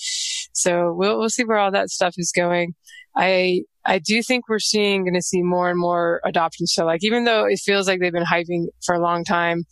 So 0.54 0.91
we'll 0.91 1.20
we'll 1.20 1.30
see 1.30 1.43
where 1.43 1.60
all 1.60 1.72
that 1.72 1.91
stuff 1.91 2.16
is 2.18 2.32
going. 2.36 2.74
I 3.16 3.62
I 3.86 3.99
do 3.99 4.23
think 4.23 4.47
we're 4.47 4.59
seeing 4.59 5.03
going 5.03 5.13
to 5.13 5.21
see 5.21 5.41
more 5.41 5.69
and 5.69 5.79
more 5.79 6.21
adoption. 6.23 6.67
So 6.67 6.86
like, 6.86 7.03
even 7.03 7.25
though 7.25 7.45
it 7.45 7.59
feels 7.59 7.88
like 7.88 7.99
they've 7.99 8.13
been 8.13 8.23
hyping 8.23 8.67
for 8.86 8.95
a 8.95 9.01
long 9.01 9.23
time, 9.23 9.63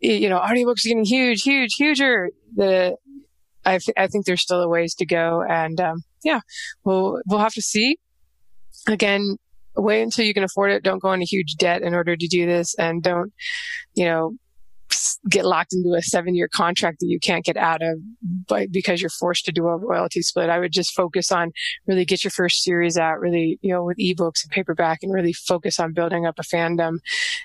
you 0.00 0.28
know, 0.28 0.38
audiobooks 0.38 0.84
are 0.84 0.88
getting 0.88 1.04
huge, 1.04 1.42
huge, 1.42 1.74
huger. 1.76 2.30
The, 2.54 2.96
I, 3.64 3.78
I 3.96 4.06
think 4.06 4.24
there's 4.24 4.42
still 4.42 4.62
a 4.62 4.68
ways 4.68 4.94
to 4.96 5.06
go. 5.06 5.42
And, 5.42 5.80
um, 5.80 6.02
yeah, 6.22 6.40
we'll, 6.84 7.20
we'll 7.28 7.40
have 7.40 7.54
to 7.54 7.62
see. 7.62 7.98
Again, 8.88 9.36
wait 9.76 10.02
until 10.02 10.24
you 10.24 10.32
can 10.32 10.44
afford 10.44 10.70
it. 10.70 10.82
Don't 10.82 11.02
go 11.02 11.12
into 11.12 11.26
huge 11.26 11.56
debt 11.56 11.82
in 11.82 11.94
order 11.94 12.16
to 12.16 12.28
do 12.28 12.46
this 12.46 12.74
and 12.78 13.02
don't, 13.02 13.32
you 13.94 14.04
know, 14.04 14.32
get 15.28 15.44
locked 15.44 15.72
into 15.72 15.94
a 15.94 16.02
seven 16.02 16.34
year 16.34 16.48
contract 16.48 17.00
that 17.00 17.06
you 17.06 17.18
can't 17.18 17.44
get 17.44 17.56
out 17.56 17.82
of 17.82 17.98
but 18.48 18.72
because 18.72 19.00
you're 19.00 19.10
forced 19.10 19.44
to 19.44 19.52
do 19.52 19.66
a 19.66 19.76
royalty 19.76 20.22
split. 20.22 20.50
I 20.50 20.58
would 20.58 20.72
just 20.72 20.94
focus 20.94 21.30
on 21.30 21.52
really 21.86 22.04
get 22.04 22.24
your 22.24 22.30
first 22.30 22.62
series 22.62 22.96
out, 22.96 23.20
really, 23.20 23.58
you 23.62 23.72
know, 23.72 23.84
with 23.84 23.98
ebooks 23.98 24.42
and 24.42 24.50
paperback 24.50 25.00
and 25.02 25.12
really 25.12 25.32
focus 25.32 25.78
on 25.78 25.92
building 25.92 26.26
up 26.26 26.38
a 26.38 26.42
fandom. 26.42 26.98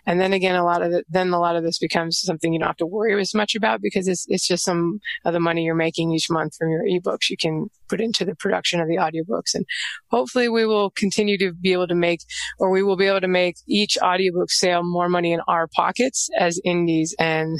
And 0.06 0.20
then 0.20 0.34
again, 0.34 0.56
a 0.56 0.64
lot 0.64 0.82
of 0.82 0.91
it, 0.91 1.06
then 1.10 1.30
a 1.30 1.39
lot 1.39 1.56
of 1.56 1.64
this 1.64 1.80
becomes 1.80 2.20
something 2.20 2.54
you 2.54 2.60
don't 2.60 2.68
have 2.68 2.78
to 2.78 2.86
worry 2.86 3.20
as 3.20 3.34
much 3.34 3.56
about 3.56 3.82
because 3.82 4.08
it's, 4.08 4.26
it's 4.30 4.48
just 4.48 4.64
some 4.64 5.00
of 5.26 5.34
the 5.34 5.39
money 5.39 5.64
you're 5.64 5.76
making 5.76 6.12
each 6.12 6.30
month 6.30 6.56
from 6.56 6.70
your 6.70 6.84
ebooks 6.84 7.30
you 7.30 7.38
can 7.38 7.70
put 7.88 8.02
into 8.02 8.26
the 8.26 8.36
production 8.36 8.80
of 8.80 8.88
the 8.88 8.98
audiobooks. 8.98 9.54
And 9.54 9.66
hopefully 10.10 10.50
we 10.50 10.66
will 10.66 10.92
continue 10.92 11.38
to 11.38 11.54
be 11.54 11.74
able 11.74 11.88
to 11.88 11.96
make, 11.96 12.22
or 12.60 12.70
we 12.70 12.84
will 12.84 12.98
be 12.98 13.06
able 13.06 13.22
to 13.22 13.28
make 13.28 13.56
each 13.68 13.98
audiobook 14.02 14.52
sale 14.52 14.84
more 14.84 15.10
money 15.10 15.34
in 15.34 15.42
our 15.48 15.68
pockets 15.68 16.30
as 16.38 16.60
indies 16.64 17.16
and 17.20 17.60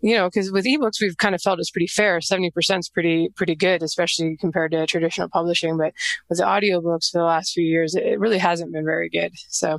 you 0.00 0.16
know, 0.16 0.28
cause 0.30 0.50
with 0.50 0.66
ebooks, 0.66 1.00
we've 1.00 1.16
kind 1.16 1.34
of 1.34 1.40
felt 1.40 1.58
it's 1.58 1.70
pretty 1.70 1.86
fair. 1.86 2.18
70% 2.18 2.50
is 2.78 2.88
pretty, 2.88 3.28
pretty 3.36 3.54
good, 3.54 3.82
especially 3.82 4.36
compared 4.38 4.72
to 4.72 4.86
traditional 4.86 5.28
publishing. 5.28 5.76
But 5.76 5.92
with 6.28 6.38
the 6.38 6.44
audiobooks 6.44 7.10
for 7.10 7.18
the 7.18 7.24
last 7.24 7.52
few 7.52 7.64
years, 7.64 7.94
it 7.94 8.18
really 8.18 8.38
hasn't 8.38 8.72
been 8.72 8.84
very 8.84 9.08
good. 9.08 9.32
So, 9.48 9.78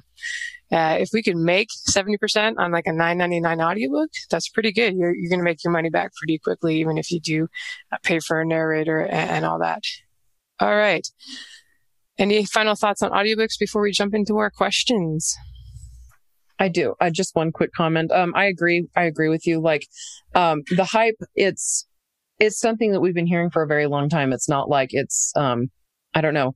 uh, 0.74 0.98
if 1.00 1.10
we 1.14 1.22
can 1.22 1.46
make 1.46 1.70
70% 1.88 2.56
on 2.58 2.72
like 2.72 2.88
a 2.88 2.92
9.99 2.92 3.64
audiobook, 3.64 4.10
that's 4.32 4.50
pretty 4.50 4.72
good. 4.72 4.96
You're, 4.96 5.14
you're 5.14 5.30
going 5.30 5.40
to 5.40 5.44
make 5.44 5.64
your 5.64 5.72
money 5.72 5.92
back 5.92 6.16
pretty 6.16 6.40
quickly, 6.40 6.80
even 6.80 6.98
if 6.98 7.12
you 7.12 7.20
do 7.20 7.48
uh, 7.92 7.98
pay 8.02 8.20
for 8.20 8.42
a 8.42 8.46
narrator 8.46 9.00
and, 9.00 9.30
and 9.30 9.46
all 9.46 9.60
that. 9.60 9.84
All 10.60 10.76
right. 10.76 11.08
Any 12.18 12.46
final 12.46 12.74
thoughts 12.74 13.04
on 13.04 13.12
audiobooks 13.12 13.60
before 13.60 13.84
we 13.84 13.92
jump 13.92 14.16
into 14.16 14.38
our 14.38 14.50
questions? 14.50 15.36
I 16.58 16.70
do. 16.70 16.96
I 17.00 17.12
just 17.12 17.36
one 17.36 17.52
quick 17.52 17.72
comment. 17.74 18.12
Um, 18.12 18.34
I 18.36 18.46
agree. 18.46 18.88
I 18.96 19.04
agree 19.04 19.30
with 19.30 19.46
you. 19.46 19.62
Like, 19.62 19.86
um, 20.34 20.64
the 20.76 20.86
hype, 20.86 21.20
it's, 21.36 21.88
it's 22.40 22.60
something 22.60 22.94
that 22.94 23.00
we've 23.00 23.14
been 23.14 23.28
hearing 23.28 23.52
for 23.52 23.62
a 23.62 23.68
very 23.68 23.86
long 23.86 24.10
time. 24.10 24.34
It's 24.34 24.50
not 24.50 24.70
like 24.70 24.90
it's, 24.92 25.34
um, 25.36 25.70
I 26.16 26.22
don't 26.22 26.34
know. 26.34 26.56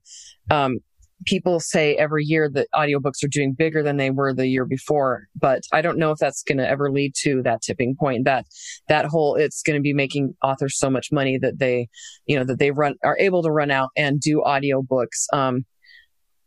Um, 0.50 0.78
people 1.24 1.60
say 1.60 1.94
every 1.96 2.24
year 2.24 2.48
that 2.52 2.68
audiobooks 2.74 3.24
are 3.24 3.28
doing 3.28 3.52
bigger 3.52 3.82
than 3.82 3.96
they 3.96 4.10
were 4.10 4.32
the 4.32 4.46
year 4.46 4.64
before, 4.64 5.26
but 5.34 5.62
I 5.72 5.82
don't 5.82 5.98
know 5.98 6.10
if 6.10 6.18
that's 6.18 6.42
going 6.42 6.58
to 6.58 6.68
ever 6.68 6.90
lead 6.90 7.14
to 7.22 7.42
that 7.42 7.62
tipping 7.62 7.96
point 7.98 8.24
that, 8.24 8.46
that 8.88 9.06
whole, 9.06 9.34
it's 9.34 9.62
going 9.62 9.76
to 9.76 9.82
be 9.82 9.92
making 9.92 10.34
authors 10.42 10.78
so 10.78 10.90
much 10.90 11.10
money 11.10 11.38
that 11.38 11.58
they, 11.58 11.88
you 12.26 12.38
know, 12.38 12.44
that 12.44 12.58
they 12.58 12.70
run, 12.70 12.94
are 13.04 13.18
able 13.18 13.42
to 13.42 13.50
run 13.50 13.70
out 13.70 13.90
and 13.96 14.20
do 14.20 14.42
audiobooks. 14.46 15.26
Um, 15.32 15.64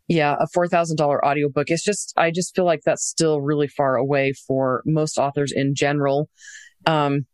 yeah, 0.08 0.36
a 0.40 0.48
$4,000 0.58 1.20
audiobook. 1.24 1.70
It's 1.70 1.84
just, 1.84 2.14
I 2.18 2.32
just 2.32 2.54
feel 2.56 2.66
like 2.66 2.82
that's 2.86 3.06
still 3.06 3.42
really 3.42 3.68
far 3.68 3.96
away 3.96 4.34
for 4.48 4.84
most 4.86 5.18
authors 5.18 5.54
in 5.56 5.74
general. 5.76 6.30
Um, 6.86 7.26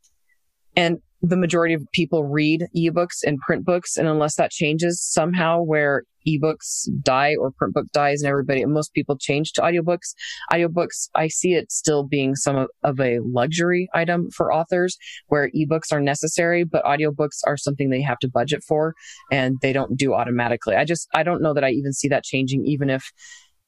and 0.76 1.00
the 1.28 1.38
majority 1.38 1.74
of 1.74 1.86
people 1.92 2.24
read 2.24 2.68
ebooks 2.76 3.18
and 3.26 3.38
print 3.40 3.66
books. 3.66 3.98
And 3.98 4.08
unless 4.08 4.36
that 4.36 4.52
changes 4.52 5.02
somehow 5.02 5.62
where 5.62 6.04
ebooks 6.28 6.88
die 7.02 7.36
or 7.40 7.52
print 7.52 7.74
book 7.74 7.86
dies 7.94 8.22
and 8.22 8.30
everybody, 8.30 8.66
most 8.66 8.94
people 8.94 9.18
change 9.18 9.52
to 9.54 9.62
audiobooks. 9.62 10.14
Audiobooks, 10.52 11.10
I 11.16 11.28
see 11.28 11.54
it 11.54 11.72
still 11.72 12.04
being 12.04 12.36
some 12.36 12.56
of, 12.56 12.70
of 12.84 13.00
a 13.00 13.20
luxury 13.20 13.90
item 13.94 14.30
for 14.32 14.54
authors 14.54 14.98
where 15.28 15.50
ebooks 15.52 15.92
are 15.92 16.00
necessary, 16.00 16.64
but 16.64 16.84
audiobooks 16.86 17.40
are 17.46 17.58
something 17.58 17.90
they 17.90 18.02
have 18.02 18.20
to 18.20 18.30
budget 18.30 18.64
for 18.66 18.94
and 19.32 19.58
they 19.62 19.74
don't 19.74 19.98
do 19.98 20.14
automatically. 20.14 20.76
I 20.76 20.86
just, 20.86 21.08
I 21.14 21.24
don't 21.24 21.42
know 21.42 21.54
that 21.54 21.64
I 21.64 21.72
even 21.72 21.94
see 21.94 22.08
that 22.10 22.24
changing, 22.24 22.66
even 22.66 22.90
if, 22.90 23.12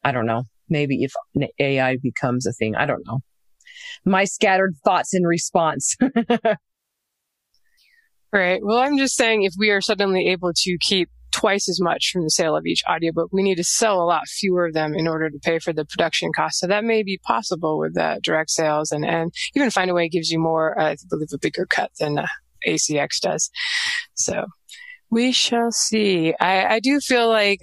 I 0.04 0.12
don't 0.12 0.26
know, 0.26 0.44
maybe 0.70 1.04
if 1.04 1.12
AI 1.60 1.98
becomes 1.98 2.46
a 2.46 2.54
thing. 2.54 2.76
I 2.76 2.86
don't 2.86 3.06
know. 3.06 3.20
My 4.06 4.24
scattered 4.24 4.76
thoughts 4.84 5.14
in 5.14 5.24
response. 5.24 5.96
right. 8.34 8.60
Well, 8.64 8.78
I'm 8.78 8.98
just 8.98 9.16
saying 9.16 9.44
if 9.44 9.54
we 9.58 9.70
are 9.72 9.82
suddenly 9.82 10.28
able 10.28 10.52
to 10.54 10.78
keep 10.80 11.10
twice 11.32 11.70
as 11.70 11.80
much 11.80 12.12
from 12.12 12.24
the 12.24 12.30
sale 12.30 12.56
of 12.56 12.66
each 12.66 12.84
audiobook. 12.90 13.30
We 13.32 13.44
need 13.44 13.56
to 13.56 13.64
sell 13.64 14.02
a 14.02 14.04
lot 14.04 14.28
fewer 14.28 14.66
of 14.66 14.74
them 14.74 14.94
in 14.94 15.08
order 15.08 15.30
to 15.30 15.40
pay 15.40 15.60
for 15.60 15.72
the 15.72 15.86
production 15.86 16.32
costs. 16.36 16.60
So 16.60 16.68
that 16.68 16.84
may 16.84 17.04
be 17.04 17.18
possible 17.18 17.78
with 17.78 17.98
uh, 17.98 18.18
direct 18.22 18.50
sales 18.50 18.92
and, 18.92 19.06
and 19.06 19.32
even 19.56 19.70
Findaway 19.70 20.10
gives 20.10 20.30
you 20.32 20.40
more, 20.40 20.80
uh, 20.80 20.92
I 20.92 20.98
believe 21.10 21.30
a 21.34 21.38
bigger 21.38 21.66
cut 21.66 21.92
than 22.00 22.20
uh, 22.20 22.28
ACX 22.68 23.20
does. 23.22 23.50
So 24.16 24.46
we 25.10 25.32
shall 25.32 25.72
see. 25.72 26.34
I, 26.40 26.76
I 26.76 26.80
do 26.80 27.00
feel 27.00 27.30
like 27.30 27.62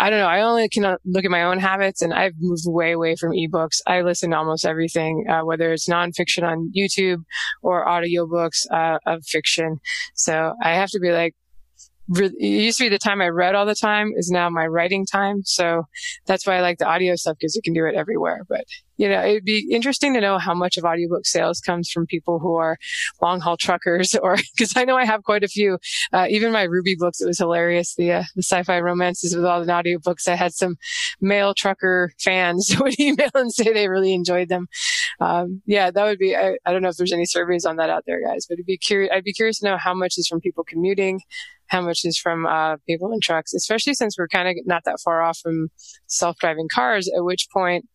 I 0.00 0.10
don't 0.10 0.20
know. 0.20 0.26
I 0.26 0.42
only 0.42 0.68
can 0.68 0.96
look 1.04 1.24
at 1.24 1.30
my 1.30 1.42
own 1.42 1.58
habits 1.58 2.02
and 2.02 2.14
I've 2.14 2.34
moved 2.38 2.62
way 2.66 2.92
away 2.92 3.16
from 3.16 3.32
ebooks. 3.32 3.80
I 3.86 4.02
listen 4.02 4.30
to 4.30 4.36
almost 4.36 4.64
everything, 4.64 5.24
uh, 5.28 5.40
whether 5.40 5.72
it's 5.72 5.88
nonfiction 5.88 6.44
on 6.44 6.72
YouTube 6.76 7.24
or 7.62 7.84
audiobooks 7.84 8.66
uh, 8.72 8.98
of 9.06 9.24
fiction. 9.24 9.78
So 10.14 10.54
I 10.62 10.74
have 10.74 10.90
to 10.90 11.00
be 11.00 11.10
like, 11.10 11.34
it 12.16 12.32
used 12.40 12.78
to 12.78 12.84
be 12.84 12.88
the 12.88 12.98
time 12.98 13.20
I 13.20 13.28
read 13.28 13.54
all 13.54 13.66
the 13.66 13.74
time 13.74 14.12
is 14.16 14.30
now 14.30 14.48
my 14.48 14.66
writing 14.66 15.04
time. 15.04 15.42
So 15.44 15.84
that's 16.26 16.46
why 16.46 16.56
I 16.56 16.60
like 16.60 16.78
the 16.78 16.86
audio 16.86 17.16
stuff 17.16 17.36
because 17.38 17.54
you 17.54 17.62
can 17.62 17.74
do 17.74 17.86
it 17.86 17.94
everywhere. 17.94 18.44
But 18.48 18.64
you 18.98 19.08
know, 19.08 19.24
it'd 19.24 19.44
be 19.44 19.68
interesting 19.70 20.12
to 20.14 20.20
know 20.20 20.38
how 20.38 20.54
much 20.54 20.76
of 20.76 20.84
audiobook 20.84 21.24
sales 21.24 21.60
comes 21.60 21.88
from 21.88 22.04
people 22.06 22.40
who 22.40 22.56
are 22.56 22.76
long 23.22 23.40
haul 23.40 23.56
truckers 23.56 24.14
or 24.16 24.36
because 24.56 24.76
I 24.76 24.84
know 24.84 24.96
I 24.96 25.04
have 25.04 25.22
quite 25.22 25.44
a 25.44 25.48
few. 25.48 25.78
Uh, 26.12 26.26
even 26.28 26.52
my 26.52 26.64
Ruby 26.64 26.96
books, 26.98 27.20
it 27.20 27.26
was 27.26 27.38
hilarious. 27.38 27.94
The, 27.94 28.12
uh, 28.12 28.24
the 28.34 28.42
sci-fi 28.42 28.80
romances 28.80 29.34
with 29.34 29.44
all 29.44 29.64
the 29.64 29.72
audiobooks. 29.72 30.26
I 30.26 30.34
had 30.34 30.52
some 30.52 30.76
male 31.20 31.54
trucker 31.54 32.12
fans 32.18 32.74
would 32.80 32.98
email 32.98 33.30
and 33.34 33.52
say 33.52 33.72
they 33.72 33.88
really 33.88 34.12
enjoyed 34.12 34.48
them. 34.48 34.66
Um, 35.20 35.62
yeah, 35.64 35.90
that 35.90 36.04
would 36.04 36.18
be, 36.18 36.36
I, 36.36 36.58
I 36.66 36.72
don't 36.72 36.82
know 36.82 36.88
if 36.88 36.96
there's 36.96 37.12
any 37.12 37.26
surveys 37.26 37.64
on 37.64 37.76
that 37.76 37.90
out 37.90 38.04
there, 38.06 38.24
guys, 38.24 38.46
but 38.46 38.54
it'd 38.54 38.66
be 38.66 38.78
curious, 38.78 39.12
I'd 39.14 39.24
be 39.24 39.32
curious 39.32 39.58
to 39.60 39.66
know 39.66 39.76
how 39.76 39.94
much 39.94 40.14
is 40.16 40.26
from 40.26 40.40
people 40.40 40.64
commuting, 40.64 41.20
how 41.68 41.80
much 41.80 42.04
is 42.04 42.18
from 42.18 42.46
uh, 42.46 42.76
people 42.86 43.12
in 43.12 43.20
trucks, 43.20 43.54
especially 43.54 43.94
since 43.94 44.18
we're 44.18 44.28
kind 44.28 44.48
of 44.48 44.56
not 44.66 44.84
that 44.84 45.00
far 45.02 45.22
off 45.22 45.38
from 45.38 45.68
self-driving 46.06 46.68
cars, 46.72 47.08
at 47.16 47.24
which 47.24 47.48
point 47.52 47.86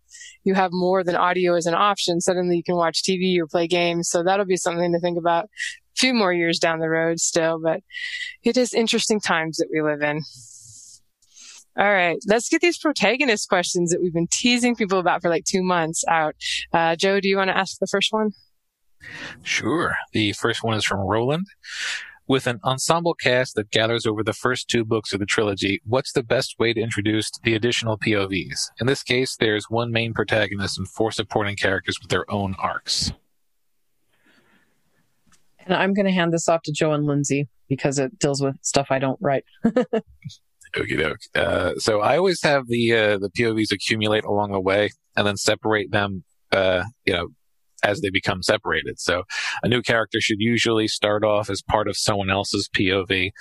you 0.43 0.53
have 0.53 0.71
more 0.71 1.03
than 1.03 1.15
audio 1.15 1.55
as 1.55 1.65
an 1.65 1.74
option. 1.74 2.21
Suddenly 2.21 2.57
you 2.57 2.63
can 2.63 2.76
watch 2.76 3.03
TV 3.03 3.38
or 3.39 3.47
play 3.47 3.67
games. 3.67 4.09
So 4.09 4.24
that'll 4.24 4.45
be 4.45 4.57
something 4.57 4.93
to 4.93 4.99
think 4.99 5.17
about 5.17 5.45
a 5.45 5.49
few 5.97 6.13
more 6.13 6.34
years 6.34 6.59
down 6.59 6.80
the 6.80 6.89
road 6.89 7.19
still, 7.19 7.59
but 7.59 7.82
it 8.43 8.57
is 8.57 8.74
interesting 8.74 9.19
times 9.19 9.57
that 9.57 9.69
we 9.71 9.82
live 9.82 10.01
in. 10.01 10.21
All 11.76 11.91
right, 11.91 12.17
let's 12.28 12.49
get 12.49 12.61
these 12.61 12.78
protagonist 12.78 13.49
questions 13.49 13.89
that 13.89 13.99
we've 13.99 14.13
been 14.13 14.28
teasing 14.32 14.76
people 14.76 14.99
about 14.99 15.24
for 15.24 15.30
like 15.30 15.43
two 15.43 15.63
months 15.63 16.03
out. 16.07 16.36
Uh, 16.71 16.95
Joe, 16.95 17.19
do 17.19 17.28
you 17.28 17.38
want 17.38 17.49
to 17.49 17.57
ask 17.57 17.80
the 17.80 17.88
first 17.88 18.13
one? 18.13 18.32
Sure. 19.41 19.95
The 20.13 20.34
first 20.34 20.63
one 20.63 20.78
is 20.78 20.86
from 20.86 20.99
Roland. 20.99 21.47
With 22.26 22.47
an 22.47 22.61
ensemble 22.63 23.15
cast 23.15 23.55
that 23.55 23.69
gathers 23.69 24.05
over 24.05 24.24
the 24.24 24.32
first 24.32 24.69
two 24.69 24.86
books 24.86 25.11
of 25.11 25.19
the 25.19 25.26
trilogy, 25.26 25.82
what's 25.86 26.13
the 26.13 26.24
best 26.24 26.55
way 26.57 26.71
to 26.71 26.80
introduce 26.80 27.30
the 27.43 27.53
additional 27.53 27.97
POVs? 27.97 28.69
In 28.80 28.88
this 28.88 29.03
case, 29.03 29.36
there's 29.36 29.69
one 29.69 29.91
main 29.91 30.13
protagonist 30.13 30.78
and 30.78 30.88
four 30.88 31.11
supporting 31.11 31.57
characters 31.57 31.99
with 32.01 32.09
their 32.09 32.30
own 32.32 32.55
arcs. 32.59 33.11
And 35.65 35.74
I'm 35.74 35.93
going 35.93 36.05
to 36.05 36.13
hand 36.13 36.32
this 36.32 36.47
off 36.47 36.61
to 36.63 36.71
Joe 36.71 36.93
and 36.93 37.05
Lindsay 37.05 37.49
because 37.67 37.99
it 37.99 38.17
deals 38.19 38.41
with 38.41 38.55
stuff 38.61 38.88
I 38.89 38.99
don't 38.99 39.19
write. 39.21 39.43
Okie 39.65 40.97
doke. 40.97 41.19
Uh, 41.36 41.74
so 41.76 41.99
I 42.01 42.17
always 42.17 42.41
have 42.41 42.67
the 42.67 42.93
uh, 42.93 43.17
the 43.19 43.30
POVs 43.30 43.71
accumulate 43.71 44.24
along 44.24 44.51
the 44.51 44.59
way 44.59 44.91
and 45.15 45.28
then 45.28 45.38
separate 45.38 45.91
them. 45.91 46.24
Uh, 46.51 46.84
you 47.05 47.13
know, 47.13 47.28
as 47.84 48.01
they 48.01 48.09
become 48.09 48.41
separated. 48.41 48.99
So 48.99 49.23
a 49.61 49.67
new 49.67 49.81
character 49.81 50.19
should 50.21 50.39
usually 50.39 50.88
start 50.88 51.23
off 51.23 51.49
as 51.49 51.61
part 51.61 51.88
of 51.88 51.97
someone 51.97 52.29
else's 52.29 52.69
POV 52.75 53.31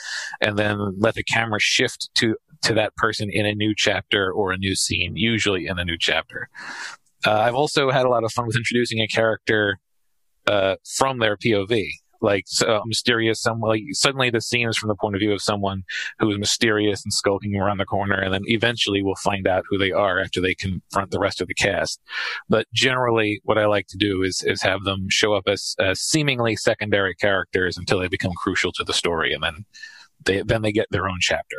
and 0.40 0.58
then 0.58 0.94
let 0.98 1.14
the 1.14 1.24
camera 1.24 1.60
shift 1.60 2.10
to, 2.16 2.36
to 2.62 2.74
that 2.74 2.94
person 2.96 3.30
in 3.30 3.46
a 3.46 3.54
new 3.54 3.74
chapter 3.76 4.32
or 4.32 4.52
a 4.52 4.58
new 4.58 4.74
scene, 4.74 5.16
usually 5.16 5.66
in 5.66 5.78
a 5.78 5.84
new 5.84 5.96
chapter. 5.98 6.48
Uh, 7.24 7.38
I've 7.38 7.54
also 7.54 7.90
had 7.90 8.04
a 8.04 8.08
lot 8.08 8.24
of 8.24 8.32
fun 8.32 8.46
with 8.46 8.56
introducing 8.56 9.00
a 9.00 9.06
character 9.06 9.78
uh, 10.46 10.76
from 10.96 11.18
their 11.18 11.36
POV 11.36 11.88
like 12.22 12.46
uh, 12.66 12.80
mysterious 12.86 13.40
someone 13.40 13.70
like 13.70 13.82
suddenly 13.92 14.30
the 14.30 14.40
scene 14.40 14.68
is 14.68 14.78
from 14.78 14.88
the 14.88 14.94
point 14.94 15.14
of 15.14 15.20
view 15.20 15.32
of 15.32 15.42
someone 15.42 15.82
who 16.18 16.30
is 16.30 16.38
mysterious 16.38 17.04
and 17.04 17.12
skulking 17.12 17.56
around 17.56 17.78
the 17.78 17.84
corner 17.84 18.14
and 18.14 18.32
then 18.32 18.42
eventually 18.46 19.02
we'll 19.02 19.14
find 19.16 19.46
out 19.46 19.64
who 19.68 19.76
they 19.76 19.90
are 19.92 20.20
after 20.20 20.40
they 20.40 20.54
confront 20.54 21.10
the 21.10 21.18
rest 21.18 21.40
of 21.40 21.48
the 21.48 21.54
cast. 21.54 22.00
But 22.48 22.66
generally 22.72 23.40
what 23.44 23.58
i 23.58 23.66
like 23.66 23.86
to 23.88 23.98
do 23.98 24.22
is 24.22 24.42
is 24.46 24.62
have 24.62 24.84
them 24.84 25.08
show 25.10 25.34
up 25.34 25.44
as, 25.46 25.74
as 25.78 26.00
seemingly 26.00 26.56
secondary 26.56 27.14
characters 27.14 27.76
until 27.76 27.98
they 27.98 28.08
become 28.08 28.32
crucial 28.36 28.72
to 28.72 28.84
the 28.84 28.92
story 28.92 29.32
and 29.32 29.42
then 29.42 29.64
they 30.24 30.42
then 30.42 30.62
they 30.62 30.72
get 30.72 30.86
their 30.90 31.08
own 31.08 31.18
chapter. 31.20 31.56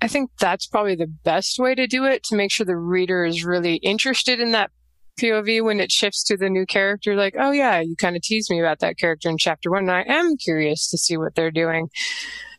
I 0.00 0.08
think 0.08 0.30
that's 0.40 0.66
probably 0.66 0.96
the 0.96 1.06
best 1.06 1.58
way 1.58 1.74
to 1.74 1.86
do 1.86 2.04
it 2.04 2.24
to 2.24 2.36
make 2.36 2.50
sure 2.50 2.66
the 2.66 2.76
reader 2.76 3.24
is 3.24 3.44
really 3.44 3.76
interested 3.76 4.40
in 4.40 4.50
that 4.52 4.70
POV 5.20 5.62
when 5.64 5.80
it 5.80 5.92
shifts 5.92 6.22
to 6.24 6.36
the 6.36 6.48
new 6.48 6.66
character, 6.66 7.14
like, 7.14 7.34
oh 7.38 7.50
yeah, 7.50 7.80
you 7.80 7.96
kind 7.96 8.16
of 8.16 8.22
teased 8.22 8.50
me 8.50 8.60
about 8.60 8.80
that 8.80 8.98
character 8.98 9.28
in 9.28 9.38
chapter 9.38 9.70
one, 9.70 9.88
and 9.88 9.90
I 9.90 10.04
am 10.06 10.36
curious 10.36 10.90
to 10.90 10.98
see 10.98 11.16
what 11.16 11.34
they're 11.34 11.50
doing. 11.50 11.88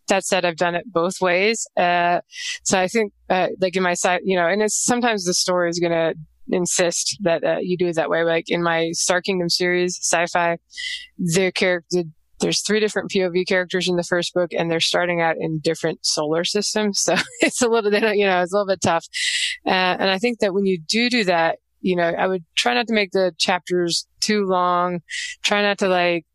That 0.08 0.24
said, 0.24 0.46
I've 0.46 0.58
done 0.58 0.76
it 0.76 0.92
both 0.92 1.20
ways. 1.20 1.68
Uh, 1.76 2.22
so 2.64 2.80
I 2.80 2.88
think, 2.88 3.12
uh, 3.30 3.48
like 3.60 3.76
in 3.76 3.82
my 3.82 3.96
side, 3.96 4.22
you 4.24 4.36
know, 4.36 4.48
and 4.48 4.62
it's 4.62 4.76
sometimes 4.76 5.26
the 5.26 5.34
story 5.34 5.70
is 5.70 5.80
going 5.80 5.94
to 5.94 6.14
insist 6.50 7.18
that 7.22 7.44
uh, 7.44 7.58
you 7.60 7.78
do 7.78 7.88
it 7.88 7.96
that 7.96 8.10
way. 8.10 8.24
Like 8.24 8.46
in 8.50 8.62
my 8.62 8.92
Star 8.92 9.22
Kingdom 9.22 9.50
series, 9.50 9.98
sci-fi, 9.98 10.58
the 11.18 11.52
character, 11.52 12.04
there's 12.40 12.62
three 12.62 12.80
different 12.80 13.10
POV 13.12 13.48
characters 13.48 13.88
in 13.88 13.96
the 13.96 14.04
first 14.04 14.34
book, 14.34 14.52
and 14.54 14.70
they're 14.70 14.80
starting 14.80 15.22
out 15.22 15.38
in 15.40 15.60
different 15.60 16.06
solar 16.06 16.44
systems. 16.44 17.00
So 17.00 17.16
it's 17.40 17.62
a 17.62 17.68
little, 17.68 17.90
they 17.90 18.00
don't, 18.00 18.18
you 18.18 18.26
know, 18.26 18.42
it's 18.42 18.54
a 18.54 18.56
little 18.56 18.68
bit 18.68 18.82
tough. 18.82 19.06
Uh, 19.66 19.98
and 20.00 20.10
I 20.10 20.20
think 20.20 20.40
that 20.40 20.54
when 20.54 20.66
you 20.66 20.80
do 20.80 21.10
do 21.10 21.24
that, 21.26 21.60
you 21.86 21.96
know, 21.96 22.10
I 22.18 22.26
would 22.26 22.44
try 22.56 22.74
not 22.74 22.88
to 22.88 22.94
make 22.96 23.12
the 23.12 23.32
chapters 23.38 24.08
too 24.20 24.44
long. 24.48 25.02
Try 25.44 25.62
not 25.62 25.78
to 25.78 25.88
like 25.88 26.26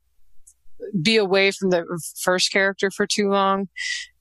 be 1.03 1.17
away 1.17 1.51
from 1.51 1.71
the 1.71 1.85
first 2.23 2.53
character 2.53 2.89
for 2.89 3.05
too 3.05 3.29
long. 3.29 3.67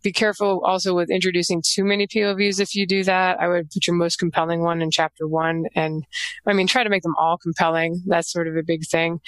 Be 0.01 0.11
careful 0.11 0.63
also 0.65 0.95
with 0.95 1.11
introducing 1.11 1.61
too 1.63 1.84
many 1.84 2.07
POVs 2.07 2.59
if 2.59 2.73
you 2.73 2.88
do 2.88 3.03
that. 3.03 3.39
I 3.39 3.47
would 3.47 3.69
put 3.69 3.86
your 3.86 3.95
most 3.95 4.17
compelling 4.17 4.61
one 4.61 4.82
in 4.82 4.89
chapter 4.89 5.27
one. 5.27 5.65
And 5.75 6.03
I 6.47 6.53
mean, 6.53 6.65
try 6.65 6.84
to 6.84 6.89
make 6.89 7.03
them 7.03 7.15
all 7.15 7.38
compelling. 7.38 8.01
That's 8.07 8.32
sort 8.32 8.47
of 8.47 8.55
a 8.55 8.63
big 8.63 8.88
thing. 8.88 9.19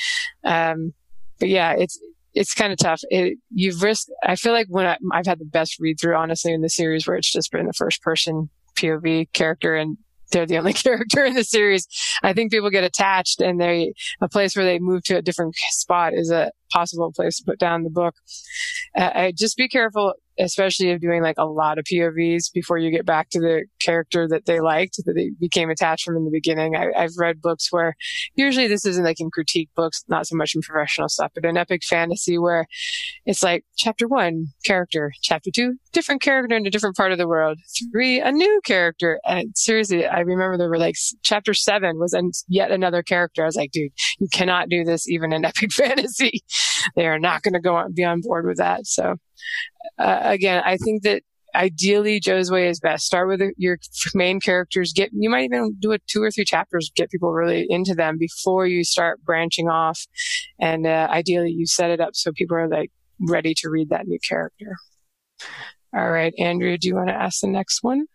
Um, 0.43 0.95
but 1.39 1.49
yeah, 1.49 1.73
it's, 1.73 1.99
it's 2.33 2.55
kind 2.55 2.73
of 2.73 2.79
tough. 2.79 3.01
It, 3.11 3.37
you've 3.51 3.83
risked, 3.83 4.09
I 4.23 4.35
feel 4.37 4.53
like 4.53 4.67
when 4.69 4.87
I, 4.87 4.97
I've 5.13 5.27
had 5.27 5.37
the 5.37 5.45
best 5.45 5.77
read 5.79 5.99
through, 6.01 6.15
honestly, 6.15 6.51
in 6.51 6.61
the 6.61 6.69
series 6.69 7.05
where 7.05 7.15
it's 7.17 7.31
just 7.31 7.51
been 7.51 7.67
the 7.67 7.73
first 7.73 8.01
person 8.01 8.49
POV 8.75 9.31
character 9.33 9.75
and 9.75 9.97
they're 10.31 10.45
the 10.45 10.57
only 10.57 10.73
character 10.85 11.25
in 11.25 11.33
the 11.33 11.43
series. 11.43 11.87
I 12.23 12.33
think 12.33 12.51
people 12.51 12.69
get 12.69 12.83
attached 12.83 13.41
and 13.41 13.59
they, 13.59 13.93
a 14.21 14.29
place 14.29 14.55
where 14.55 14.65
they 14.65 14.79
move 14.79 15.03
to 15.03 15.17
a 15.17 15.21
different 15.21 15.55
spot 15.55 16.13
is 16.13 16.31
a 16.31 16.51
possible 16.71 17.11
place 17.11 17.37
to 17.37 17.43
put 17.45 17.59
down 17.59 17.83
the 17.83 17.89
book. 17.89 18.15
Uh, 18.97 19.31
just 19.37 19.57
be 19.57 19.67
careful 19.67 20.13
especially 20.39 20.89
if 20.89 21.01
doing 21.01 21.21
like 21.21 21.37
a 21.37 21.45
lot 21.45 21.77
of 21.77 21.85
POVs 21.85 22.51
before 22.53 22.77
you 22.77 22.91
get 22.91 23.05
back 23.05 23.29
to 23.29 23.39
the 23.39 23.65
character 23.79 24.27
that 24.27 24.45
they 24.45 24.59
liked, 24.59 24.97
that 25.05 25.13
they 25.13 25.31
became 25.39 25.69
attached 25.69 26.03
from 26.03 26.17
in 26.17 26.25
the 26.25 26.31
beginning. 26.31 26.75
I, 26.75 27.01
have 27.01 27.11
read 27.17 27.41
books 27.41 27.71
where 27.71 27.95
usually 28.35 28.67
this 28.67 28.85
isn't 28.85 29.03
like 29.03 29.19
in 29.19 29.29
critique 29.29 29.69
books, 29.75 30.03
not 30.07 30.27
so 30.27 30.35
much 30.35 30.55
in 30.55 30.61
professional 30.61 31.09
stuff, 31.09 31.31
but 31.35 31.45
in 31.45 31.57
epic 31.57 31.83
fantasy 31.83 32.37
where 32.37 32.65
it's 33.25 33.43
like 33.43 33.65
chapter 33.77 34.07
one, 34.07 34.47
character, 34.65 35.11
chapter 35.21 35.49
two, 35.53 35.75
different 35.91 36.21
character 36.21 36.55
in 36.55 36.65
a 36.65 36.71
different 36.71 36.95
part 36.95 37.11
of 37.11 37.17
the 37.17 37.27
world, 37.27 37.57
three, 37.91 38.19
a 38.19 38.31
new 38.31 38.61
character. 38.65 39.19
And 39.25 39.51
seriously, 39.55 40.05
I 40.05 40.19
remember 40.19 40.57
there 40.57 40.69
were 40.69 40.77
like 40.77 40.95
chapter 41.23 41.53
seven 41.53 41.99
was 41.99 42.13
an, 42.13 42.31
yet 42.47 42.71
another 42.71 43.03
character. 43.03 43.43
I 43.43 43.45
was 43.45 43.55
like, 43.55 43.71
dude, 43.71 43.91
you 44.19 44.27
cannot 44.31 44.69
do 44.69 44.83
this 44.83 45.09
even 45.09 45.33
in 45.33 45.45
epic 45.51 45.71
fantasy. 45.71 46.41
They 46.95 47.07
are 47.07 47.19
not 47.19 47.43
going 47.43 47.53
to 47.53 47.59
go 47.59 47.75
on, 47.75 47.93
be 47.93 48.03
on 48.03 48.21
board 48.21 48.45
with 48.45 48.57
that. 48.57 48.85
So 48.87 49.15
uh, 49.97 50.19
again, 50.23 50.61
I 50.65 50.77
think 50.77 51.03
that 51.03 51.23
ideally 51.55 52.19
Joe's 52.19 52.51
way 52.51 52.67
is 52.67 52.79
best. 52.79 53.05
Start 53.05 53.27
with 53.27 53.41
your 53.57 53.77
main 54.13 54.39
characters. 54.39 54.93
Get 54.93 55.09
you 55.13 55.29
might 55.29 55.43
even 55.43 55.75
do 55.79 55.91
a 55.91 55.99
two 56.07 56.21
or 56.21 56.31
three 56.31 56.45
chapters. 56.45 56.91
Get 56.95 57.11
people 57.11 57.31
really 57.31 57.65
into 57.69 57.93
them 57.93 58.17
before 58.17 58.67
you 58.67 58.83
start 58.83 59.23
branching 59.23 59.67
off. 59.67 60.05
And 60.59 60.85
uh, 60.85 61.07
ideally, 61.11 61.51
you 61.51 61.65
set 61.65 61.91
it 61.91 61.99
up 61.99 62.11
so 62.13 62.31
people 62.31 62.57
are 62.57 62.67
like 62.67 62.91
ready 63.19 63.53
to 63.57 63.69
read 63.69 63.89
that 63.89 64.07
new 64.07 64.19
character. 64.27 64.77
All 65.93 66.09
right, 66.09 66.33
Andrea, 66.37 66.77
do 66.77 66.87
you 66.87 66.95
want 66.95 67.09
to 67.09 67.13
ask 67.13 67.41
the 67.41 67.47
next 67.47 67.83
one? 67.83 68.05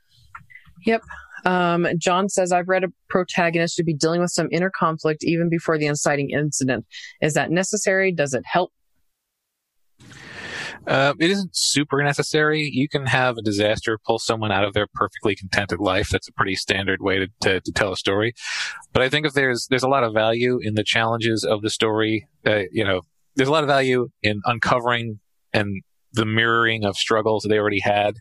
Yep. 0.87 1.03
Um, 1.45 1.87
John 1.99 2.29
says, 2.29 2.51
I've 2.51 2.69
read 2.69 2.83
a 2.83 2.89
protagonist 3.09 3.77
should 3.77 3.87
be 3.87 3.95
dealing 3.95 4.21
with 4.21 4.31
some 4.31 4.49
inner 4.51 4.71
conflict 4.71 5.23
even 5.23 5.49
before 5.49 5.79
the 5.79 5.87
inciting 5.87 6.31
incident. 6.31 6.87
Is 7.21 7.35
that 7.35 7.51
necessary? 7.51 8.11
Does 8.11 8.35
it 8.35 8.45
help? 8.45 8.73
Uh, 10.87 11.15
it 11.19 11.31
isn't 11.31 11.57
super 11.57 12.03
necessary. 12.03 12.63
You 12.73 12.89
can 12.89 13.07
have 13.07 13.37
a 13.37 13.43
disaster 13.43 13.99
pull 14.05 14.19
someone 14.19 14.53
out 14.53 14.65
of 14.65 14.73
their 14.73 14.87
perfectly 14.95 15.35
contented 15.35 15.81
life. 15.81 16.09
That's 16.09 16.29
a 16.29 16.33
pretty 16.33 16.55
standard 16.55 17.03
way 17.03 17.19
to, 17.19 17.29
to, 17.43 17.61
to 17.61 17.73
tell 17.73 17.93
a 17.93 17.97
story. 17.97 18.35
But 18.93 19.03
I 19.03 19.09
think 19.09 19.27
if 19.27 19.33
there's 19.33 19.67
there's 19.69 19.83
a 19.83 19.89
lot 19.89 20.05
of 20.05 20.15
value 20.15 20.61
in 20.63 20.75
the 20.75 20.85
challenges 20.85 21.45
of 21.45 21.63
the 21.63 21.71
story, 21.71 22.29
uh, 22.47 22.63
you 22.71 22.85
know, 22.85 23.03
there's 23.35 23.49
a 23.49 23.53
lot 23.53 23.65
of 23.65 23.69
value 23.69 24.09
in 24.23 24.41
uncovering 24.45 25.19
and 25.53 25.83
the 26.17 26.25
mirroring 26.25 26.85
of 26.85 26.97
struggles 26.97 27.47
they 27.49 27.59
already 27.59 27.81
had. 27.81 28.17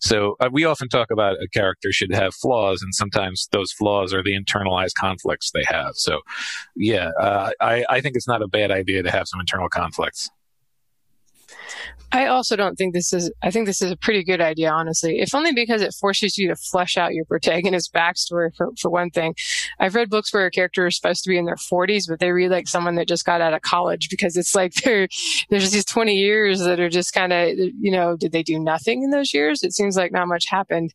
So 0.00 0.36
uh, 0.40 0.50
we 0.52 0.64
often 0.64 0.88
talk 0.88 1.10
about 1.10 1.36
a 1.42 1.48
character 1.48 1.92
should 1.92 2.12
have 2.12 2.34
flaws, 2.34 2.82
and 2.82 2.94
sometimes 2.94 3.48
those 3.52 3.72
flaws 3.72 4.12
are 4.12 4.22
the 4.22 4.38
internalized 4.38 4.94
conflicts 4.98 5.50
they 5.52 5.64
have. 5.66 5.92
So, 5.94 6.20
yeah, 6.76 7.10
uh, 7.20 7.50
I, 7.60 7.84
I 7.88 8.00
think 8.00 8.16
it's 8.16 8.28
not 8.28 8.42
a 8.42 8.48
bad 8.48 8.70
idea 8.70 9.02
to 9.02 9.10
have 9.10 9.26
some 9.26 9.40
internal 9.40 9.68
conflicts. 9.68 10.28
I 12.10 12.26
also 12.26 12.56
don't 12.56 12.76
think 12.76 12.94
this 12.94 13.12
is, 13.12 13.30
I 13.42 13.50
think 13.50 13.66
this 13.66 13.82
is 13.82 13.90
a 13.90 13.96
pretty 13.96 14.24
good 14.24 14.40
idea, 14.40 14.70
honestly, 14.70 15.20
if 15.20 15.34
only 15.34 15.52
because 15.52 15.82
it 15.82 15.92
forces 15.92 16.38
you 16.38 16.48
to 16.48 16.56
flesh 16.56 16.96
out 16.96 17.12
your 17.12 17.26
protagonist's 17.26 17.90
backstory 17.90 18.54
for, 18.56 18.70
for 18.80 18.90
one 18.90 19.10
thing. 19.10 19.34
I've 19.78 19.94
read 19.94 20.08
books 20.08 20.32
where 20.32 20.46
a 20.46 20.50
character 20.50 20.86
is 20.86 20.96
supposed 20.96 21.22
to 21.24 21.28
be 21.28 21.36
in 21.36 21.44
their 21.44 21.56
40s, 21.56 22.08
but 22.08 22.18
they 22.18 22.32
read 22.32 22.50
like 22.50 22.66
someone 22.66 22.94
that 22.94 23.08
just 23.08 23.26
got 23.26 23.42
out 23.42 23.52
of 23.52 23.60
college 23.60 24.08
because 24.08 24.36
it's 24.36 24.54
like 24.54 24.72
there's 24.84 25.70
these 25.70 25.84
20 25.84 26.14
years 26.14 26.60
that 26.60 26.80
are 26.80 26.88
just 26.88 27.12
kind 27.12 27.32
of, 27.32 27.50
you 27.58 27.90
know, 27.90 28.16
did 28.16 28.32
they 28.32 28.42
do 28.42 28.58
nothing 28.58 29.02
in 29.02 29.10
those 29.10 29.34
years? 29.34 29.62
It 29.62 29.74
seems 29.74 29.96
like 29.96 30.10
not 30.10 30.28
much 30.28 30.46
happened. 30.48 30.94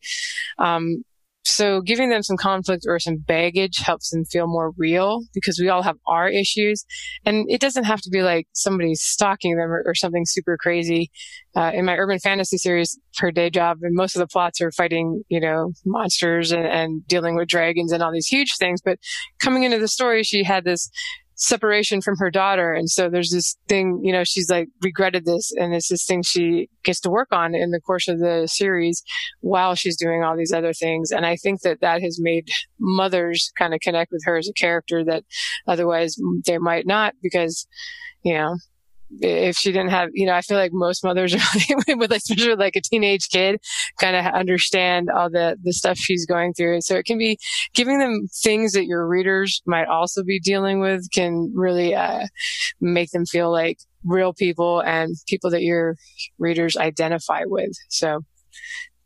Um, 0.58 1.04
so 1.46 1.82
giving 1.82 2.10
them 2.10 2.24
some 2.24 2.38
conflict 2.38 2.86
or 2.88 3.00
some 3.00 3.18
baggage 3.18 3.78
helps 3.78 4.10
them 4.10 4.24
feel 4.26 4.48
more 4.48 4.72
real 4.78 5.24
because 5.34 5.60
we 5.60 5.70
all 5.70 5.82
have 5.84 5.98
our 6.08 6.30
issues. 6.30 6.86
And 7.26 7.46
it 7.50 7.60
doesn't 7.60 7.84
have 7.84 8.02
to 8.02 8.10
be 8.10 8.24
like 8.24 8.48
somebody 8.54 8.96
stalking 8.96 9.58
them 9.58 9.70
or, 9.70 9.84
or 9.86 9.94
something 9.94 10.26
super 10.26 10.58
crazy. 10.58 11.12
Uh, 11.56 11.72
in 11.74 11.86
my 11.86 11.96
urban 11.96 12.18
fantasy 12.18 12.58
series, 12.58 12.98
her 13.18 13.32
day 13.32 13.50
job 13.50 13.78
and 13.82 13.94
most 13.94 14.16
of 14.16 14.22
the 14.22 14.28
plots 14.28 14.62
are 14.62 14.72
fighting, 14.72 15.24
you 15.28 15.40
know, 15.40 15.72
monsters 15.86 16.52
and, 16.52 16.66
and 16.66 17.08
dealing 17.08 17.36
with 17.36 17.48
dragons 17.48 17.92
and 17.92 18.02
all 18.02 18.12
these 18.12 18.28
huge 18.28 18.56
things. 18.58 18.82
But 18.82 18.98
coming 19.40 19.64
into 19.64 19.80
the 19.80 19.88
story, 19.88 20.24
she 20.24 20.44
had 20.44 20.64
this 20.64 20.90
separation 21.36 22.02
from 22.02 22.16
her 22.18 22.30
daughter. 22.30 22.74
And 22.74 22.90
so 22.90 23.10
there's 23.10 23.32
this 23.32 23.58
thing, 23.68 24.00
you 24.04 24.12
know, 24.12 24.24
she's 24.24 24.50
like 24.50 24.68
regretted 24.82 25.26
this 25.26 25.52
and 25.56 25.74
it's 25.74 25.90
this 25.90 26.06
thing 26.06 26.22
she 26.24 26.70
gets 26.84 27.00
to 27.02 27.10
work 27.10 27.30
on 27.32 27.56
in 27.56 27.72
the 27.72 27.82
course 27.82 28.08
of 28.08 28.20
the 28.20 28.48
series 28.52 29.04
while 29.42 29.76
she's 29.76 29.98
doing 29.98 30.24
all 30.24 30.38
these 30.38 30.54
other 30.54 30.74
things. 30.74 31.12
And 31.12 31.26
I 31.26 31.36
think 31.36 31.62
that 31.62 31.82
that 31.82 32.02
has 32.02 32.20
made 32.20 32.50
mothers 32.80 33.52
kind 33.58 33.74
of 33.74 33.80
connect 33.80 34.12
with 34.12 34.24
her 34.26 34.38
as 34.38 34.48
a 34.48 34.54
character 34.54 35.04
that 35.06 35.24
otherwise 35.68 36.16
they 36.46 36.58
might 36.58 36.86
not 36.86 37.14
because, 37.22 37.68
you 38.24 38.34
know, 38.34 38.58
if 39.22 39.56
she 39.56 39.72
didn't 39.72 39.90
have, 39.90 40.10
you 40.14 40.26
know, 40.26 40.34
I 40.34 40.42
feel 40.42 40.58
like 40.58 40.72
most 40.74 41.04
mothers 41.04 41.34
with 41.88 42.12
especially 42.12 42.56
like 42.56 42.76
a 42.76 42.82
teenage 42.82 43.30
kid 43.30 43.60
kind 44.00 44.16
of 44.16 44.26
understand 44.34 45.10
all 45.10 45.30
the, 45.30 45.58
the 45.64 45.74
stuff 45.74 45.98
she's 45.98 46.26
going 46.26 46.54
through. 46.54 46.82
So 46.82 46.96
it 46.96 47.06
can 47.06 47.18
be 47.18 47.38
giving 47.74 48.00
them 48.00 48.28
things 48.44 48.74
that 48.74 48.86
your 48.86 49.08
readers 49.08 49.62
might 49.66 49.88
also 49.88 50.24
be 50.24 50.40
dealing 50.40 50.80
with 50.80 51.10
can 51.12 51.52
really, 51.56 51.96
uh, 51.96 52.28
make 52.82 53.12
them 53.12 53.26
feel 53.26 53.52
like 53.52 53.78
real 54.04 54.34
people 54.34 54.82
and 54.82 55.16
people 55.28 55.50
that 55.52 55.64
your 55.64 55.96
readers 56.38 56.76
identify 56.78 57.42
with. 57.46 57.72
So 57.90 58.22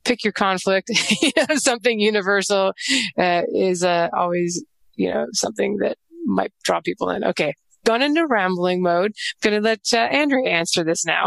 pick 0.04 0.24
your 0.24 0.34
conflict, 0.34 0.90
something 1.56 2.00
universal, 2.00 2.74
uh, 3.18 3.42
is, 3.54 3.84
uh, 3.84 4.10
always, 4.14 4.64
you 4.96 5.14
know, 5.14 5.28
something 5.34 5.78
that 5.78 5.98
might 6.26 6.52
draw 6.64 6.82
people 6.82 7.10
in. 7.10 7.24
Okay 7.24 7.54
gone 7.88 8.02
into 8.02 8.28
rambling 8.28 8.82
mode. 8.82 9.14
I'm 9.44 9.52
going 9.52 9.64
to 9.64 9.68
let 9.68 9.80
uh, 9.94 9.98
Andrea 9.98 10.50
answer 10.50 10.84
this 10.84 11.06
now. 11.06 11.26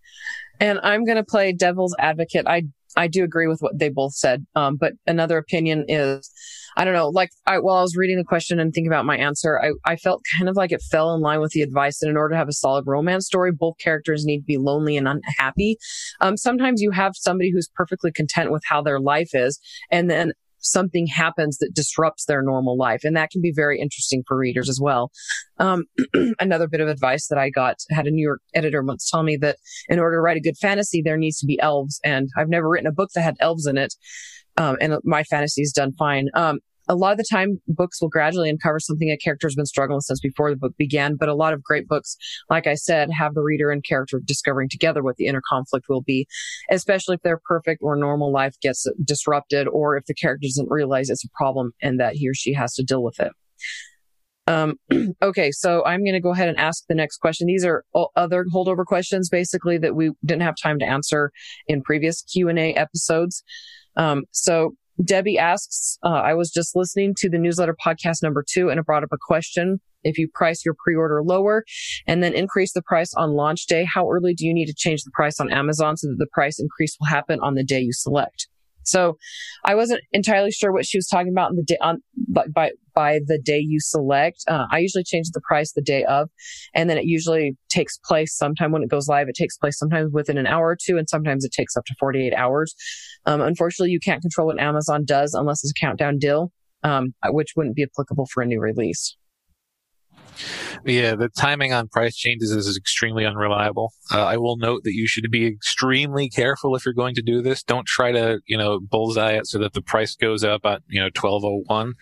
and 0.60 0.80
I'm 0.82 1.04
going 1.04 1.16
to 1.16 1.24
play 1.24 1.52
devil's 1.52 1.94
advocate. 1.98 2.46
I 2.46 2.64
I 2.94 3.08
do 3.08 3.24
agree 3.24 3.46
with 3.46 3.60
what 3.60 3.78
they 3.78 3.88
both 3.88 4.12
said. 4.14 4.44
Um, 4.54 4.76
but 4.76 4.92
another 5.06 5.38
opinion 5.38 5.86
is, 5.88 6.30
I 6.76 6.84
don't 6.84 6.92
know, 6.92 7.08
like 7.08 7.30
I, 7.46 7.58
while 7.58 7.76
I 7.76 7.80
was 7.80 7.96
reading 7.96 8.18
the 8.18 8.24
question 8.24 8.60
and 8.60 8.70
thinking 8.72 8.90
about 8.90 9.06
my 9.06 9.16
answer, 9.16 9.58
I, 9.58 9.72
I 9.90 9.96
felt 9.96 10.22
kind 10.36 10.46
of 10.46 10.56
like 10.56 10.72
it 10.72 10.82
fell 10.90 11.14
in 11.14 11.22
line 11.22 11.40
with 11.40 11.52
the 11.52 11.62
advice 11.62 12.00
that 12.00 12.10
in 12.10 12.18
order 12.18 12.34
to 12.34 12.38
have 12.38 12.48
a 12.48 12.52
solid 12.52 12.84
romance 12.86 13.24
story, 13.24 13.50
both 13.50 13.78
characters 13.78 14.26
need 14.26 14.40
to 14.40 14.44
be 14.44 14.58
lonely 14.58 14.98
and 14.98 15.08
unhappy. 15.08 15.78
Um, 16.20 16.36
sometimes 16.36 16.82
you 16.82 16.90
have 16.90 17.12
somebody 17.16 17.50
who's 17.50 17.70
perfectly 17.74 18.12
content 18.12 18.52
with 18.52 18.62
how 18.66 18.82
their 18.82 19.00
life 19.00 19.30
is. 19.32 19.58
And 19.90 20.10
then 20.10 20.32
something 20.62 21.06
happens 21.06 21.58
that 21.58 21.74
disrupts 21.74 22.24
their 22.24 22.42
normal 22.42 22.76
life. 22.76 23.02
And 23.04 23.16
that 23.16 23.30
can 23.30 23.42
be 23.42 23.52
very 23.54 23.80
interesting 23.80 24.22
for 24.26 24.36
readers 24.36 24.68
as 24.68 24.80
well. 24.80 25.10
Um, 25.58 25.84
another 26.40 26.68
bit 26.68 26.80
of 26.80 26.88
advice 26.88 27.28
that 27.28 27.38
I 27.38 27.50
got 27.50 27.76
had 27.90 28.06
a 28.06 28.10
New 28.10 28.22
York 28.22 28.40
editor 28.54 28.82
once 28.82 29.10
tell 29.10 29.22
me 29.22 29.36
that 29.38 29.58
in 29.88 29.98
order 29.98 30.16
to 30.16 30.20
write 30.20 30.36
a 30.36 30.40
good 30.40 30.56
fantasy, 30.56 31.02
there 31.02 31.16
needs 31.16 31.38
to 31.40 31.46
be 31.46 31.60
elves. 31.60 32.00
And 32.04 32.28
I've 32.36 32.48
never 32.48 32.68
written 32.68 32.86
a 32.86 32.92
book 32.92 33.10
that 33.14 33.22
had 33.22 33.36
elves 33.40 33.66
in 33.66 33.76
it. 33.76 33.94
Um, 34.56 34.76
and 34.80 34.98
my 35.04 35.22
fantasy's 35.24 35.72
done 35.72 35.92
fine. 35.92 36.28
Um, 36.34 36.60
a 36.88 36.94
lot 36.94 37.12
of 37.12 37.18
the 37.18 37.24
time 37.30 37.60
books 37.68 38.00
will 38.00 38.08
gradually 38.08 38.50
uncover 38.50 38.80
something 38.80 39.10
a 39.10 39.16
character 39.16 39.46
has 39.46 39.54
been 39.54 39.66
struggling 39.66 39.96
with 39.96 40.04
since 40.04 40.20
before 40.20 40.50
the 40.50 40.56
book 40.56 40.76
began. 40.76 41.16
But 41.16 41.28
a 41.28 41.34
lot 41.34 41.52
of 41.52 41.62
great 41.62 41.88
books, 41.88 42.16
like 42.50 42.66
I 42.66 42.74
said, 42.74 43.10
have 43.10 43.34
the 43.34 43.42
reader 43.42 43.70
and 43.70 43.84
character 43.84 44.20
discovering 44.24 44.68
together 44.68 45.02
what 45.02 45.16
the 45.16 45.26
inner 45.26 45.42
conflict 45.48 45.86
will 45.88 46.02
be, 46.02 46.26
especially 46.70 47.14
if 47.14 47.22
their 47.22 47.40
perfect 47.44 47.82
or 47.82 47.96
normal 47.96 48.32
life 48.32 48.54
gets 48.60 48.86
disrupted 49.04 49.68
or 49.68 49.96
if 49.96 50.04
the 50.06 50.14
character 50.14 50.46
doesn't 50.46 50.70
realize 50.70 51.10
it's 51.10 51.24
a 51.24 51.28
problem 51.34 51.72
and 51.80 52.00
that 52.00 52.14
he 52.14 52.28
or 52.28 52.34
she 52.34 52.52
has 52.52 52.74
to 52.74 52.82
deal 52.82 53.02
with 53.02 53.20
it. 53.20 53.32
Um, 54.46 54.74
okay, 55.22 55.50
so 55.52 55.84
I'm 55.84 56.04
going 56.04 56.14
to 56.14 56.20
go 56.20 56.32
ahead 56.32 56.48
and 56.48 56.58
ask 56.58 56.84
the 56.88 56.94
next 56.94 57.18
question. 57.18 57.46
These 57.46 57.64
are 57.64 57.84
other 58.16 58.44
holdover 58.52 58.84
questions, 58.84 59.28
basically, 59.28 59.78
that 59.78 59.94
we 59.94 60.12
didn't 60.24 60.42
have 60.42 60.54
time 60.60 60.78
to 60.80 60.84
answer 60.84 61.30
in 61.68 61.82
previous 61.82 62.22
Q 62.22 62.48
and 62.48 62.58
A 62.58 62.74
episodes. 62.74 63.44
Um, 63.96 64.24
so 64.30 64.74
Debbie 65.04 65.38
asks, 65.38 65.98
uh, 66.04 66.08
I 66.08 66.34
was 66.34 66.50
just 66.50 66.76
listening 66.76 67.14
to 67.18 67.30
the 67.30 67.38
newsletter 67.38 67.76
podcast 67.84 68.22
number 68.22 68.44
two 68.46 68.68
and 68.68 68.78
it 68.78 68.86
brought 68.86 69.02
up 69.02 69.12
a 69.12 69.18
question. 69.20 69.80
If 70.04 70.18
you 70.18 70.28
price 70.34 70.64
your 70.64 70.74
pre-order 70.84 71.22
lower 71.22 71.64
and 72.06 72.22
then 72.22 72.34
increase 72.34 72.72
the 72.72 72.82
price 72.82 73.14
on 73.14 73.30
launch 73.30 73.66
day, 73.66 73.84
how 73.84 74.10
early 74.10 74.34
do 74.34 74.44
you 74.44 74.52
need 74.52 74.66
to 74.66 74.74
change 74.74 75.04
the 75.04 75.12
price 75.12 75.38
on 75.40 75.52
Amazon 75.52 75.96
so 75.96 76.08
that 76.08 76.18
the 76.18 76.26
price 76.32 76.58
increase 76.58 76.96
will 76.98 77.06
happen 77.06 77.38
on 77.40 77.54
the 77.54 77.64
day 77.64 77.80
you 77.80 77.92
select? 77.92 78.48
So 78.84 79.16
I 79.64 79.74
wasn't 79.74 80.02
entirely 80.12 80.50
sure 80.50 80.72
what 80.72 80.86
she 80.86 80.98
was 80.98 81.06
talking 81.06 81.32
about 81.32 81.50
in 81.50 81.56
the 81.56 81.62
day 81.62 81.78
on, 81.80 81.98
but 82.28 82.52
by, 82.52 82.72
by 82.94 83.20
the 83.26 83.38
day 83.38 83.58
you 83.58 83.78
select. 83.80 84.44
Uh, 84.48 84.66
I 84.70 84.78
usually 84.78 85.04
change 85.04 85.30
the 85.30 85.40
price 85.40 85.72
the 85.72 85.82
day 85.82 86.04
of, 86.04 86.28
and 86.74 86.90
then 86.90 86.98
it 86.98 87.04
usually 87.04 87.56
takes 87.68 87.98
place 87.98 88.36
sometime 88.36 88.72
when 88.72 88.82
it 88.82 88.90
goes 88.90 89.08
live. 89.08 89.28
It 89.28 89.36
takes 89.36 89.56
place 89.56 89.78
sometimes 89.78 90.12
within 90.12 90.38
an 90.38 90.46
hour 90.46 90.68
or 90.68 90.76
two, 90.76 90.98
and 90.98 91.08
sometimes 91.08 91.44
it 91.44 91.52
takes 91.52 91.76
up 91.76 91.84
to 91.86 91.94
48 91.98 92.34
hours. 92.34 92.74
Um, 93.26 93.40
unfortunately, 93.40 93.90
you 93.90 94.00
can't 94.00 94.20
control 94.20 94.48
what 94.48 94.60
Amazon 94.60 95.04
does 95.04 95.34
unless 95.34 95.62
it's 95.64 95.72
a 95.76 95.80
countdown 95.80 96.18
deal, 96.18 96.52
um, 96.82 97.14
which 97.26 97.52
wouldn't 97.56 97.76
be 97.76 97.84
applicable 97.84 98.26
for 98.32 98.42
a 98.42 98.46
new 98.46 98.60
release. 98.60 99.16
Yeah, 100.84 101.14
the 101.14 101.28
timing 101.28 101.72
on 101.72 101.88
price 101.88 102.16
changes 102.16 102.50
is 102.50 102.76
extremely 102.76 103.24
unreliable. 103.24 103.92
Uh, 104.10 104.24
I 104.24 104.36
will 104.36 104.56
note 104.56 104.84
that 104.84 104.94
you 104.94 105.06
should 105.06 105.30
be 105.30 105.46
extremely 105.46 106.28
careful 106.28 106.74
if 106.74 106.84
you're 106.84 106.94
going 106.94 107.14
to 107.14 107.22
do 107.22 107.42
this. 107.42 107.62
Don't 107.62 107.86
try 107.86 108.12
to, 108.12 108.40
you 108.46 108.56
know, 108.56 108.80
bullseye 108.80 109.32
it 109.32 109.46
so 109.46 109.58
that 109.58 109.72
the 109.72 109.82
price 109.82 110.14
goes 110.16 110.44
up 110.44 110.64
at, 110.64 110.82
you 110.88 111.00
know, 111.00 111.06
1201 111.06 111.94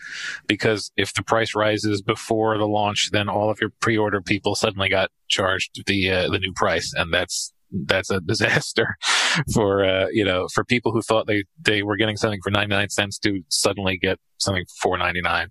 because 0.47 0.91
if 0.97 1.13
the 1.13 1.23
price 1.23 1.55
rises 1.55 2.01
before 2.01 2.57
the 2.57 2.67
launch, 2.67 3.09
then 3.11 3.29
all 3.29 3.49
of 3.49 3.59
your 3.61 3.71
pre-order 3.79 4.21
people 4.21 4.55
suddenly 4.55 4.89
got 4.89 5.11
charged 5.27 5.83
the 5.85 6.09
uh, 6.09 6.29
the 6.29 6.39
new 6.39 6.51
price 6.53 6.93
and 6.95 7.13
that's 7.13 7.53
that's 7.71 8.09
a 8.09 8.19
disaster 8.21 8.95
for 9.53 9.85
uh, 9.85 10.07
you 10.11 10.23
know 10.25 10.47
for 10.53 10.63
people 10.63 10.91
who 10.91 11.01
thought 11.01 11.27
they 11.27 11.43
they 11.61 11.83
were 11.83 11.97
getting 11.97 12.17
something 12.17 12.41
for 12.43 12.51
99 12.51 12.89
cents 12.89 13.17
to 13.19 13.41
suddenly 13.49 13.97
get 13.97 14.19
something 14.37 14.65
for 14.81 14.97
4.99 14.97 15.47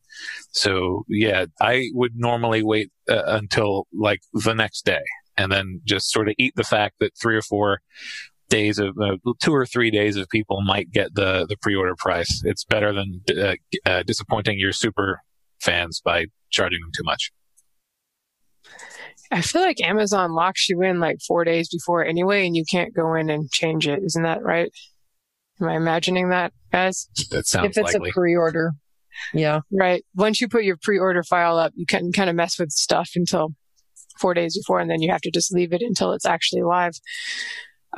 so 0.52 1.04
yeah 1.08 1.46
i 1.60 1.88
would 1.94 2.12
normally 2.16 2.62
wait 2.62 2.90
uh, 3.08 3.22
until 3.26 3.86
like 3.92 4.20
the 4.32 4.54
next 4.54 4.84
day 4.84 5.02
and 5.36 5.50
then 5.50 5.80
just 5.84 6.10
sort 6.10 6.28
of 6.28 6.34
eat 6.38 6.52
the 6.56 6.64
fact 6.64 6.96
that 7.00 7.12
three 7.20 7.36
or 7.36 7.42
four 7.42 7.80
days 8.50 8.78
of 8.78 8.98
uh, 8.98 9.16
two 9.40 9.54
or 9.54 9.64
three 9.64 9.90
days 9.90 10.16
of 10.16 10.28
people 10.28 10.60
might 10.60 10.90
get 10.90 11.14
the 11.14 11.46
the 11.48 11.56
pre-order 11.56 11.94
price. 11.96 12.42
It's 12.44 12.64
better 12.64 12.92
than 12.92 13.22
uh, 13.30 13.54
uh, 13.86 14.02
disappointing 14.02 14.58
your 14.58 14.72
super 14.72 15.22
fans 15.60 16.02
by 16.04 16.26
charging 16.50 16.80
them 16.80 16.90
too 16.94 17.04
much 17.04 17.32
I 19.30 19.40
feel 19.42 19.62
like 19.62 19.80
Amazon 19.80 20.32
locks 20.32 20.68
you 20.68 20.82
in 20.82 20.98
like 20.98 21.18
four 21.26 21.44
days 21.44 21.68
before 21.68 22.04
anyway, 22.04 22.46
and 22.46 22.56
you 22.56 22.64
can't 22.68 22.94
go 22.94 23.14
in 23.14 23.30
and 23.30 23.50
change 23.50 23.86
it. 23.86 24.02
Isn't 24.02 24.24
that 24.24 24.42
right? 24.42 24.72
Am 25.60 25.68
I 25.68 25.76
imagining 25.76 26.30
that, 26.30 26.52
guys? 26.72 27.08
That 27.30 27.46
sounds 27.46 27.66
If 27.66 27.78
it's 27.78 27.94
likely. 27.94 28.10
a 28.10 28.12
pre-order. 28.12 28.72
Yeah. 29.34 29.60
Right. 29.70 30.04
Once 30.14 30.40
you 30.40 30.48
put 30.48 30.64
your 30.64 30.78
pre-order 30.82 31.22
file 31.22 31.58
up, 31.58 31.72
you 31.76 31.86
can 31.86 32.12
kind 32.12 32.30
of 32.30 32.36
mess 32.36 32.58
with 32.58 32.70
stuff 32.70 33.10
until 33.14 33.54
four 34.18 34.34
days 34.34 34.56
before, 34.56 34.80
and 34.80 34.90
then 34.90 35.02
you 35.02 35.10
have 35.10 35.20
to 35.22 35.30
just 35.30 35.52
leave 35.52 35.72
it 35.72 35.82
until 35.82 36.12
it's 36.12 36.26
actually 36.26 36.62
live. 36.62 36.94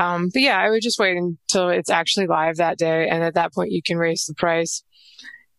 Um, 0.01 0.31
but 0.33 0.43
yeah, 0.43 0.59
I 0.59 0.71
would 0.71 0.83
just 0.83 0.99
wait 0.99 1.17
until 1.17 1.69
it's 1.69 1.91
actually 1.91 2.27
live 2.27 2.57
that 2.57 2.79
day. 2.79 3.09
And 3.09 3.23
at 3.23 3.35
that 3.35 3.53
point, 3.53 3.73
you 3.73 3.83
can 3.83 3.99
raise 3.99 4.25
the 4.25 4.35
price. 4.35 4.83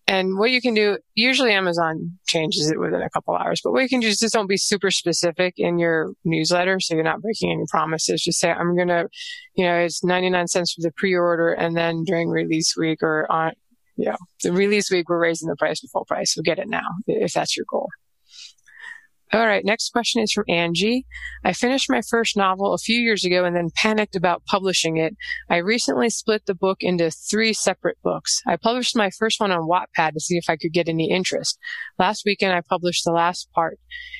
And 0.06 0.38
what 0.38 0.52
you 0.52 0.62
can 0.62 0.74
do, 0.74 0.98
usually 1.16 1.54
Amazon 1.54 2.20
changes 2.28 2.70
it 2.70 2.80
within 2.80 3.02
a 3.02 3.10
couple 3.10 3.36
hours, 3.36 3.62
but 3.64 3.72
what 3.72 3.84
you 3.84 3.90
can 3.90 4.02
do 4.02 4.08
is 4.08 4.20
just 4.20 4.34
don't 4.34 4.50
be 4.50 4.58
super 4.58 4.92
specific 4.92 5.54
in 5.58 5.80
your 5.80 6.12
newsletter. 6.26 6.80
So 6.82 6.96
you're 6.96 7.06
not 7.06 7.22
breaking 7.22 7.52
any 7.52 7.64
promises. 7.70 8.22
Just 8.22 8.40
say, 8.40 8.52
I'm 8.52 8.76
going 8.76 8.90
to, 8.90 9.08
you 9.56 9.64
know, 9.64 9.76
it's 9.78 10.04
99 10.04 10.48
cents 10.48 10.74
for 10.74 10.82
the 10.82 10.92
pre-order. 10.98 11.54
And 11.54 11.78
then 11.78 12.04
during 12.04 12.30
release 12.30 12.76
week 12.76 13.02
or 13.02 13.32
on, 13.32 13.54
you 13.96 14.06
know, 14.06 14.18
the 14.42 14.52
release 14.52 14.92
week, 14.92 15.08
we're 15.08 15.22
raising 15.22 15.48
the 15.48 15.56
price 15.56 15.80
to 15.80 15.88
full 15.88 16.06
price. 16.06 16.34
So 16.34 16.42
get 16.42 16.60
it 16.60 16.68
now 16.68 16.88
if 17.08 17.32
that's 17.32 17.56
your 17.56 17.66
goal. 17.72 17.88
All 19.34 19.48
right, 19.48 19.66
next 19.66 19.92
question 19.92 20.22
is 20.22 20.32
from 20.32 20.44
Angie. 20.48 21.08
I 21.44 21.54
finished 21.54 21.90
my 21.90 22.02
first 22.08 22.38
novel 22.38 22.72
a 22.72 22.78
few 22.78 23.00
years 23.00 23.26
ago 23.26 23.46
and 23.46 23.56
then 23.56 23.72
panicked 23.76 24.16
about 24.16 24.46
publishing 24.46 24.98
it. 24.98 25.16
I 25.50 25.58
recently 25.58 26.12
split 26.12 26.46
the 26.46 26.54
book 26.54 26.78
into 26.82 27.10
three 27.10 27.52
separate 27.52 27.98
books. 28.04 28.44
I 28.46 28.58
published 28.58 28.96
my 28.96 29.10
first 29.10 29.40
one 29.40 29.50
on 29.50 29.68
Wattpad 29.68 30.14
to 30.14 30.20
see 30.20 30.38
if 30.38 30.52
I 30.52 30.56
could 30.56 30.72
get 30.72 30.88
any 30.88 31.10
interest. 31.10 31.58
Last 31.98 32.26
weekend, 32.28 32.54
I 32.54 32.62
published 32.62 33.06
the 33.06 33.12
last 33.12 33.52
part. 33.54 33.80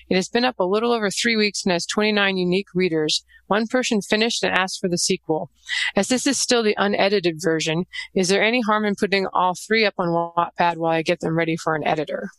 It 0.10 0.16
has 0.16 0.30
been 0.30 0.46
up 0.46 0.60
a 0.60 0.66
little 0.66 0.92
over 0.92 1.12
three 1.12 1.36
weeks 1.36 1.64
and 1.64 1.72
has 1.74 1.86
29 1.86 2.36
unique 2.36 2.74
readers. 2.74 3.24
One 3.46 3.68
person 3.68 4.02
finished 4.02 4.44
and 4.44 4.52
asked 4.52 4.80
for 4.82 4.90
the 4.90 4.98
sequel. 4.98 5.52
As 5.96 6.08
this 6.08 6.26
is 6.26 6.42
still 6.42 6.64
the 6.64 6.76
unedited 6.80 7.36
version, 7.40 7.86
is 8.16 8.30
there 8.30 8.44
any 8.44 8.62
harm 8.62 8.84
in 8.84 8.96
putting 8.96 9.28
all 9.28 9.54
three 9.54 9.86
up 9.86 9.94
on 10.00 10.08
Wattpad 10.08 10.78
while 10.78 10.94
I 10.94 11.04
get 11.04 11.20
them 11.20 11.38
ready 11.38 11.56
for 11.56 11.76
an 11.76 11.86
editor? 11.86 12.32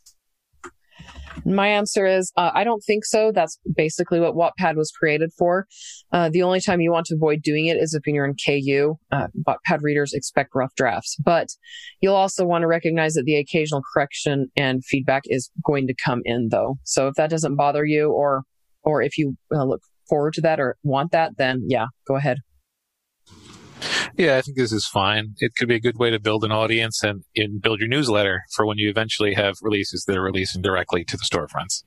My 1.45 1.68
answer 1.68 2.07
is 2.07 2.32
uh, 2.37 2.51
I 2.55 2.64
don't 2.64 2.82
think 2.82 3.05
so. 3.05 3.32
That's 3.32 3.59
basically 3.76 4.20
what 4.20 4.35
Wattpad 4.35 4.76
was 4.76 4.91
created 4.91 5.30
for. 5.37 5.66
Uh, 6.12 6.28
the 6.30 6.43
only 6.43 6.61
time 6.61 6.80
you 6.80 6.93
want 6.93 7.07
to 7.07 7.14
avoid 7.14 7.43
doing 7.43 7.66
it 7.66 7.76
is 7.76 7.95
if 7.95 8.07
you're 8.07 8.24
in 8.24 8.35
KU. 8.35 8.95
Uh, 9.11 9.28
Wattpad 9.47 9.82
readers 9.82 10.12
expect 10.12 10.51
rough 10.55 10.74
drafts, 10.74 11.16
but 11.24 11.49
you'll 12.01 12.14
also 12.14 12.45
want 12.45 12.62
to 12.62 12.68
recognize 12.68 13.14
that 13.14 13.24
the 13.24 13.37
occasional 13.37 13.82
correction 13.93 14.49
and 14.57 14.85
feedback 14.85 15.22
is 15.26 15.51
going 15.64 15.87
to 15.87 15.95
come 15.95 16.22
in 16.24 16.49
though. 16.51 16.78
So 16.85 17.09
if 17.09 17.14
that 17.14 17.30
doesn't 17.30 17.57
bother 17.57 17.85
you 17.85 18.11
or 18.11 18.43
or 18.82 19.03
if 19.03 19.16
you 19.16 19.37
uh, 19.55 19.64
look 19.64 19.80
forward 20.09 20.35
to 20.35 20.41
that 20.43 20.61
or 20.61 20.76
want 20.82 21.12
that, 21.12 21.32
then 21.39 21.64
yeah, 21.68 21.87
go 22.07 22.16
ahead. 22.16 22.39
Yeah, 24.17 24.37
I 24.37 24.43
think 24.43 24.57
this 24.57 24.73
is 24.73 24.87
fine. 24.87 25.35
It 25.39 25.57
could 25.57 25.67
be 25.67 25.75
a 25.75 25.81
good 25.81 25.99
way 25.99 26.11
to 26.11 26.21
build 26.21 26.45
an 26.45 26.53
audience 26.53 27.03
and, 27.03 27.25
and 27.35 27.61
build 27.61 27.81
your 27.81 27.89
newsletter 27.89 28.45
for 28.55 28.65
when 28.65 28.79
you 28.79 28.89
eventually 28.89 29.35
have 29.35 29.57
releases 29.61 30.05
that 30.05 30.17
are 30.17 30.23
releasing 30.23 30.62
directly 30.62 31.05
to 31.05 31.17
the 31.17 31.25
storefronts. 31.25 31.83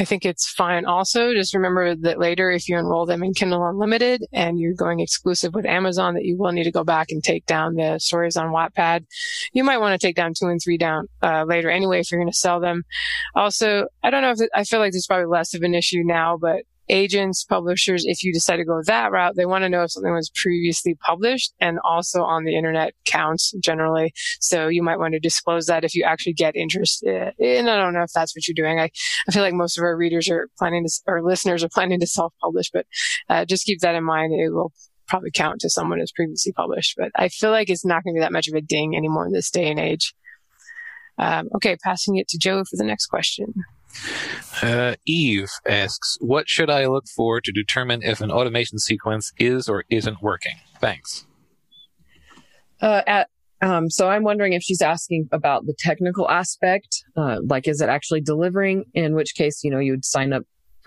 I 0.00 0.04
think 0.04 0.24
it's 0.24 0.48
fine 0.48 0.84
also. 0.84 1.32
Just 1.32 1.54
remember 1.54 1.96
that 1.96 2.20
later, 2.20 2.50
if 2.52 2.68
you 2.68 2.78
enroll 2.78 3.04
them 3.04 3.24
in 3.24 3.34
Kindle 3.34 3.66
Unlimited 3.66 4.24
and 4.32 4.60
you're 4.60 4.72
going 4.72 5.00
exclusive 5.00 5.54
with 5.54 5.66
Amazon, 5.66 6.14
that 6.14 6.24
you 6.24 6.36
will 6.38 6.52
need 6.52 6.64
to 6.64 6.70
go 6.70 6.84
back 6.84 7.08
and 7.10 7.22
take 7.22 7.44
down 7.46 7.74
the 7.74 7.98
stories 7.98 8.36
on 8.36 8.52
Wattpad. 8.52 9.04
You 9.52 9.64
might 9.64 9.78
want 9.78 10.00
to 10.00 10.06
take 10.06 10.14
down 10.14 10.34
two 10.38 10.46
and 10.46 10.60
three 10.62 10.78
down 10.78 11.08
uh, 11.20 11.42
later 11.48 11.68
anyway 11.68 11.98
if 11.98 12.12
you're 12.12 12.20
going 12.20 12.30
to 12.30 12.38
sell 12.38 12.60
them. 12.60 12.84
Also, 13.34 13.88
I 14.04 14.10
don't 14.10 14.22
know 14.22 14.30
if 14.30 14.40
it, 14.40 14.50
I 14.54 14.62
feel 14.62 14.78
like 14.78 14.92
there's 14.92 15.08
probably 15.08 15.26
less 15.26 15.52
of 15.54 15.62
an 15.62 15.74
issue 15.74 16.04
now, 16.04 16.36
but 16.36 16.62
agents, 16.88 17.44
publishers, 17.44 18.04
if 18.06 18.22
you 18.22 18.32
decide 18.32 18.56
to 18.56 18.64
go 18.64 18.82
that 18.84 19.10
route, 19.10 19.36
they 19.36 19.46
want 19.46 19.62
to 19.62 19.68
know 19.68 19.82
if 19.82 19.92
something 19.92 20.12
was 20.12 20.30
previously 20.34 20.96
published 21.04 21.52
and 21.60 21.78
also 21.84 22.22
on 22.22 22.44
the 22.44 22.56
internet 22.56 22.94
counts 23.04 23.52
generally. 23.62 24.12
So 24.40 24.68
you 24.68 24.82
might 24.82 24.98
want 24.98 25.14
to 25.14 25.20
disclose 25.20 25.66
that 25.66 25.84
if 25.84 25.94
you 25.94 26.04
actually 26.04 26.34
get 26.34 26.56
interested. 26.56 27.34
And 27.38 27.70
I 27.70 27.76
don't 27.76 27.94
know 27.94 28.02
if 28.02 28.12
that's 28.12 28.34
what 28.34 28.46
you're 28.46 28.54
doing. 28.54 28.80
I, 28.80 28.90
I 29.28 29.32
feel 29.32 29.42
like 29.42 29.54
most 29.54 29.78
of 29.78 29.84
our 29.84 29.96
readers 29.96 30.28
are 30.28 30.48
planning 30.58 30.84
to, 30.84 30.92
or 31.06 31.22
listeners 31.22 31.62
are 31.64 31.68
planning 31.68 32.00
to 32.00 32.06
self-publish, 32.06 32.70
but 32.72 32.86
uh, 33.28 33.44
just 33.44 33.64
keep 33.64 33.80
that 33.80 33.94
in 33.94 34.04
mind. 34.04 34.32
It 34.32 34.50
will 34.50 34.72
probably 35.08 35.30
count 35.30 35.60
to 35.60 35.70
someone 35.70 35.98
who's 35.98 36.12
previously 36.12 36.52
published, 36.52 36.94
but 36.96 37.10
I 37.16 37.28
feel 37.28 37.50
like 37.50 37.70
it's 37.70 37.84
not 37.84 38.04
going 38.04 38.14
to 38.14 38.18
be 38.18 38.22
that 38.22 38.32
much 38.32 38.48
of 38.48 38.54
a 38.54 38.60
ding 38.60 38.94
anymore 38.94 39.26
in 39.26 39.32
this 39.32 39.50
day 39.50 39.70
and 39.70 39.80
age. 39.80 40.14
Um, 41.18 41.48
okay, 41.56 41.76
passing 41.82 42.16
it 42.16 42.28
to 42.28 42.38
Joe 42.38 42.62
for 42.64 42.76
the 42.76 42.84
next 42.84 43.06
question. 43.06 43.54
Uh, 44.62 44.94
Eve 45.06 45.50
asks, 45.68 46.18
What 46.20 46.48
should 46.48 46.70
I 46.70 46.86
look 46.86 47.06
for 47.14 47.40
to 47.40 47.52
determine 47.52 48.02
if 48.02 48.20
an 48.20 48.30
automation 48.30 48.78
sequence 48.78 49.32
is 49.38 49.68
or 49.68 49.84
isn't 49.90 50.22
working? 50.22 50.56
Thanks. 50.80 51.26
Uh, 52.80 53.02
at, 53.06 53.28
um, 53.60 53.90
so 53.90 54.08
I'm 54.08 54.22
wondering 54.22 54.52
if 54.52 54.62
she's 54.62 54.82
asking 54.82 55.28
about 55.32 55.66
the 55.66 55.74
technical 55.78 56.28
aspect, 56.28 57.04
uh, 57.16 57.38
like 57.44 57.66
is 57.66 57.80
it 57.80 57.88
actually 57.88 58.20
delivering? 58.20 58.84
In 58.94 59.14
which 59.14 59.34
case, 59.34 59.62
you 59.64 59.70
know, 59.70 59.78
you 59.78 59.92
would 59.92 60.04
sign 60.04 60.32
up 60.32 60.42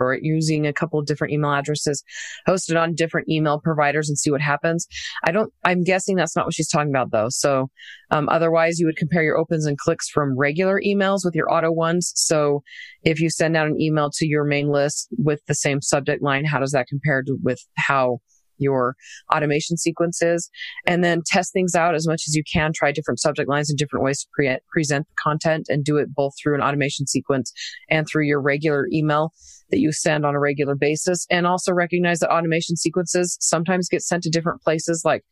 it 0.09 0.23
using 0.23 0.65
a 0.65 0.73
couple 0.73 0.99
of 0.99 1.05
different 1.05 1.33
email 1.33 1.51
addresses, 1.51 2.03
hosted 2.47 2.79
on 2.79 2.95
different 2.95 3.29
email 3.29 3.59
providers 3.59 4.09
and 4.09 4.17
see 4.17 4.31
what 4.31 4.41
happens. 4.41 4.87
I 5.23 5.31
don't, 5.31 5.53
I'm 5.63 5.83
guessing 5.83 6.15
that's 6.15 6.35
not 6.35 6.45
what 6.45 6.53
she's 6.53 6.69
talking 6.69 6.89
about 6.89 7.11
though. 7.11 7.29
So, 7.29 7.69
um, 8.09 8.27
otherwise 8.29 8.79
you 8.79 8.85
would 8.85 8.97
compare 8.97 9.23
your 9.23 9.37
opens 9.37 9.65
and 9.65 9.77
clicks 9.77 10.09
from 10.09 10.37
regular 10.37 10.81
emails 10.85 11.23
with 11.23 11.35
your 11.35 11.51
auto 11.51 11.71
ones. 11.71 12.11
So 12.15 12.63
if 13.03 13.19
you 13.19 13.29
send 13.29 13.55
out 13.55 13.67
an 13.67 13.79
email 13.79 14.09
to 14.15 14.27
your 14.27 14.43
main 14.43 14.69
list 14.69 15.07
with 15.17 15.39
the 15.47 15.55
same 15.55 15.81
subject 15.81 16.21
line, 16.21 16.45
how 16.45 16.59
does 16.59 16.71
that 16.71 16.87
compare 16.87 17.23
to 17.23 17.37
with 17.41 17.61
how 17.77 18.19
your 18.61 18.95
automation 19.33 19.77
sequences 19.77 20.49
and 20.87 21.03
then 21.03 21.21
test 21.25 21.51
things 21.51 21.75
out 21.75 21.95
as 21.95 22.07
much 22.07 22.23
as 22.27 22.35
you 22.35 22.43
can. 22.51 22.71
Try 22.73 22.91
different 22.91 23.19
subject 23.19 23.49
lines 23.49 23.69
and 23.69 23.77
different 23.77 24.05
ways 24.05 24.21
to 24.21 24.27
pre- 24.33 24.57
present 24.71 25.07
the 25.07 25.15
content 25.21 25.67
and 25.69 25.83
do 25.83 25.97
it 25.97 26.13
both 26.13 26.33
through 26.41 26.55
an 26.55 26.61
automation 26.61 27.07
sequence 27.07 27.51
and 27.89 28.07
through 28.07 28.25
your 28.25 28.41
regular 28.41 28.87
email 28.93 29.33
that 29.71 29.79
you 29.79 29.91
send 29.91 30.25
on 30.25 30.35
a 30.35 30.39
regular 30.39 30.75
basis. 30.75 31.25
And 31.29 31.47
also 31.47 31.73
recognize 31.73 32.19
that 32.19 32.31
automation 32.31 32.75
sequences 32.75 33.37
sometimes 33.39 33.89
get 33.89 34.01
sent 34.01 34.23
to 34.23 34.29
different 34.29 34.61
places 34.61 35.01
like 35.03 35.23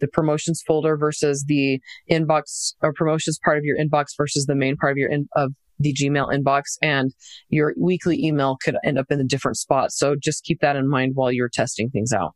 the 0.00 0.08
promotions 0.08 0.62
folder 0.66 0.96
versus 0.96 1.44
the 1.48 1.80
inbox 2.10 2.74
or 2.82 2.92
promotions 2.92 3.38
part 3.42 3.58
of 3.58 3.64
your 3.64 3.78
inbox 3.78 4.08
versus 4.16 4.46
the 4.46 4.54
main 4.54 4.76
part 4.76 4.92
of 4.92 4.98
your 4.98 5.10
in, 5.10 5.28
of 5.34 5.52
the 5.78 5.92
Gmail 5.92 6.32
inbox 6.32 6.78
and 6.82 7.12
your 7.48 7.74
weekly 7.78 8.22
email 8.24 8.56
could 8.62 8.76
end 8.84 8.98
up 8.98 9.06
in 9.10 9.20
a 9.20 9.24
different 9.24 9.56
spot. 9.56 9.92
So 9.92 10.14
just 10.18 10.44
keep 10.44 10.60
that 10.60 10.76
in 10.76 10.88
mind 10.88 11.12
while 11.14 11.32
you're 11.32 11.50
testing 11.50 11.90
things 11.90 12.12
out. 12.12 12.32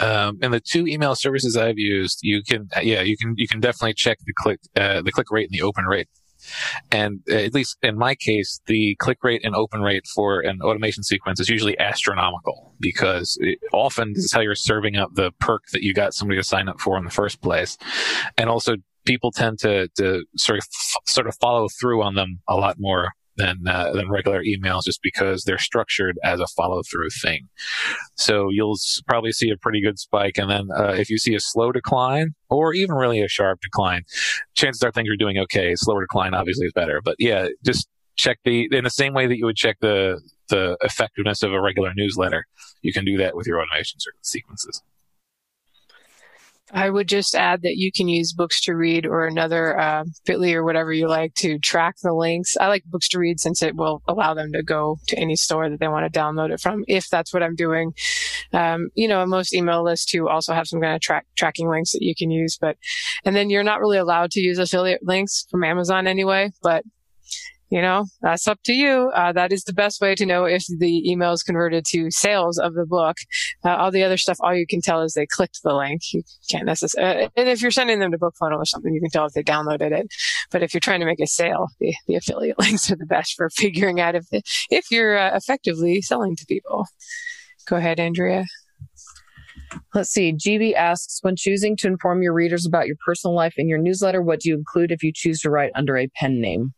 Um, 0.00 0.38
and 0.42 0.52
the 0.52 0.60
two 0.60 0.86
email 0.86 1.14
services 1.14 1.56
I've 1.56 1.78
used, 1.78 2.20
you 2.22 2.42
can, 2.42 2.68
yeah, 2.82 3.02
you 3.02 3.16
can, 3.16 3.34
you 3.36 3.48
can 3.48 3.60
definitely 3.60 3.94
check 3.94 4.18
the 4.24 4.32
click, 4.36 4.60
uh, 4.76 5.02
the 5.02 5.12
click 5.12 5.30
rate 5.30 5.48
and 5.50 5.58
the 5.58 5.62
open 5.62 5.84
rate. 5.84 6.08
And 6.92 7.20
uh, 7.30 7.34
at 7.34 7.54
least 7.54 7.76
in 7.82 7.98
my 7.98 8.14
case, 8.14 8.60
the 8.66 8.94
click 8.96 9.18
rate 9.22 9.42
and 9.44 9.54
open 9.54 9.80
rate 9.82 10.06
for 10.14 10.40
an 10.40 10.60
automation 10.62 11.02
sequence 11.02 11.40
is 11.40 11.48
usually 11.48 11.78
astronomical 11.78 12.74
because 12.78 13.36
it, 13.40 13.58
often 13.72 14.12
this 14.12 14.24
is 14.24 14.32
how 14.32 14.40
you're 14.40 14.54
serving 14.54 14.96
up 14.96 15.10
the 15.14 15.32
perk 15.40 15.64
that 15.72 15.82
you 15.82 15.92
got 15.92 16.14
somebody 16.14 16.38
to 16.38 16.44
sign 16.44 16.68
up 16.68 16.80
for 16.80 16.96
in 16.96 17.04
the 17.04 17.10
first 17.10 17.42
place. 17.42 17.76
And 18.36 18.48
also 18.48 18.76
people 19.04 19.32
tend 19.32 19.58
to, 19.60 19.88
to 19.96 20.24
sort 20.36 20.58
of, 20.58 20.64
sort 21.06 21.26
of 21.26 21.34
follow 21.40 21.68
through 21.80 22.02
on 22.02 22.14
them 22.14 22.40
a 22.46 22.56
lot 22.56 22.76
more 22.78 23.10
than 23.38 23.66
uh, 23.66 23.92
than 23.92 24.10
regular 24.10 24.42
emails 24.42 24.84
just 24.84 25.00
because 25.02 25.44
they're 25.44 25.58
structured 25.58 26.18
as 26.24 26.40
a 26.40 26.46
follow 26.48 26.82
through 26.82 27.08
thing. 27.22 27.48
So 28.16 28.50
you'll 28.50 28.76
probably 29.06 29.32
see 29.32 29.50
a 29.50 29.56
pretty 29.56 29.80
good 29.80 29.98
spike, 29.98 30.36
and 30.36 30.50
then 30.50 30.68
uh, 30.76 30.92
if 30.92 31.08
you 31.08 31.18
see 31.18 31.34
a 31.34 31.40
slow 31.40 31.72
decline 31.72 32.34
or 32.50 32.74
even 32.74 32.94
really 32.94 33.22
a 33.22 33.28
sharp 33.28 33.60
decline, 33.60 34.02
chances 34.54 34.82
are 34.82 34.92
things 34.92 35.08
are 35.08 35.16
doing 35.16 35.38
okay. 35.38 35.74
Slower 35.74 36.02
decline 36.02 36.34
obviously 36.34 36.66
is 36.66 36.72
better, 36.72 37.00
but 37.02 37.16
yeah, 37.18 37.48
just 37.64 37.88
check 38.16 38.38
the 38.44 38.68
in 38.70 38.84
the 38.84 38.90
same 38.90 39.14
way 39.14 39.26
that 39.26 39.38
you 39.38 39.46
would 39.46 39.56
check 39.56 39.78
the 39.80 40.20
the 40.48 40.76
effectiveness 40.82 41.42
of 41.42 41.52
a 41.52 41.60
regular 41.60 41.92
newsletter. 41.96 42.44
You 42.82 42.92
can 42.92 43.04
do 43.04 43.16
that 43.18 43.34
with 43.36 43.46
your 43.46 43.60
automation 43.60 43.98
sequences. 44.22 44.82
I 46.72 46.90
would 46.90 47.08
just 47.08 47.34
add 47.34 47.62
that 47.62 47.76
you 47.76 47.90
can 47.90 48.08
use 48.08 48.34
Books2Read 48.34 49.06
or 49.06 49.26
another 49.26 49.78
uh, 49.78 50.04
Bitly 50.26 50.54
or 50.54 50.64
whatever 50.64 50.92
you 50.92 51.08
like 51.08 51.34
to 51.36 51.58
track 51.58 51.96
the 52.02 52.12
links. 52.12 52.56
I 52.60 52.68
like 52.68 52.84
Books2Read 52.90 53.40
since 53.40 53.62
it 53.62 53.76
will 53.76 54.02
allow 54.06 54.34
them 54.34 54.52
to 54.52 54.62
go 54.62 54.98
to 55.08 55.18
any 55.18 55.36
store 55.36 55.70
that 55.70 55.80
they 55.80 55.88
want 55.88 56.12
to 56.12 56.18
download 56.18 56.52
it 56.52 56.60
from, 56.60 56.84
if 56.86 57.08
that's 57.08 57.32
what 57.32 57.42
I'm 57.42 57.54
doing. 57.54 57.94
Um, 58.52 58.88
you 58.94 59.08
know, 59.08 59.24
most 59.24 59.54
email 59.54 59.82
lists 59.82 60.06
too 60.06 60.28
also 60.28 60.52
have 60.52 60.68
some 60.68 60.80
kind 60.80 60.94
of 60.94 61.00
track 61.00 61.26
tracking 61.36 61.70
links 61.70 61.92
that 61.92 62.02
you 62.02 62.14
can 62.14 62.30
use, 62.30 62.58
but 62.60 62.76
and 63.24 63.34
then 63.34 63.50
you're 63.50 63.64
not 63.64 63.80
really 63.80 63.98
allowed 63.98 64.30
to 64.32 64.40
use 64.40 64.58
affiliate 64.58 65.04
links 65.06 65.46
from 65.50 65.64
Amazon 65.64 66.06
anyway. 66.06 66.50
But 66.62 66.84
you 67.70 67.82
know, 67.82 68.06
that's 68.22 68.48
up 68.48 68.58
to 68.64 68.72
you. 68.72 69.10
Uh, 69.14 69.32
that 69.32 69.52
is 69.52 69.64
the 69.64 69.74
best 69.74 70.00
way 70.00 70.14
to 70.14 70.24
know 70.24 70.44
if 70.44 70.64
the 70.78 71.10
email 71.10 71.32
is 71.32 71.42
converted 71.42 71.84
to 71.86 72.10
sales 72.10 72.58
of 72.58 72.74
the 72.74 72.86
book. 72.86 73.16
Uh, 73.64 73.76
all 73.76 73.90
the 73.90 74.02
other 74.02 74.16
stuff, 74.16 74.38
all 74.40 74.54
you 74.54 74.66
can 74.66 74.80
tell 74.80 75.02
is 75.02 75.12
they 75.12 75.26
clicked 75.26 75.62
the 75.62 75.74
link. 75.74 76.00
You 76.12 76.22
can't 76.50 76.64
necessarily, 76.64 77.24
uh, 77.24 77.28
and 77.36 77.48
if 77.48 77.60
you're 77.60 77.70
sending 77.70 77.98
them 77.98 78.10
to 78.12 78.18
BookFunnel 78.18 78.56
or 78.56 78.64
something, 78.64 78.94
you 78.94 79.00
can 79.00 79.10
tell 79.10 79.26
if 79.26 79.34
they 79.34 79.42
downloaded 79.42 79.92
it. 79.92 80.08
But 80.50 80.62
if 80.62 80.72
you're 80.72 80.80
trying 80.80 81.00
to 81.00 81.06
make 81.06 81.20
a 81.20 81.26
sale, 81.26 81.68
the, 81.78 81.94
the 82.06 82.14
affiliate 82.14 82.58
links 82.60 82.90
are 82.90 82.96
the 82.96 83.06
best 83.06 83.34
for 83.34 83.50
figuring 83.50 84.00
out 84.00 84.14
if, 84.14 84.26
if 84.70 84.90
you're 84.90 85.18
uh, 85.18 85.36
effectively 85.36 86.00
selling 86.00 86.36
to 86.36 86.46
people. 86.46 86.86
Go 87.66 87.76
ahead, 87.76 88.00
Andrea. 88.00 88.44
Let's 89.94 90.10
see. 90.10 90.32
GB 90.32 90.74
asks, 90.74 91.18
when 91.20 91.36
choosing 91.36 91.76
to 91.78 91.86
inform 91.86 92.22
your 92.22 92.32
readers 92.32 92.64
about 92.64 92.86
your 92.86 92.96
personal 93.04 93.34
life 93.34 93.54
in 93.58 93.68
your 93.68 93.78
newsletter, 93.78 94.22
what 94.22 94.40
do 94.40 94.48
you 94.48 94.54
include 94.56 94.90
if 94.90 95.02
you 95.02 95.12
choose 95.14 95.40
to 95.40 95.50
write 95.50 95.72
under 95.74 95.98
a 95.98 96.08
pen 96.16 96.40
name? 96.40 96.72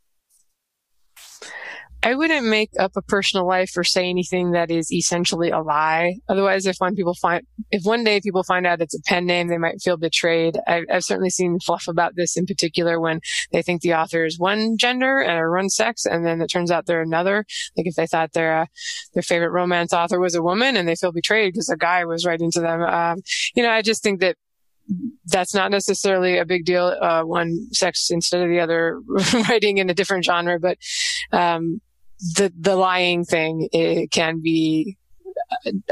I 2.03 2.15
wouldn't 2.15 2.47
make 2.47 2.71
up 2.79 2.93
a 2.97 3.03
personal 3.03 3.47
life 3.47 3.77
or 3.77 3.85
say 3.85 4.09
anything 4.09 4.53
that 4.53 4.71
is 4.71 4.91
essentially 4.91 5.51
a 5.51 5.61
lie. 5.61 6.17
Otherwise, 6.29 6.65
if 6.65 6.77
one 6.79 6.97
people 6.97 7.15
find, 7.15 7.47
if 7.71 7.85
one 7.85 8.05
day 8.05 8.21
people 8.23 8.43
find 8.43 8.67
out 8.67 8.81
it's 8.81 8.95
a 8.95 9.03
pen 9.03 9.27
name, 9.27 9.49
they 9.49 9.59
might 9.59 9.83
feel 9.83 9.99
betrayed. 9.99 10.59
I've, 10.67 10.85
I've 10.91 11.05
certainly 11.05 11.29
seen 11.29 11.59
fluff 11.61 11.89
about 11.89 12.17
this 12.17 12.39
in 12.39 12.47
particular 12.47 12.99
when 12.99 13.21
they 13.53 13.61
think 13.61 13.83
the 13.83 13.95
author 13.95 14.25
is 14.25 14.39
one 14.39 14.79
gender 14.79 15.23
or 15.29 15.55
one 15.55 15.69
sex, 15.69 16.07
and 16.07 16.25
then 16.25 16.41
it 16.41 16.49
turns 16.49 16.71
out 16.71 16.87
they're 16.87 17.03
another. 17.03 17.45
Like 17.77 17.87
if 17.87 17.97
they 17.97 18.07
thought 18.07 18.33
their 18.33 18.63
uh, 18.63 18.67
their 19.13 19.23
favorite 19.23 19.51
romance 19.51 19.93
author 19.93 20.19
was 20.19 20.35
a 20.35 20.43
woman, 20.43 20.77
and 20.77 20.89
they 20.89 20.97
feel 20.97 21.13
betrayed 21.13 21.53
because 21.53 21.69
a 21.69 21.77
guy 21.77 22.07
was 22.07 22.25
writing 22.25 22.51
to 22.53 22.61
them. 22.61 22.81
Um, 22.83 23.19
you 23.55 23.63
know, 23.63 23.71
I 23.71 23.83
just 23.83 24.03
think 24.03 24.21
that 24.21 24.37
that's 25.27 25.55
not 25.55 25.71
necessarily 25.71 26.39
a 26.39 26.47
big 26.47 26.65
deal. 26.65 26.97
Uh, 27.01 27.23
one 27.23 27.69
sex 27.73 28.11
instead 28.11 28.43
of 28.43 28.49
the 28.49 28.61
other, 28.61 29.01
writing 29.49 29.79
in 29.79 29.91
a 29.91 29.95
different 29.95 30.25
genre, 30.25 30.59
but 30.59 30.79
um, 31.33 31.81
the 32.21 32.53
the 32.59 32.77
lying 32.77 33.25
thing 33.25 33.69
it 33.73 34.11
can 34.11 34.41
be 34.41 34.97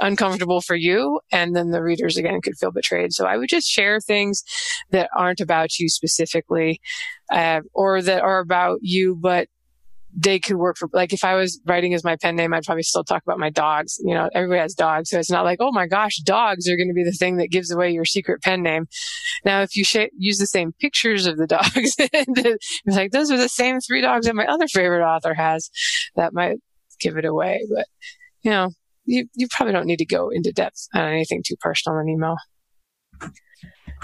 uncomfortable 0.00 0.60
for 0.60 0.76
you 0.76 1.20
and 1.32 1.56
then 1.56 1.70
the 1.70 1.82
readers 1.82 2.16
again 2.16 2.40
could 2.40 2.56
feel 2.56 2.70
betrayed. 2.70 3.12
So 3.12 3.26
i 3.26 3.36
would 3.36 3.48
just 3.48 3.68
share 3.68 4.00
things 4.00 4.44
that 4.90 5.10
aren't 5.16 5.40
about 5.40 5.78
you 5.78 5.88
specifically 5.88 6.80
uh, 7.32 7.60
or 7.74 8.02
that 8.02 8.22
are 8.22 8.40
about 8.40 8.78
you 8.82 9.16
but 9.16 9.48
they 10.16 10.38
could 10.38 10.56
work 10.56 10.76
for 10.76 10.88
like 10.92 11.12
if 11.12 11.22
I 11.22 11.34
was 11.34 11.60
writing 11.66 11.94
as 11.94 12.02
my 12.02 12.16
pen 12.16 12.36
name, 12.36 12.54
I'd 12.54 12.64
probably 12.64 12.82
still 12.82 13.04
talk 13.04 13.22
about 13.22 13.38
my 13.38 13.50
dogs. 13.50 13.98
You 14.02 14.14
know, 14.14 14.28
everybody 14.34 14.60
has 14.60 14.74
dogs, 14.74 15.10
so 15.10 15.18
it's 15.18 15.30
not 15.30 15.44
like 15.44 15.58
oh 15.60 15.72
my 15.72 15.86
gosh, 15.86 16.16
dogs 16.18 16.68
are 16.68 16.76
going 16.76 16.88
to 16.88 16.94
be 16.94 17.04
the 17.04 17.12
thing 17.12 17.36
that 17.36 17.50
gives 17.50 17.70
away 17.70 17.90
your 17.90 18.04
secret 18.04 18.42
pen 18.42 18.62
name. 18.62 18.86
Now, 19.44 19.62
if 19.62 19.76
you 19.76 19.84
sh- 19.84 20.10
use 20.16 20.38
the 20.38 20.46
same 20.46 20.72
pictures 20.80 21.26
of 21.26 21.36
the 21.36 21.46
dogs, 21.46 21.68
it's 21.98 22.96
like 22.96 23.12
those 23.12 23.30
are 23.30 23.36
the 23.36 23.48
same 23.48 23.80
three 23.80 24.00
dogs 24.00 24.26
that 24.26 24.34
my 24.34 24.46
other 24.46 24.66
favorite 24.68 25.04
author 25.04 25.34
has, 25.34 25.70
that 26.16 26.32
might 26.32 26.58
give 27.00 27.16
it 27.16 27.24
away. 27.24 27.60
But 27.74 27.86
you 28.42 28.50
know, 28.50 28.70
you 29.04 29.26
you 29.34 29.46
probably 29.50 29.72
don't 29.72 29.86
need 29.86 29.98
to 29.98 30.06
go 30.06 30.30
into 30.30 30.52
depth 30.52 30.88
on 30.94 31.02
anything 31.02 31.42
too 31.46 31.56
personal 31.60 31.98
in 31.98 32.08
email. 32.08 32.36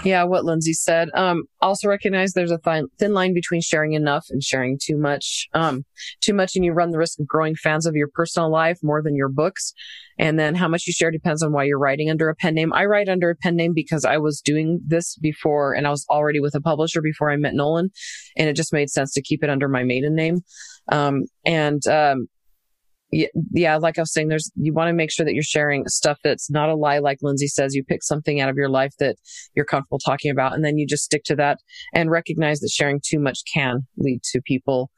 Yeah, 0.03 0.23
what 0.23 0.45
Lindsay 0.45 0.73
said. 0.73 1.09
Um, 1.15 1.45
also 1.61 1.87
recognize 1.87 2.33
there's 2.33 2.51
a 2.51 2.57
thin, 2.59 2.87
thin 2.99 3.13
line 3.13 3.33
between 3.33 3.61
sharing 3.61 3.93
enough 3.93 4.27
and 4.29 4.43
sharing 4.43 4.77
too 4.81 4.97
much. 4.97 5.47
Um, 5.53 5.85
too 6.21 6.33
much 6.33 6.55
and 6.55 6.63
you 6.65 6.73
run 6.73 6.91
the 6.91 6.97
risk 6.97 7.19
of 7.19 7.27
growing 7.27 7.55
fans 7.55 7.85
of 7.85 7.95
your 7.95 8.09
personal 8.13 8.51
life 8.51 8.77
more 8.83 9.01
than 9.01 9.15
your 9.15 9.29
books. 9.29 9.73
And 10.19 10.39
then 10.39 10.55
how 10.55 10.67
much 10.67 10.85
you 10.85 10.93
share 10.93 11.11
depends 11.11 11.41
on 11.41 11.53
why 11.53 11.63
you're 11.63 11.79
writing 11.79 12.09
under 12.09 12.29
a 12.29 12.35
pen 12.35 12.55
name. 12.55 12.71
I 12.73 12.85
write 12.85 13.09
under 13.09 13.29
a 13.29 13.35
pen 13.35 13.55
name 13.55 13.73
because 13.73 14.05
I 14.05 14.17
was 14.17 14.41
doing 14.41 14.79
this 14.85 15.15
before 15.17 15.73
and 15.73 15.87
I 15.87 15.89
was 15.89 16.05
already 16.09 16.39
with 16.39 16.55
a 16.55 16.61
publisher 16.61 17.01
before 17.01 17.31
I 17.31 17.37
met 17.37 17.53
Nolan. 17.53 17.89
And 18.37 18.47
it 18.47 18.53
just 18.53 18.73
made 18.73 18.89
sense 18.89 19.13
to 19.13 19.21
keep 19.21 19.43
it 19.43 19.49
under 19.49 19.67
my 19.67 19.83
maiden 19.83 20.13
name. 20.15 20.41
Um, 20.91 21.25
and, 21.45 21.85
um, 21.87 22.27
yeah, 23.51 23.77
like 23.77 23.97
I 23.97 24.01
was 24.01 24.11
saying, 24.11 24.27
there's, 24.27 24.51
you 24.55 24.73
want 24.73 24.89
to 24.89 24.93
make 24.93 25.11
sure 25.11 25.25
that 25.25 25.33
you're 25.33 25.43
sharing 25.43 25.87
stuff 25.87 26.19
that's 26.23 26.49
not 26.49 26.69
a 26.69 26.75
lie. 26.75 26.99
Like 26.99 27.19
Lindsay 27.21 27.47
says, 27.47 27.73
you 27.73 27.83
pick 27.83 28.03
something 28.03 28.41
out 28.41 28.49
of 28.49 28.57
your 28.57 28.67
life 28.67 28.93
that 28.99 29.15
you're 29.55 29.65
comfortable 29.65 29.99
talking 29.99 30.31
about 30.31 30.53
and 30.53 30.65
then 30.65 30.77
you 30.77 30.85
just 30.85 31.05
stick 31.05 31.23
to 31.25 31.35
that 31.37 31.59
and 31.93 32.11
recognize 32.11 32.59
that 32.59 32.69
sharing 32.69 32.99
too 33.03 33.19
much 33.19 33.39
can 33.51 33.87
lead 33.97 34.21
to 34.23 34.41
people 34.41 34.91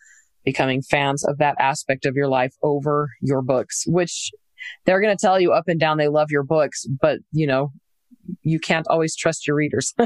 becoming 0.45 0.82
fans 0.82 1.24
of 1.26 1.38
that 1.38 1.55
aspect 1.59 2.05
of 2.05 2.15
your 2.15 2.28
life 2.28 2.53
over 2.63 3.09
your 3.22 3.41
books, 3.41 3.84
which 3.86 4.32
they're 4.86 5.01
going 5.01 5.15
to 5.15 5.22
tell 5.22 5.39
you 5.39 5.51
up 5.51 5.65
and 5.68 5.80
down 5.80 5.97
they 5.97 6.07
love 6.07 6.32
your 6.32 6.43
books, 6.43 6.86
but 6.99 7.20
you 7.32 7.45
know, 7.45 7.72
you 8.41 8.59
can't 8.59 8.88
always 8.88 9.15
trust 9.15 9.45
your 9.45 9.55
readers. 9.55 9.93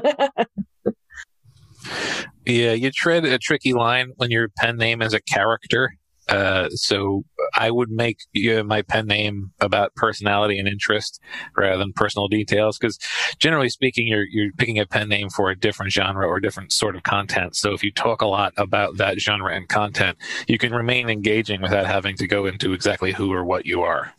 yeah, 2.46 2.74
you 2.74 2.92
tread 2.92 3.24
a 3.24 3.38
tricky 3.38 3.74
line 3.74 4.12
when 4.18 4.32
your 4.32 4.50
pen 4.58 4.78
name 4.78 5.02
is 5.02 5.14
a 5.14 5.22
character 5.22 5.94
uh, 6.32 6.70
so 6.70 7.24
I 7.54 7.70
would 7.70 7.90
make 7.92 8.20
you 8.32 8.56
know, 8.56 8.64
my 8.64 8.82
pen 8.82 9.08
name 9.08 9.52
about 9.60 9.94
personality 9.96 10.58
and 10.58 10.68
interest 10.68 11.20
rather 11.56 11.78
than 11.78 11.94
personal 11.94 12.28
details, 12.28 12.78
because 12.78 12.98
generally 13.38 13.70
speaking, 13.70 14.08
you're 14.08 14.26
you're 14.26 14.54
picking 14.58 14.80
a 14.80 14.86
pen 14.86 15.10
name 15.10 15.30
for 15.30 15.50
a 15.50 15.60
different 15.60 15.92
genre 15.92 16.26
or 16.26 16.40
different 16.40 16.72
sort 16.72 16.96
of 16.96 17.04
content. 17.04 17.56
So 17.56 17.74
if 17.74 17.84
you 17.84 17.92
talk 17.92 18.22
a 18.22 18.28
lot 18.28 18.54
about 18.58 18.98
that 18.98 19.20
genre 19.20 19.54
and 19.54 19.68
content, 19.68 20.18
you 20.48 20.58
can 20.58 20.74
remain 20.74 21.10
engaging 21.10 21.62
without 21.62 21.86
having 21.86 22.16
to 22.18 22.28
go 22.28 22.46
into 22.46 22.74
exactly 22.74 23.12
who 23.12 23.34
or 23.34 23.44
what 23.44 23.66
you 23.66 23.82
are. 23.82 24.14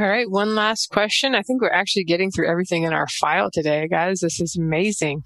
All 0.00 0.08
right, 0.08 0.30
one 0.30 0.54
last 0.54 0.88
question. 0.88 1.34
I 1.34 1.42
think 1.42 1.60
we're 1.60 1.68
actually 1.68 2.04
getting 2.04 2.30
through 2.30 2.48
everything 2.48 2.84
in 2.84 2.94
our 2.94 3.06
file 3.06 3.50
today, 3.50 3.86
guys. 3.86 4.20
This 4.20 4.40
is 4.40 4.56
amazing. 4.56 5.24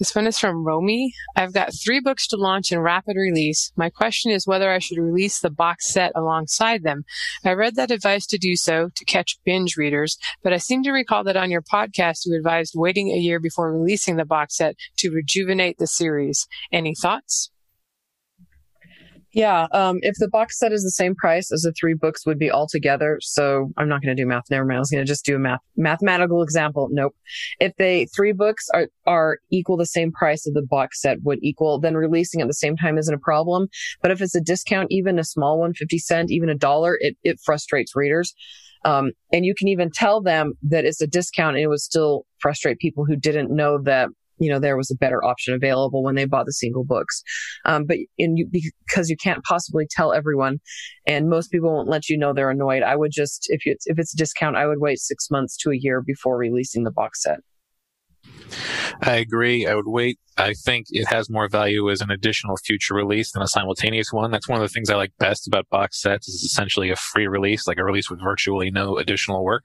This 0.00 0.16
one 0.16 0.26
is 0.26 0.36
from 0.36 0.64
Romy. 0.64 1.14
I've 1.36 1.52
got 1.52 1.70
three 1.72 2.00
books 2.00 2.26
to 2.28 2.36
launch 2.36 2.72
in 2.72 2.80
rapid 2.80 3.14
release. 3.16 3.70
My 3.76 3.88
question 3.88 4.32
is 4.32 4.44
whether 4.44 4.68
I 4.68 4.80
should 4.80 4.98
release 4.98 5.38
the 5.38 5.48
box 5.48 5.92
set 5.92 6.10
alongside 6.16 6.82
them. 6.82 7.04
I 7.44 7.52
read 7.52 7.76
that 7.76 7.92
advice 7.92 8.26
to 8.26 8.36
do 8.36 8.56
so 8.56 8.88
to 8.96 9.04
catch 9.04 9.38
binge 9.44 9.76
readers, 9.76 10.18
but 10.42 10.52
I 10.52 10.56
seem 10.56 10.82
to 10.82 10.90
recall 10.90 11.22
that 11.22 11.36
on 11.36 11.52
your 11.52 11.62
podcast 11.62 12.26
you 12.26 12.34
advised 12.36 12.74
waiting 12.76 13.10
a 13.10 13.18
year 13.18 13.38
before 13.38 13.72
releasing 13.72 14.16
the 14.16 14.24
box 14.24 14.56
set 14.56 14.74
to 14.96 15.12
rejuvenate 15.12 15.78
the 15.78 15.86
series. 15.86 16.48
Any 16.72 16.96
thoughts? 16.96 17.52
Yeah, 19.36 19.66
um, 19.72 19.98
if 20.00 20.14
the 20.18 20.28
box 20.28 20.58
set 20.58 20.72
is 20.72 20.82
the 20.82 20.90
same 20.90 21.14
price 21.14 21.52
as 21.52 21.60
the 21.60 21.72
three 21.78 21.92
books 21.92 22.24
would 22.24 22.38
be 22.38 22.50
all 22.50 22.66
together, 22.66 23.18
so 23.20 23.70
I'm 23.76 23.86
not 23.86 24.00
going 24.00 24.16
to 24.16 24.22
do 24.22 24.26
math. 24.26 24.44
Never 24.50 24.64
mind. 24.64 24.78
I 24.78 24.80
was 24.80 24.90
going 24.90 25.04
to 25.04 25.06
just 25.06 25.26
do 25.26 25.36
a 25.36 25.38
math 25.38 25.60
mathematical 25.76 26.40
example. 26.40 26.88
Nope. 26.90 27.14
If 27.60 27.76
they 27.76 28.06
three 28.06 28.32
books 28.32 28.66
are 28.72 28.88
are 29.06 29.40
equal 29.50 29.76
the 29.76 29.84
same 29.84 30.10
price 30.10 30.46
of 30.46 30.54
the 30.54 30.62
box 30.62 31.02
set 31.02 31.18
would 31.22 31.38
equal, 31.42 31.78
then 31.78 31.96
releasing 31.96 32.40
at 32.40 32.46
the 32.46 32.54
same 32.54 32.78
time 32.78 32.96
isn't 32.96 33.12
a 33.12 33.18
problem. 33.18 33.68
But 34.00 34.10
if 34.10 34.22
it's 34.22 34.34
a 34.34 34.40
discount, 34.40 34.86
even 34.90 35.18
a 35.18 35.24
small 35.24 35.60
one, 35.60 35.74
50 35.74 35.98
cent, 35.98 36.30
even 36.30 36.48
a 36.48 36.54
dollar, 36.54 36.96
it 36.98 37.18
it 37.22 37.38
frustrates 37.44 37.94
readers. 37.94 38.34
Um, 38.86 39.10
and 39.34 39.44
you 39.44 39.54
can 39.54 39.68
even 39.68 39.90
tell 39.90 40.22
them 40.22 40.54
that 40.62 40.86
it's 40.86 41.02
a 41.02 41.06
discount 41.06 41.56
and 41.56 41.64
it 41.64 41.68
would 41.68 41.80
still 41.80 42.24
frustrate 42.38 42.78
people 42.78 43.04
who 43.04 43.16
didn't 43.16 43.50
know 43.50 43.82
that 43.82 44.08
you 44.38 44.50
know, 44.50 44.58
there 44.58 44.76
was 44.76 44.90
a 44.90 44.96
better 44.96 45.24
option 45.24 45.54
available 45.54 46.02
when 46.02 46.14
they 46.14 46.24
bought 46.24 46.46
the 46.46 46.52
single 46.52 46.84
books. 46.84 47.22
Um, 47.64 47.84
but 47.86 47.98
in 48.18 48.36
you, 48.36 48.48
because 48.86 49.08
you 49.10 49.16
can't 49.16 49.42
possibly 49.44 49.86
tell 49.90 50.12
everyone 50.12 50.58
and 51.06 51.28
most 51.28 51.50
people 51.50 51.72
won't 51.72 51.88
let 51.88 52.08
you 52.08 52.18
know 52.18 52.32
they're 52.32 52.50
annoyed. 52.50 52.82
I 52.82 52.96
would 52.96 53.12
just, 53.12 53.46
if 53.48 53.64
you, 53.64 53.76
if 53.86 53.98
it's 53.98 54.14
a 54.14 54.16
discount, 54.16 54.56
I 54.56 54.66
would 54.66 54.80
wait 54.80 54.98
six 54.98 55.30
months 55.30 55.56
to 55.58 55.70
a 55.70 55.76
year 55.76 56.02
before 56.02 56.36
releasing 56.36 56.84
the 56.84 56.90
box 56.90 57.22
set. 57.22 57.40
I 59.02 59.16
agree. 59.16 59.66
I 59.66 59.74
would 59.74 59.86
wait. 59.86 60.18
I 60.36 60.52
think 60.52 60.86
it 60.90 61.06
has 61.08 61.30
more 61.30 61.48
value 61.48 61.90
as 61.90 62.00
an 62.00 62.10
additional 62.10 62.56
future 62.56 62.94
release 62.94 63.32
than 63.32 63.42
a 63.42 63.48
simultaneous 63.48 64.12
one. 64.12 64.30
That's 64.30 64.48
one 64.48 64.60
of 64.60 64.68
the 64.68 64.72
things 64.72 64.90
I 64.90 64.96
like 64.96 65.12
best 65.18 65.46
about 65.46 65.68
box 65.70 66.00
sets 66.00 66.28
is 66.28 66.42
essentially 66.42 66.90
a 66.90 66.96
free 66.96 67.26
release, 67.26 67.66
like 67.66 67.78
a 67.78 67.84
release 67.84 68.10
with 68.10 68.22
virtually 68.22 68.70
no 68.70 68.98
additional 68.98 69.44
work. 69.44 69.64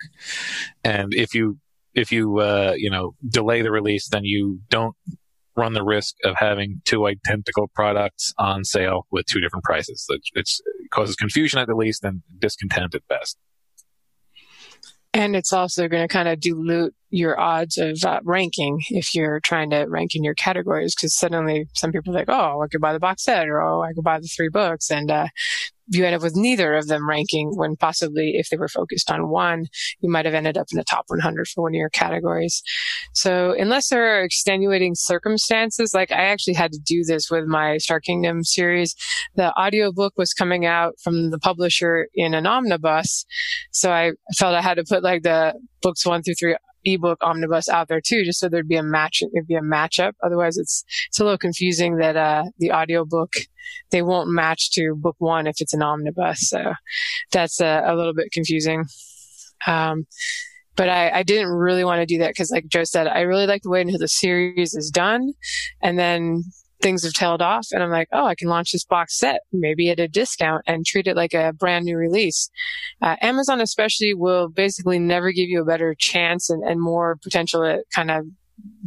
And 0.83 1.13
if 1.13 1.33
you 1.33 1.57
if 1.93 2.11
you 2.11 2.39
uh, 2.39 2.73
you 2.75 2.89
know 2.89 3.15
delay 3.27 3.61
the 3.61 3.71
release, 3.71 4.09
then 4.09 4.23
you 4.23 4.59
don't 4.69 4.95
run 5.55 5.73
the 5.73 5.83
risk 5.83 6.15
of 6.23 6.35
having 6.37 6.81
two 6.85 7.05
identical 7.05 7.69
products 7.75 8.33
on 8.37 8.63
sale 8.63 9.05
with 9.11 9.25
two 9.25 9.39
different 9.39 9.63
prices. 9.63 10.07
It's, 10.33 10.61
it 10.65 10.89
causes 10.91 11.15
confusion 11.15 11.59
at 11.59 11.67
the 11.67 11.75
least 11.75 12.03
and 12.05 12.21
discontent 12.39 12.95
at 12.95 13.07
best. 13.07 13.37
And 15.13 15.35
it's 15.35 15.51
also 15.51 15.89
going 15.89 16.07
to 16.07 16.11
kind 16.11 16.29
of 16.29 16.39
dilute 16.39 16.95
your 17.09 17.37
odds 17.37 17.77
of 17.77 18.01
uh, 18.05 18.21
ranking 18.23 18.81
if 18.91 19.13
you're 19.13 19.41
trying 19.41 19.69
to 19.71 19.83
rank 19.89 20.15
in 20.15 20.23
your 20.23 20.33
categories 20.33 20.95
because 20.95 21.13
suddenly 21.13 21.67
some 21.73 21.91
people 21.91 22.13
like, 22.13 22.29
oh, 22.29 22.61
I 22.61 22.67
could 22.67 22.79
buy 22.79 22.93
the 22.93 22.99
box 22.99 23.25
set 23.25 23.49
or 23.49 23.61
oh, 23.61 23.81
I 23.81 23.91
could 23.91 24.05
buy 24.05 24.19
the 24.19 24.27
three 24.27 24.47
books. 24.47 24.89
And 24.89 25.11
uh, 25.11 25.27
you 25.91 26.05
end 26.05 26.15
up 26.15 26.21
with 26.21 26.35
neither 26.35 26.75
of 26.75 26.87
them 26.87 27.07
ranking 27.07 27.51
when 27.55 27.75
possibly 27.75 28.31
if 28.35 28.49
they 28.49 28.57
were 28.57 28.67
focused 28.67 29.11
on 29.11 29.29
one, 29.29 29.67
you 29.99 30.09
might 30.09 30.25
have 30.25 30.33
ended 30.33 30.57
up 30.57 30.67
in 30.71 30.77
the 30.77 30.83
top 30.83 31.05
100 31.07 31.47
for 31.47 31.63
one 31.63 31.73
of 31.73 31.77
your 31.77 31.89
categories. 31.89 32.63
So 33.13 33.53
unless 33.59 33.89
there 33.89 34.17
are 34.17 34.23
extenuating 34.23 34.95
circumstances, 34.95 35.93
like 35.93 36.11
I 36.11 36.23
actually 36.25 36.53
had 36.53 36.71
to 36.71 36.79
do 36.79 37.03
this 37.03 37.29
with 37.29 37.45
my 37.45 37.77
Star 37.77 37.99
Kingdom 37.99 38.43
series, 38.43 38.95
the 39.35 39.53
audiobook 39.59 40.13
was 40.17 40.33
coming 40.33 40.65
out 40.65 40.93
from 41.03 41.29
the 41.29 41.39
publisher 41.39 42.07
in 42.15 42.33
an 42.33 42.47
omnibus. 42.47 43.25
So 43.71 43.91
I 43.91 44.13
felt 44.37 44.55
I 44.55 44.61
had 44.61 44.77
to 44.77 44.85
put 44.87 45.03
like 45.03 45.23
the 45.23 45.53
books 45.81 46.05
one 46.05 46.23
through 46.23 46.35
three 46.35 46.55
ebook 46.85 47.19
omnibus 47.21 47.69
out 47.69 47.87
there 47.87 48.01
too, 48.01 48.23
just 48.23 48.39
so 48.39 48.49
there'd 48.49 48.67
be 48.67 48.75
a 48.75 48.83
match, 48.83 49.21
it'd 49.21 49.47
be 49.47 49.55
a 49.55 49.61
matchup. 49.61 50.13
Otherwise, 50.23 50.57
it's 50.57 50.83
it's 51.07 51.19
a 51.19 51.23
little 51.23 51.37
confusing 51.37 51.97
that 51.97 52.15
uh, 52.15 52.43
the 52.59 52.71
audiobook 52.71 53.33
they 53.91 54.01
won't 54.01 54.29
match 54.29 54.71
to 54.71 54.95
book 54.95 55.15
one 55.19 55.47
if 55.47 55.61
it's 55.61 55.73
an 55.73 55.81
omnibus. 55.81 56.49
So 56.49 56.73
that's 57.31 57.61
a, 57.61 57.83
a 57.85 57.95
little 57.95 58.13
bit 58.13 58.31
confusing. 58.31 58.85
Um, 59.67 60.07
but 60.75 60.89
I, 60.89 61.19
I 61.19 61.23
didn't 61.23 61.49
really 61.49 61.83
want 61.83 61.99
to 61.99 62.05
do 62.05 62.19
that 62.19 62.29
because, 62.29 62.51
like 62.51 62.67
Joe 62.67 62.83
said, 62.83 63.07
I 63.07 63.21
really 63.21 63.45
like 63.45 63.61
to 63.63 63.69
wait 63.69 63.81
until 63.81 63.99
the 63.99 64.07
series 64.07 64.73
is 64.73 64.89
done 64.89 65.33
and 65.81 65.99
then 65.99 66.43
things 66.81 67.03
have 67.03 67.13
tailed 67.13 67.41
off 67.41 67.67
and 67.71 67.83
I'm 67.83 67.91
like, 67.91 68.07
oh, 68.11 68.25
I 68.25 68.35
can 68.35 68.47
launch 68.47 68.71
this 68.71 68.85
box 68.85 69.17
set 69.17 69.41
maybe 69.51 69.89
at 69.89 69.99
a 69.99 70.07
discount 70.07 70.63
and 70.67 70.85
treat 70.85 71.07
it 71.07 71.15
like 71.15 71.33
a 71.33 71.53
brand 71.53 71.85
new 71.85 71.97
release. 71.97 72.49
Uh, 73.01 73.15
Amazon 73.21 73.61
especially 73.61 74.13
will 74.13 74.49
basically 74.49 74.99
never 74.99 75.31
give 75.31 75.49
you 75.49 75.61
a 75.61 75.65
better 75.65 75.95
chance 75.97 76.49
and, 76.49 76.63
and 76.63 76.81
more 76.81 77.17
potential 77.23 77.61
to 77.61 77.83
kind 77.93 78.11
of 78.11 78.25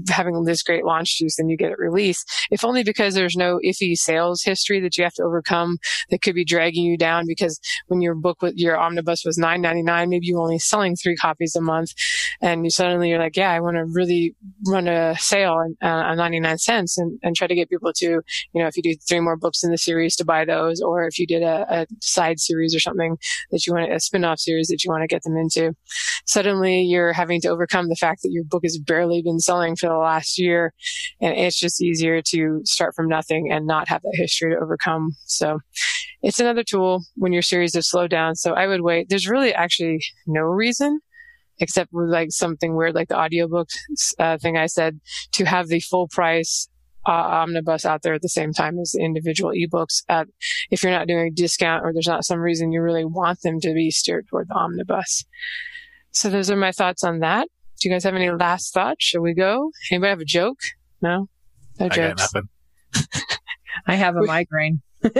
having 0.08 0.44
this 0.44 0.62
great 0.62 0.84
launch 0.84 1.18
juice 1.18 1.38
and 1.38 1.50
you 1.50 1.56
get 1.56 1.70
it 1.70 1.78
released, 1.78 2.30
if 2.50 2.64
only 2.64 2.82
because 2.82 3.14
there's 3.14 3.36
no 3.36 3.58
iffy 3.64 3.94
sales 3.94 4.42
history 4.42 4.80
that 4.80 4.96
you 4.96 5.04
have 5.04 5.14
to 5.14 5.22
overcome 5.22 5.78
that 6.10 6.20
could 6.22 6.34
be 6.34 6.44
dragging 6.44 6.84
you 6.84 6.98
down. 6.98 7.24
Because 7.26 7.60
when 7.86 8.00
your 8.00 8.14
book 8.14 8.42
with 8.42 8.54
your 8.56 8.76
omnibus 8.78 9.24
was 9.24 9.38
nine 9.38 9.60
ninety 9.60 9.82
nine, 9.82 10.08
maybe 10.08 10.26
you 10.26 10.38
only 10.38 10.58
selling 10.58 10.96
three 10.96 11.16
copies 11.16 11.56
a 11.56 11.60
month, 11.60 11.92
and 12.40 12.64
you 12.64 12.70
suddenly 12.70 13.08
you're 13.08 13.18
like, 13.18 13.36
yeah, 13.36 13.50
I 13.50 13.60
want 13.60 13.76
to 13.76 13.84
really 13.84 14.34
run 14.66 14.88
a 14.88 15.16
sale 15.18 15.52
on, 15.52 15.76
uh, 15.80 16.14
ninety 16.14 16.40
nine 16.40 16.58
cents 16.58 16.98
and, 16.98 17.18
and 17.22 17.34
try 17.34 17.46
to 17.46 17.54
get 17.54 17.70
people 17.70 17.92
to, 17.96 18.06
you 18.06 18.22
know, 18.54 18.66
if 18.66 18.76
you 18.76 18.82
do 18.82 18.94
three 19.08 19.20
more 19.20 19.36
books 19.36 19.64
in 19.64 19.70
the 19.70 19.78
series 19.78 20.16
to 20.16 20.24
buy 20.24 20.44
those, 20.44 20.80
or 20.80 21.06
if 21.06 21.18
you 21.18 21.26
did 21.26 21.42
a, 21.42 21.66
a 21.70 21.86
side 22.00 22.40
series 22.40 22.74
or 22.74 22.80
something 22.80 23.16
that 23.50 23.66
you 23.66 23.72
want 23.72 23.92
a 23.92 24.00
spin 24.00 24.24
off 24.24 24.38
series 24.38 24.68
that 24.68 24.84
you 24.84 24.90
want 24.90 25.02
to 25.02 25.06
get 25.06 25.22
them 25.22 25.36
into, 25.36 25.74
suddenly 26.26 26.82
you're 26.82 27.12
having 27.12 27.40
to 27.40 27.48
overcome 27.48 27.88
the 27.88 27.96
fact 27.96 28.22
that 28.22 28.32
your 28.32 28.44
book 28.44 28.62
has 28.64 28.78
barely 28.78 29.22
been 29.22 29.40
selling 29.40 29.63
for 29.76 29.88
the 29.88 29.96
last 29.96 30.38
year, 30.38 30.72
and 31.20 31.36
it's 31.36 31.58
just 31.58 31.82
easier 31.82 32.20
to 32.22 32.60
start 32.64 32.94
from 32.94 33.08
nothing 33.08 33.50
and 33.50 33.66
not 33.66 33.88
have 33.88 34.02
that 34.02 34.14
history 34.14 34.54
to 34.54 34.60
overcome. 34.60 35.12
So 35.24 35.58
it's 36.22 36.40
another 36.40 36.62
tool 36.62 37.04
when 37.16 37.32
your 37.32 37.42
series 37.42 37.74
has 37.74 37.88
slowed 37.88 38.10
down. 38.10 38.34
So 38.36 38.54
I 38.54 38.66
would 38.66 38.82
wait. 38.82 39.08
There's 39.08 39.28
really 39.28 39.54
actually 39.54 40.00
no 40.26 40.42
reason 40.42 41.00
except 41.60 41.92
with 41.92 42.10
like 42.10 42.32
something 42.32 42.74
weird 42.74 42.94
like 42.94 43.08
the 43.08 43.18
audiobook 43.18 43.68
uh, 44.18 44.36
thing 44.38 44.56
I 44.56 44.66
said 44.66 45.00
to 45.32 45.44
have 45.44 45.68
the 45.68 45.80
full 45.80 46.08
price 46.08 46.68
uh, 47.06 47.12
omnibus 47.12 47.84
out 47.84 48.02
there 48.02 48.14
at 48.14 48.22
the 48.22 48.28
same 48.28 48.52
time 48.52 48.78
as 48.78 48.92
the 48.92 49.04
individual 49.04 49.52
ebooks 49.52 50.02
at 50.08 50.26
if 50.70 50.82
you're 50.82 50.92
not 50.92 51.06
doing 51.06 51.28
a 51.28 51.30
discount 51.30 51.84
or 51.84 51.92
there's 51.92 52.08
not 52.08 52.24
some 52.24 52.38
reason 52.38 52.72
you 52.72 52.80
really 52.80 53.04
want 53.04 53.40
them 53.42 53.60
to 53.60 53.74
be 53.74 53.90
steered 53.90 54.26
toward 54.28 54.48
the 54.48 54.54
omnibus. 54.54 55.24
So 56.12 56.30
those 56.30 56.50
are 56.50 56.56
my 56.56 56.72
thoughts 56.72 57.04
on 57.04 57.20
that. 57.20 57.48
Do 57.84 57.90
you 57.90 57.94
guys 57.94 58.04
have 58.04 58.14
any 58.14 58.30
last 58.30 58.72
thoughts? 58.72 59.04
Shall 59.04 59.20
we 59.20 59.34
go? 59.34 59.70
Anybody 59.92 60.08
have 60.08 60.20
a 60.20 60.24
joke? 60.24 60.58
No? 61.02 61.28
No 61.78 61.84
I 61.84 61.88
jokes. 61.90 62.32
got 62.32 62.42
nothing. 62.94 63.18
I 63.86 63.94
have 63.96 64.16
a 64.16 64.22
migraine. 64.22 64.80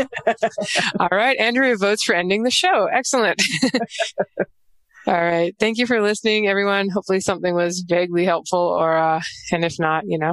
All 0.99 1.11
right. 1.13 1.37
Andrea 1.39 1.77
votes 1.77 2.05
for 2.05 2.15
ending 2.15 2.43
the 2.43 2.51
show. 2.51 2.87
Excellent. 2.91 3.43
All 5.07 5.13
right. 5.13 5.55
Thank 5.61 5.77
you 5.77 5.87
for 5.87 6.01
listening, 6.01 6.49
everyone. 6.49 6.89
Hopefully 6.89 7.21
something 7.21 7.55
was 7.55 7.85
vaguely 7.87 8.25
helpful 8.25 8.59
or, 8.59 8.97
uh, 8.97 9.21
and 9.53 9.63
if 9.63 9.75
not, 9.79 10.05
you 10.07 10.19
know, 10.19 10.33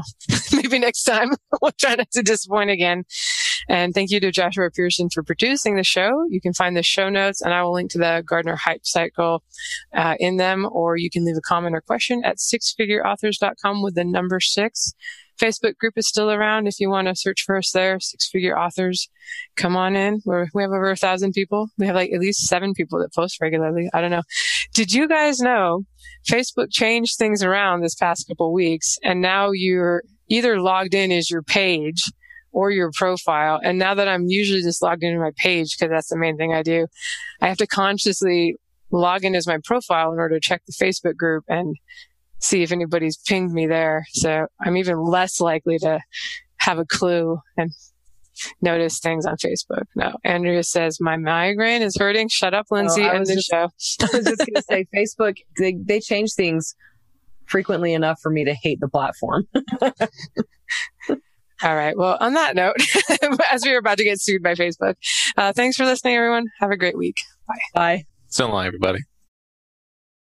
maybe 0.53 0.79
next 0.79 1.03
time 1.03 1.31
we'll 1.61 1.73
try 1.77 1.95
not 1.95 2.11
to 2.11 2.23
disappoint 2.23 2.69
again. 2.69 3.03
And 3.69 3.93
thank 3.93 4.11
you 4.11 4.19
to 4.19 4.31
Joshua 4.31 4.69
Pearson 4.71 5.09
for 5.09 5.23
producing 5.23 5.75
the 5.75 5.83
show. 5.83 6.25
You 6.29 6.41
can 6.41 6.53
find 6.53 6.75
the 6.75 6.83
show 6.83 7.09
notes 7.09 7.41
and 7.41 7.53
I 7.53 7.63
will 7.63 7.73
link 7.73 7.91
to 7.91 7.97
the 7.97 8.23
Gartner 8.25 8.55
Hype 8.55 8.85
Cycle 8.85 9.43
uh, 9.93 10.15
in 10.19 10.37
them, 10.37 10.67
or 10.71 10.97
you 10.97 11.09
can 11.09 11.25
leave 11.25 11.37
a 11.37 11.41
comment 11.41 11.75
or 11.75 11.81
question 11.81 12.23
at 12.23 12.37
sixfigureauthors.com 12.37 13.81
with 13.81 13.95
the 13.95 14.03
number 14.03 14.39
six. 14.39 14.93
Facebook 15.41 15.77
group 15.77 15.93
is 15.97 16.07
still 16.07 16.29
around 16.29 16.67
if 16.67 16.79
you 16.79 16.89
want 16.89 17.07
to 17.07 17.15
search 17.15 17.43
for 17.43 17.57
us 17.57 17.71
there. 17.71 17.99
Six 17.99 18.29
figure 18.29 18.57
authors, 18.57 19.09
come 19.55 19.75
on 19.75 19.95
in. 19.95 20.21
We're, 20.23 20.47
we 20.53 20.61
have 20.61 20.71
over 20.71 20.91
a 20.91 20.95
thousand 20.95 21.31
people. 21.33 21.69
We 21.77 21.87
have 21.87 21.95
like 21.95 22.11
at 22.11 22.19
least 22.19 22.47
seven 22.47 22.73
people 22.73 22.99
that 22.99 23.13
post 23.13 23.41
regularly. 23.41 23.89
I 23.93 24.01
don't 24.01 24.11
know. 24.11 24.21
Did 24.73 24.93
you 24.93 25.07
guys 25.07 25.39
know 25.39 25.83
Facebook 26.29 26.67
changed 26.69 27.17
things 27.17 27.43
around 27.43 27.81
this 27.81 27.95
past 27.95 28.27
couple 28.27 28.53
weeks 28.53 28.97
and 29.03 29.21
now 29.21 29.51
you're 29.51 30.03
either 30.29 30.61
logged 30.61 30.93
in 30.93 31.11
as 31.11 31.29
your 31.29 31.41
page 31.41 32.03
or 32.51 32.71
your 32.71 32.91
profile. 32.93 33.59
And 33.63 33.77
now 33.79 33.93
that 33.93 34.07
I'm 34.07 34.25
usually 34.27 34.61
just 34.61 34.81
logged 34.81 35.03
into 35.03 35.19
my 35.19 35.31
page 35.37 35.77
because 35.77 35.91
that's 35.91 36.09
the 36.09 36.17
main 36.17 36.37
thing 36.37 36.53
I 36.53 36.63
do, 36.63 36.87
I 37.41 37.47
have 37.47 37.57
to 37.57 37.67
consciously 37.67 38.55
log 38.91 39.23
in 39.23 39.35
as 39.35 39.47
my 39.47 39.57
profile 39.63 40.11
in 40.11 40.19
order 40.19 40.35
to 40.35 40.41
check 40.41 40.61
the 40.67 40.73
Facebook 40.73 41.15
group 41.15 41.43
and 41.47 41.75
see 42.39 42.63
if 42.63 42.71
anybody's 42.71 43.17
pinged 43.17 43.53
me 43.53 43.67
there. 43.67 44.05
So 44.13 44.47
I'm 44.65 44.75
even 44.77 44.99
less 44.99 45.39
likely 45.39 45.77
to 45.79 45.99
have 46.57 46.77
a 46.79 46.85
clue 46.85 47.39
and 47.57 47.71
notice 48.61 48.99
things 48.99 49.25
on 49.25 49.37
Facebook. 49.37 49.83
No, 49.95 50.15
Andrea 50.23 50.63
says 50.63 50.99
my 50.99 51.15
migraine 51.17 51.81
is 51.81 51.95
hurting. 51.97 52.27
Shut 52.29 52.53
up, 52.53 52.65
Lindsay. 52.71 53.03
Oh, 53.03 53.07
I 53.07 53.09
end 53.11 53.19
was 53.19 53.29
the 53.29 53.35
just- 53.35 53.49
show. 53.49 53.57
I 53.57 54.17
was 54.17 54.25
just 54.25 54.37
going 54.39 54.55
to 54.55 54.63
say, 54.63 54.85
Facebook, 54.95 55.37
they, 55.57 55.77
they 55.79 55.99
change 55.99 56.33
things 56.33 56.75
frequently 57.45 57.93
enough 57.93 58.19
for 58.21 58.31
me 58.31 58.43
to 58.45 58.53
hate 58.53 58.79
the 58.79 58.87
platform. 58.87 59.45
All 61.63 61.75
right. 61.75 61.95
Well, 61.95 62.17
on 62.19 62.33
that 62.33 62.55
note, 62.55 62.75
as 63.51 63.63
we 63.63 63.71
are 63.71 63.77
about 63.77 63.97
to 63.97 64.03
get 64.03 64.19
sued 64.19 64.41
by 64.41 64.55
Facebook, 64.55 64.95
uh, 65.37 65.53
thanks 65.53 65.77
for 65.77 65.85
listening, 65.85 66.15
everyone. 66.15 66.47
Have 66.59 66.71
a 66.71 66.77
great 66.77 66.97
week. 66.97 67.17
Bye. 67.47 67.55
Bye. 67.73 68.05
So 68.27 68.49
long, 68.49 68.65
everybody. 68.65 68.99